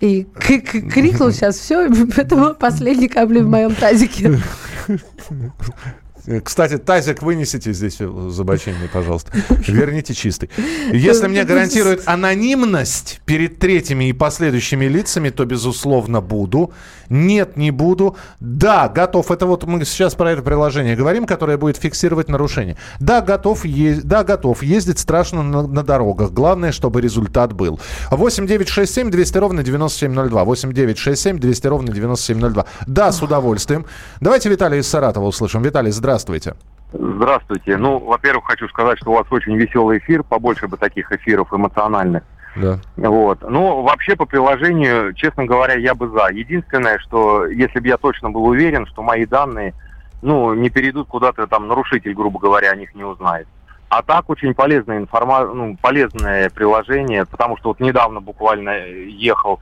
И 0.00 0.26
крикнул 0.38 1.30
сейчас 1.32 1.56
все, 1.56 1.86
это 2.16 2.54
последний 2.54 3.08
капли 3.08 3.40
в 3.40 3.48
моем 3.48 3.74
тазике. 3.74 4.40
Кстати, 6.42 6.76
тазик 6.78 7.22
вынесите 7.22 7.72
здесь 7.72 7.98
забочение, 7.98 8.88
пожалуйста. 8.92 9.30
Верните 9.68 10.12
чистый. 10.12 10.50
Если 10.92 11.28
мне 11.28 11.44
гарантируют 11.44 12.02
анонимность 12.06 13.20
перед 13.24 13.60
третьими 13.60 14.08
и 14.08 14.12
последующими 14.12 14.86
лицами, 14.86 15.30
то, 15.30 15.44
безусловно, 15.44 16.20
буду. 16.20 16.72
Нет, 17.08 17.56
не 17.56 17.70
буду. 17.70 18.16
Да, 18.40 18.88
готов. 18.88 19.30
Это 19.30 19.46
вот 19.46 19.64
мы 19.64 19.84
сейчас 19.84 20.14
про 20.14 20.32
это 20.32 20.42
приложение 20.42 20.96
говорим, 20.96 21.26
которое 21.26 21.56
будет 21.56 21.76
фиксировать 21.76 22.28
нарушение. 22.28 22.76
Да, 23.00 23.20
готов, 23.20 23.64
е- 23.64 24.00
да, 24.02 24.24
готов. 24.24 24.62
Ездить 24.62 24.98
страшно 24.98 25.42
на, 25.42 25.66
на 25.66 25.82
дорогах. 25.82 26.32
Главное, 26.32 26.72
чтобы 26.72 27.00
результат 27.00 27.52
был. 27.52 27.80
8 28.10 28.46
9 28.46 28.68
6 28.68 28.92
7 28.94 29.10
200 29.10 29.38
ровно 29.38 29.62
9702. 29.62 30.44
8 30.44 30.72
9 30.72 30.98
6 30.98 31.22
7 31.22 31.38
200 31.38 31.66
ровно 31.66 31.92
9702. 31.92 32.64
Да, 32.86 33.12
с 33.12 33.22
удовольствием. 33.22 33.86
Давайте 34.20 34.48
Виталий 34.48 34.78
из 34.80 34.88
Саратова 34.88 35.26
услышим. 35.26 35.62
Виталий, 35.62 35.90
здравствуйте. 35.90 36.54
Здравствуйте. 36.92 37.76
Ну, 37.76 37.98
во-первых, 37.98 38.46
хочу 38.46 38.68
сказать, 38.68 38.98
что 38.98 39.10
у 39.10 39.14
вас 39.14 39.26
очень 39.30 39.56
веселый 39.56 39.98
эфир, 39.98 40.22
побольше 40.22 40.68
бы 40.68 40.76
таких 40.76 41.10
эфиров 41.12 41.52
эмоциональных. 41.52 42.22
Да. 42.56 42.78
Вот. 42.96 43.42
Ну, 43.42 43.82
вообще 43.82 44.16
по 44.16 44.26
приложению, 44.26 45.12
честно 45.14 45.44
говоря, 45.44 45.74
я 45.74 45.94
бы 45.94 46.08
за. 46.08 46.28
Единственное, 46.32 46.98
что 46.98 47.46
если 47.46 47.80
бы 47.80 47.88
я 47.88 47.96
точно 47.96 48.30
был 48.30 48.44
уверен, 48.44 48.86
что 48.86 49.02
мои 49.02 49.26
данные, 49.26 49.74
ну, 50.22 50.54
не 50.54 50.70
перейдут 50.70 51.08
куда-то 51.08 51.46
там 51.46 51.68
нарушитель, 51.68 52.14
грубо 52.14 52.38
говоря, 52.38 52.70
о 52.70 52.76
них 52.76 52.94
не 52.94 53.04
узнает. 53.04 53.46
А 53.88 54.02
так 54.02 54.28
очень 54.28 54.54
полезная 54.54 54.98
информация, 54.98 55.54
ну, 55.54 55.76
полезное 55.80 56.50
приложение, 56.50 57.24
потому 57.24 57.56
что 57.56 57.68
вот 57.68 57.80
недавно 57.80 58.20
буквально 58.20 58.86
ехал 58.86 59.60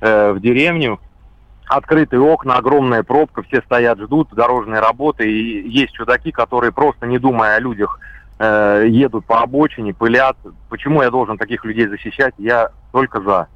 э, 0.00 0.32
в 0.32 0.40
деревню, 0.40 1.00
открытые 1.66 2.20
окна, 2.20 2.56
огромная 2.56 3.02
пробка, 3.02 3.42
все 3.42 3.62
стоят, 3.62 3.98
ждут 3.98 4.28
дорожные 4.34 4.80
работы, 4.80 5.30
и 5.30 5.68
есть 5.68 5.94
чудаки, 5.94 6.32
которые 6.32 6.72
просто 6.72 7.06
не 7.06 7.18
думая 7.18 7.56
о 7.56 7.60
людях, 7.60 7.98
э, 8.38 8.86
едут 8.88 9.24
по 9.26 9.40
обочине, 9.40 9.94
пылят. 9.94 10.36
Почему 10.68 11.02
я 11.02 11.10
должен 11.10 11.38
таких 11.38 11.64
людей 11.64 11.86
защищать? 11.88 12.34
Я 12.38 12.70
только 12.92 13.20
за 13.20 13.48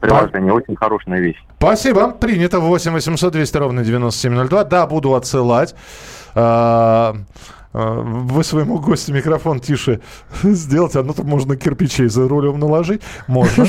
приложение. 0.00 0.52
Очень 0.52 0.76
хорошая 0.76 1.20
вещь. 1.20 1.42
Спасибо. 1.58 2.10
Принято. 2.10 2.60
8 2.60 2.92
800 2.92 3.32
200 3.32 3.56
ровно 3.56 3.84
9702. 3.84 4.64
Да, 4.64 4.86
буду 4.86 5.14
отсылать. 5.14 5.74
А, 6.34 7.14
а, 7.72 8.00
вы 8.02 8.44
своему 8.44 8.78
гостю 8.78 9.14
микрофон 9.14 9.60
тише 9.60 10.00
сделать, 10.42 10.96
а 10.96 11.02
ну 11.02 11.14
то 11.14 11.22
можно 11.22 11.56
кирпичей 11.56 12.08
за 12.08 12.28
рулем 12.28 12.58
наложить. 12.58 13.02
Можно. 13.28 13.66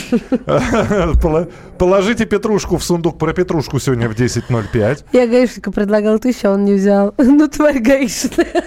Положите 1.77 2.25
петрушку 2.25 2.77
в 2.77 2.83
сундук. 2.83 3.17
Про 3.17 3.33
петрушку 3.33 3.79
сегодня 3.79 4.09
в 4.09 4.13
10.05. 4.13 5.05
Я 5.13 5.27
гаишника 5.27 5.71
предлагал 5.71 6.19
тысячу, 6.19 6.49
а 6.49 6.51
он 6.53 6.65
не 6.65 6.73
взял. 6.73 7.13
Ну, 7.35 7.47
тварь 7.47 7.79
гаишная. 7.79 8.63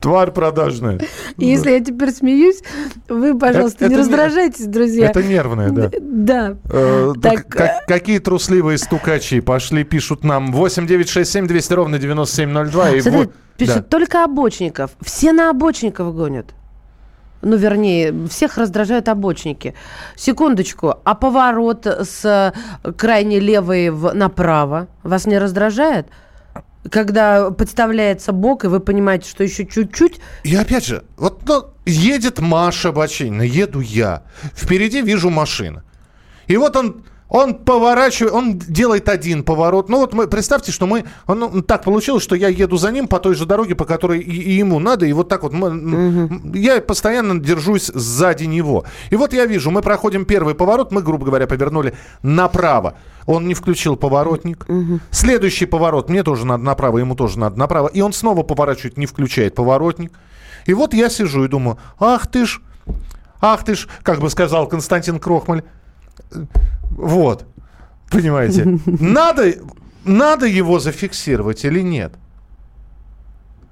Тварь 0.00 0.30
продажная. 0.30 1.00
Если 1.38 1.70
я 1.70 1.80
теперь 1.80 2.12
смеюсь, 2.12 2.62
вы, 3.08 3.36
пожалуйста, 3.38 3.86
это, 3.86 3.88
не 3.88 3.94
это 3.94 4.02
раздражайтесь, 4.02 4.66
друзья. 4.66 5.08
Это 5.10 5.22
нервное, 5.22 5.70
да. 5.70 5.90
Да. 6.00 6.56
Э, 6.70 7.12
так, 7.22 7.46
как, 7.48 7.60
э, 7.60 7.80
какие 7.86 8.18
трусливые 8.18 8.78
стукачи 8.78 9.40
пошли, 9.40 9.84
пишут 9.84 10.24
нам 10.24 10.52
8 10.52 10.86
9 10.86 11.08
6 11.08 11.30
7 11.30 11.46
200 11.46 11.72
ровно 11.72 11.98
9702. 11.98 12.90
И 12.90 13.00
вот, 13.02 13.32
пишут, 13.56 13.76
да. 13.76 13.82
только 13.82 14.24
обочников. 14.24 14.90
Все 15.00 15.32
на 15.32 15.50
обочников 15.50 16.14
гонят. 16.14 16.54
Ну, 17.42 17.56
вернее, 17.56 18.26
всех 18.28 18.58
раздражают 18.58 19.08
обочники. 19.08 19.74
Секундочку, 20.16 20.96
а 21.04 21.14
поворот 21.14 21.86
с 21.86 22.52
крайне 22.96 23.38
левой 23.38 23.90
в, 23.90 24.12
направо 24.14 24.88
вас 25.02 25.26
не 25.26 25.38
раздражает? 25.38 26.08
Когда 26.90 27.50
подставляется 27.50 28.32
бок, 28.32 28.64
и 28.64 28.68
вы 28.68 28.80
понимаете, 28.80 29.28
что 29.28 29.44
еще 29.44 29.66
чуть-чуть... 29.66 30.20
И 30.44 30.54
опять 30.54 30.86
же, 30.86 31.04
вот 31.16 31.46
ну, 31.46 31.70
едет 31.84 32.38
Маша 32.40 32.92
Бачинина, 32.92 33.42
еду 33.42 33.80
я. 33.80 34.24
Впереди 34.54 35.02
вижу 35.02 35.30
машину. 35.30 35.82
И 36.46 36.56
вот 36.56 36.76
он 36.76 37.04
он 37.28 37.54
поворачивает, 37.54 38.34
он 38.34 38.58
делает 38.58 39.08
один 39.08 39.42
поворот. 39.42 39.88
Ну 39.88 39.98
вот 39.98 40.14
мы, 40.14 40.28
представьте, 40.28 40.70
что 40.70 40.86
мы, 40.86 41.04
он, 41.26 41.40
ну, 41.40 41.62
так 41.62 41.82
получилось, 41.82 42.22
что 42.22 42.36
я 42.36 42.48
еду 42.48 42.76
за 42.76 42.92
ним 42.92 43.08
по 43.08 43.18
той 43.18 43.34
же 43.34 43.46
дороге, 43.46 43.74
по 43.74 43.84
которой 43.84 44.20
и, 44.20 44.30
и 44.30 44.52
ему 44.52 44.78
надо, 44.78 45.06
и 45.06 45.12
вот 45.12 45.28
так 45.28 45.42
вот 45.42 45.52
мы, 45.52 46.26
угу. 46.26 46.56
я 46.56 46.80
постоянно 46.80 47.40
держусь 47.40 47.90
сзади 47.92 48.44
него. 48.44 48.84
И 49.10 49.16
вот 49.16 49.32
я 49.32 49.46
вижу, 49.46 49.70
мы 49.70 49.82
проходим 49.82 50.24
первый 50.24 50.54
поворот, 50.54 50.92
мы, 50.92 51.02
грубо 51.02 51.26
говоря, 51.26 51.46
повернули 51.46 51.94
направо. 52.22 52.94
Он 53.26 53.48
не 53.48 53.54
включил 53.54 53.96
поворотник. 53.96 54.64
Угу. 54.68 55.00
Следующий 55.10 55.66
поворот, 55.66 56.08
мне 56.08 56.22
тоже 56.22 56.46
надо 56.46 56.62
направо, 56.62 56.98
ему 56.98 57.16
тоже 57.16 57.40
надо 57.40 57.58
направо. 57.58 57.88
И 57.88 58.00
он 58.00 58.12
снова 58.12 58.44
поворачивает, 58.44 58.96
не 58.98 59.06
включает 59.06 59.56
поворотник. 59.56 60.12
И 60.66 60.74
вот 60.74 60.94
я 60.94 61.10
сижу 61.10 61.44
и 61.44 61.48
думаю, 61.48 61.78
ах 61.98 62.28
ты 62.28 62.46
ж, 62.46 62.60
ах 63.40 63.64
ты 63.64 63.74
ж, 63.74 63.88
как 64.02 64.20
бы 64.20 64.30
сказал 64.30 64.68
Константин 64.68 65.18
Крохмаль, 65.18 65.62
вот. 66.90 67.46
Понимаете? 68.10 68.64
Надо, 68.86 69.54
надо 70.04 70.46
его 70.46 70.78
зафиксировать 70.78 71.64
или 71.64 71.80
нет? 71.80 72.12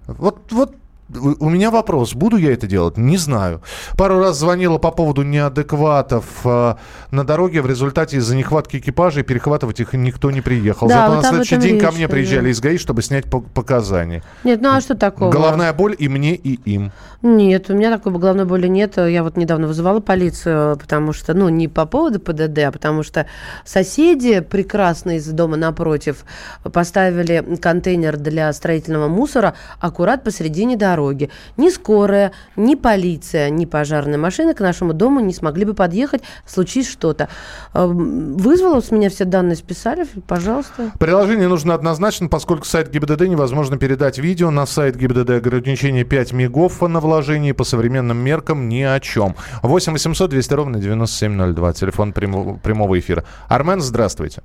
Вот, 0.07 0.53
вот 0.53 0.77
у 1.17 1.49
меня 1.49 1.71
вопрос, 1.71 2.15
буду 2.15 2.37
я 2.37 2.53
это 2.53 2.67
делать? 2.67 2.97
Не 2.97 3.17
знаю. 3.17 3.63
Пару 3.97 4.19
раз 4.19 4.39
звонила 4.39 4.79
по 4.79 4.91
поводу 4.91 5.23
неадекватов 5.23 6.25
э, 6.45 6.75
на 7.11 7.25
дороге. 7.25 7.63
В 7.63 7.67
результате 7.67 8.19
из-за 8.19 8.37
нехватки 8.37 8.79
экипажей 8.79 9.23
перехватывать 9.23 9.81
их 9.81 9.93
никто 9.93 10.31
не 10.31 10.41
приехал. 10.41 10.89
Да, 10.89 11.09
Зато 11.09 11.15
вот 11.15 11.23
на 11.23 11.29
следующий 11.29 11.57
день 11.57 11.81
ко 11.81 11.93
мне 11.93 12.09
приезжали 12.09 12.45
да. 12.45 12.51
из 12.51 12.61
ГАИ, 12.61 12.79
чтобы 12.79 13.03
снять 13.03 13.25
показания. 13.31 14.23
Нет, 14.45 14.61
ну 14.61 14.71
а 14.71 14.81
что 14.81 14.95
такого? 14.95 15.31
Головная 15.31 15.73
боль 15.73 15.95
и 15.99 16.09
мне, 16.09 16.35
и 16.35 16.55
им. 16.71 16.93
Нет, 17.23 17.71
у 17.71 17.75
меня 17.75 17.91
такой 17.91 18.13
головной 18.13 18.45
боли 18.45 18.67
нет. 18.67 18.97
Я 18.97 19.23
вот 19.23 19.37
недавно 19.37 19.67
вызывала 19.67 20.01
полицию, 20.01 20.77
потому 20.77 21.13
что, 21.13 21.33
ну, 21.33 21.49
не 21.49 21.69
по 21.69 21.87
поводу 21.87 22.21
ПДД, 22.21 22.59
а 22.59 22.73
потому 22.73 23.03
что 23.03 23.27
соседи 23.65 24.41
прекрасные 24.41 25.19
из 25.19 25.29
дома 25.29 25.57
напротив 25.57 26.25
поставили 26.71 27.57
контейнер 27.61 28.19
для 28.19 28.53
строительного 28.53 29.09
мусора 29.09 29.55
аккурат 29.81 30.23
посередине 30.23 30.77
дороги 30.77 31.04
дороги. 31.05 31.31
Ни 31.57 31.71
скорая, 31.71 32.33
ни 32.57 32.75
полиция, 32.75 33.51
ни 33.51 33.65
пожарная 33.65 34.19
машина 34.19 34.55
к 34.55 34.61
нашему 34.61 34.93
дому 34.93 35.21
не 35.21 35.33
смогли 35.33 35.65
бы 35.65 35.75
подъехать, 35.75 36.23
случись 36.47 36.89
что-то. 36.89 37.29
Эм, 37.75 38.37
вызвало 38.37 38.81
с 38.81 38.91
меня 38.91 39.11
все 39.11 39.25
данные, 39.25 39.57
списали, 39.57 40.07
пожалуйста. 40.27 40.93
Приложение 40.99 41.49
нужно 41.49 41.75
однозначно, 41.75 42.29
поскольку 42.29 42.65
сайт 42.65 42.91
ГИБДД 42.91 43.23
невозможно 43.23 43.77
передать 43.79 44.19
видео. 44.19 44.51
На 44.51 44.67
сайт 44.67 44.97
ГИБДД 44.97 45.31
ограничение 45.31 46.05
5 46.05 46.33
мегов 46.33 46.83
на 46.83 47.01
вложении 47.01 47.53
по 47.53 47.65
современным 47.65 48.19
меркам 48.19 48.69
ни 48.69 48.83
о 48.83 49.01
чем. 49.01 49.35
8 49.63 49.93
800 49.93 50.31
200 50.31 50.55
ровно 50.55 50.79
9702, 50.79 51.73
телефон 51.73 52.13
прямого, 52.13 52.57
прямого 52.57 52.99
эфира. 52.99 53.25
Армен, 53.49 53.81
здравствуйте. 53.81 54.43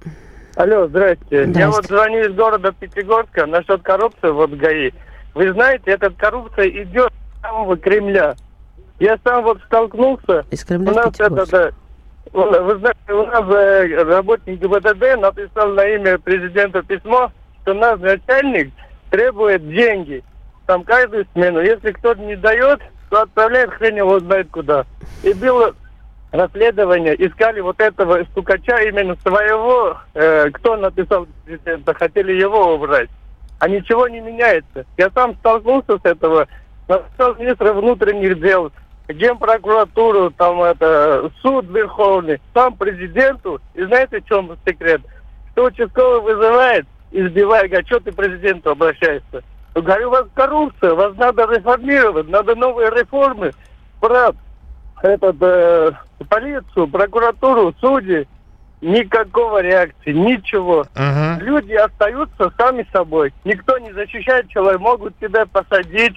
Алло, 0.55 0.87
здрасте. 0.87 1.45
здрасте. 1.45 1.59
Я 1.59 1.69
вот 1.69 1.85
звоню 1.85 2.29
из 2.29 2.35
города 2.35 2.71
Пятигорска 2.71 3.45
насчет 3.45 3.81
коррупции 3.81 4.29
вот 4.29 4.51
ГАИ. 4.51 4.91
Вы 5.33 5.53
знаете, 5.53 5.91
эта 5.91 6.09
коррупция 6.09 6.69
идет 6.69 7.11
с 7.37 7.41
самого 7.41 7.77
Кремля. 7.77 8.35
Я 8.99 9.17
сам 9.23 9.43
вот 9.43 9.59
столкнулся. 9.65 10.45
Из 10.51 10.63
Кремля 10.63 10.91
у 10.91 10.95
нас 10.95 11.19
это, 11.19 11.45
да, 11.45 11.71
вы 12.33 12.77
знаете, 12.77 13.13
у 13.13 13.25
нас 13.25 13.43
э, 13.49 14.03
работник 14.03 14.59
ГИБДД 14.59 15.19
написал 15.19 15.69
на 15.69 15.85
имя 15.87 16.19
президента 16.19 16.83
письмо, 16.83 17.31
что 17.61 17.73
наш 17.73 17.99
начальник 17.99 18.71
требует 19.09 19.67
деньги. 19.67 20.23
Там 20.67 20.83
каждую 20.83 21.25
смену. 21.33 21.61
Если 21.61 21.91
кто-то 21.91 22.21
не 22.21 22.35
дает, 22.35 22.81
то 23.09 23.23
отправляет 23.23 23.71
хрен 23.71 23.95
его 23.97 24.19
знает 24.19 24.49
куда. 24.51 24.85
И 25.23 25.33
было 25.33 25.73
расследование, 26.31 27.15
искали 27.25 27.59
вот 27.61 27.79
этого 27.79 28.23
стукача 28.25 28.79
именно 28.81 29.15
своего, 29.23 29.97
э, 30.13 30.51
кто 30.51 30.77
написал 30.77 31.27
президента, 31.45 31.93
хотели 31.95 32.33
его 32.33 32.75
убрать 32.75 33.09
а 33.59 33.67
ничего 33.67 34.07
не 34.07 34.21
меняется. 34.21 34.85
Я 34.97 35.09
сам 35.11 35.35
столкнулся 35.35 35.97
с 35.97 36.05
этого, 36.05 36.47
написал 36.87 37.35
министра 37.35 37.73
внутренних 37.73 38.39
дел, 38.41 38.71
генпрокуратуру, 39.07 40.31
там 40.31 40.61
это, 40.61 41.31
суд 41.41 41.65
верховный, 41.69 42.39
сам 42.53 42.75
президенту. 42.75 43.59
И 43.73 43.83
знаете, 43.83 44.21
в 44.21 44.25
чем 44.25 44.57
секрет? 44.65 45.01
Что 45.51 45.65
участковый 45.65 46.21
вызывает, 46.21 46.85
избивает, 47.11 47.69
говорит, 47.69 47.87
что 47.87 47.99
ты 47.99 48.11
президенту 48.11 48.71
обращаешься? 48.71 49.43
Я 49.75 49.81
говорю, 49.81 50.07
у 50.07 50.11
вас 50.11 50.25
коррупция, 50.33 50.93
вас 50.93 51.15
надо 51.17 51.43
реформировать, 51.43 52.29
надо 52.29 52.55
новые 52.55 52.89
реформы. 52.89 53.51
Про 53.99 54.31
этот, 55.01 55.35
э, 55.41 55.91
полицию, 56.29 56.87
прокуратуру, 56.87 57.73
судьи. 57.79 58.27
Никакого 58.81 59.61
реакции, 59.61 60.13
ничего. 60.13 60.85
Угу. 60.95 61.43
Люди 61.43 61.73
остаются 61.73 62.51
сами 62.57 62.87
собой. 62.93 63.33
Никто 63.43 63.77
не 63.77 63.91
защищает 63.91 64.47
человека. 64.49 64.81
Могут 64.81 65.17
тебя 65.19 65.45
посадить 65.45 66.15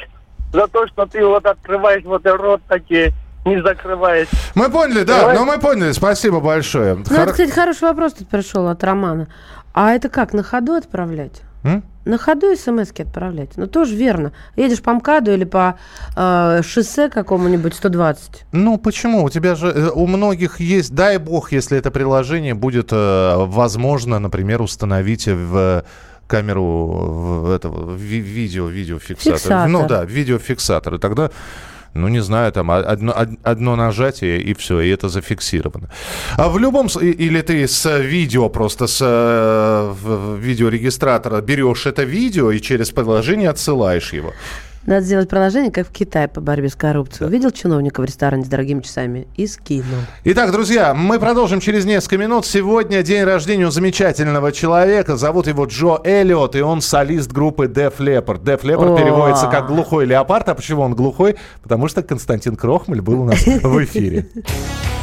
за 0.52 0.68
то, 0.68 0.86
что 0.86 1.06
ты 1.06 1.24
вот 1.26 1.44
открываешь 1.44 2.04
вот 2.04 2.24
рот 2.26 2.62
такие 2.68 3.12
не 3.44 3.60
закрываясь. 3.60 4.28
Мы 4.54 4.70
поняли, 4.70 5.02
да, 5.02 5.20
Давай. 5.20 5.36
ну 5.36 5.44
мы 5.44 5.58
поняли, 5.58 5.90
спасибо 5.92 6.40
большое. 6.40 6.94
Ну, 6.94 7.04
Хор... 7.04 7.18
это, 7.18 7.32
кстати, 7.32 7.50
хороший 7.50 7.88
вопрос 7.88 8.12
тут 8.14 8.28
пришел 8.28 8.68
от 8.68 8.84
Романа. 8.84 9.26
А 9.74 9.92
это 9.92 10.08
как, 10.08 10.32
на 10.32 10.42
ходу 10.42 10.74
отправлять? 10.74 11.42
М? 11.64 11.82
На 12.04 12.18
ходу 12.18 12.56
смс 12.56 12.90
отправлять. 12.98 13.50
Ну, 13.56 13.66
тоже 13.66 13.94
верно. 13.94 14.32
Едешь 14.56 14.82
по 14.82 14.92
МКАДу 14.92 15.32
или 15.32 15.44
по 15.44 15.78
э, 16.16 16.60
шоссе 16.64 17.08
какому-нибудь 17.08 17.74
120. 17.74 18.46
Ну, 18.50 18.76
почему? 18.78 19.22
У 19.22 19.30
тебя 19.30 19.54
же, 19.54 19.68
э, 19.68 19.90
у 19.90 20.06
многих 20.08 20.58
есть, 20.58 20.94
дай 20.94 21.18
бог, 21.18 21.52
если 21.52 21.78
это 21.78 21.92
приложение 21.92 22.54
будет 22.54 22.88
э, 22.90 23.34
возможно, 23.36 24.18
например, 24.18 24.62
установить 24.62 25.28
в 25.28 25.84
камеру 26.26 26.64
в, 27.44 27.50
этого, 27.52 27.94
в, 27.94 27.98
видео, 27.98 28.66
видеофиксатор. 28.66 29.38
Фиксатор. 29.38 29.68
Ну 29.68 29.86
да, 29.86 30.04
видеофиксатор. 30.04 30.94
И 30.94 30.98
тогда 30.98 31.30
ну, 31.94 32.08
не 32.08 32.22
знаю, 32.22 32.52
там 32.52 32.70
одно, 32.70 33.14
одно 33.42 33.76
нажатие 33.76 34.40
и 34.40 34.54
все, 34.54 34.80
и 34.80 34.88
это 34.88 35.08
зафиксировано. 35.08 35.88
А 36.36 36.48
в 36.48 36.58
любом 36.58 36.86
или 36.86 37.42
ты 37.42 37.66
с 37.66 37.98
видео, 37.98 38.48
просто 38.48 38.86
с 38.86 39.00
э, 39.02 39.94
видеорегистратора 40.40 41.40
берешь 41.40 41.86
это 41.86 42.04
видео 42.04 42.50
и 42.50 42.60
через 42.60 42.90
приложение 42.90 43.50
отсылаешь 43.50 44.14
его. 44.14 44.32
Надо 44.86 45.04
сделать 45.04 45.28
приложение, 45.28 45.70
как 45.70 45.86
в 45.86 45.92
Китае 45.92 46.26
по 46.26 46.40
борьбе 46.40 46.68
с 46.68 46.74
коррупцией. 46.74 47.20
Да. 47.20 47.26
Увидел 47.26 47.50
чиновника 47.50 48.00
в 48.00 48.04
ресторане 48.04 48.44
с 48.44 48.48
дорогими 48.48 48.80
часами 48.80 49.28
и 49.36 49.46
скинул. 49.46 50.00
Итак, 50.24 50.50
друзья, 50.50 50.92
мы 50.92 51.20
продолжим 51.20 51.60
через 51.60 51.84
несколько 51.84 52.18
минут. 52.18 52.46
Сегодня 52.46 53.02
день 53.02 53.22
рождения 53.22 53.66
у 53.66 53.70
замечательного 53.70 54.50
человека. 54.50 55.16
Зовут 55.16 55.46
его 55.46 55.66
Джо 55.66 56.00
Эллиот, 56.02 56.56
и 56.56 56.62
он 56.62 56.80
солист 56.80 57.30
группы 57.30 57.66
Def 57.66 57.98
Leppard. 57.98 58.42
Def 58.42 58.62
Leppard 58.62 58.96
переводится 58.96 59.46
как 59.46 59.68
«глухой 59.68 60.04
леопард». 60.04 60.48
А 60.48 60.54
почему 60.54 60.82
он 60.82 60.94
глухой? 60.94 61.36
Потому 61.62 61.86
что 61.86 62.02
Константин 62.02 62.56
Крохмаль 62.56 63.00
был 63.00 63.20
у 63.20 63.24
нас 63.24 63.46
в 63.46 63.84
эфире. 63.84 64.28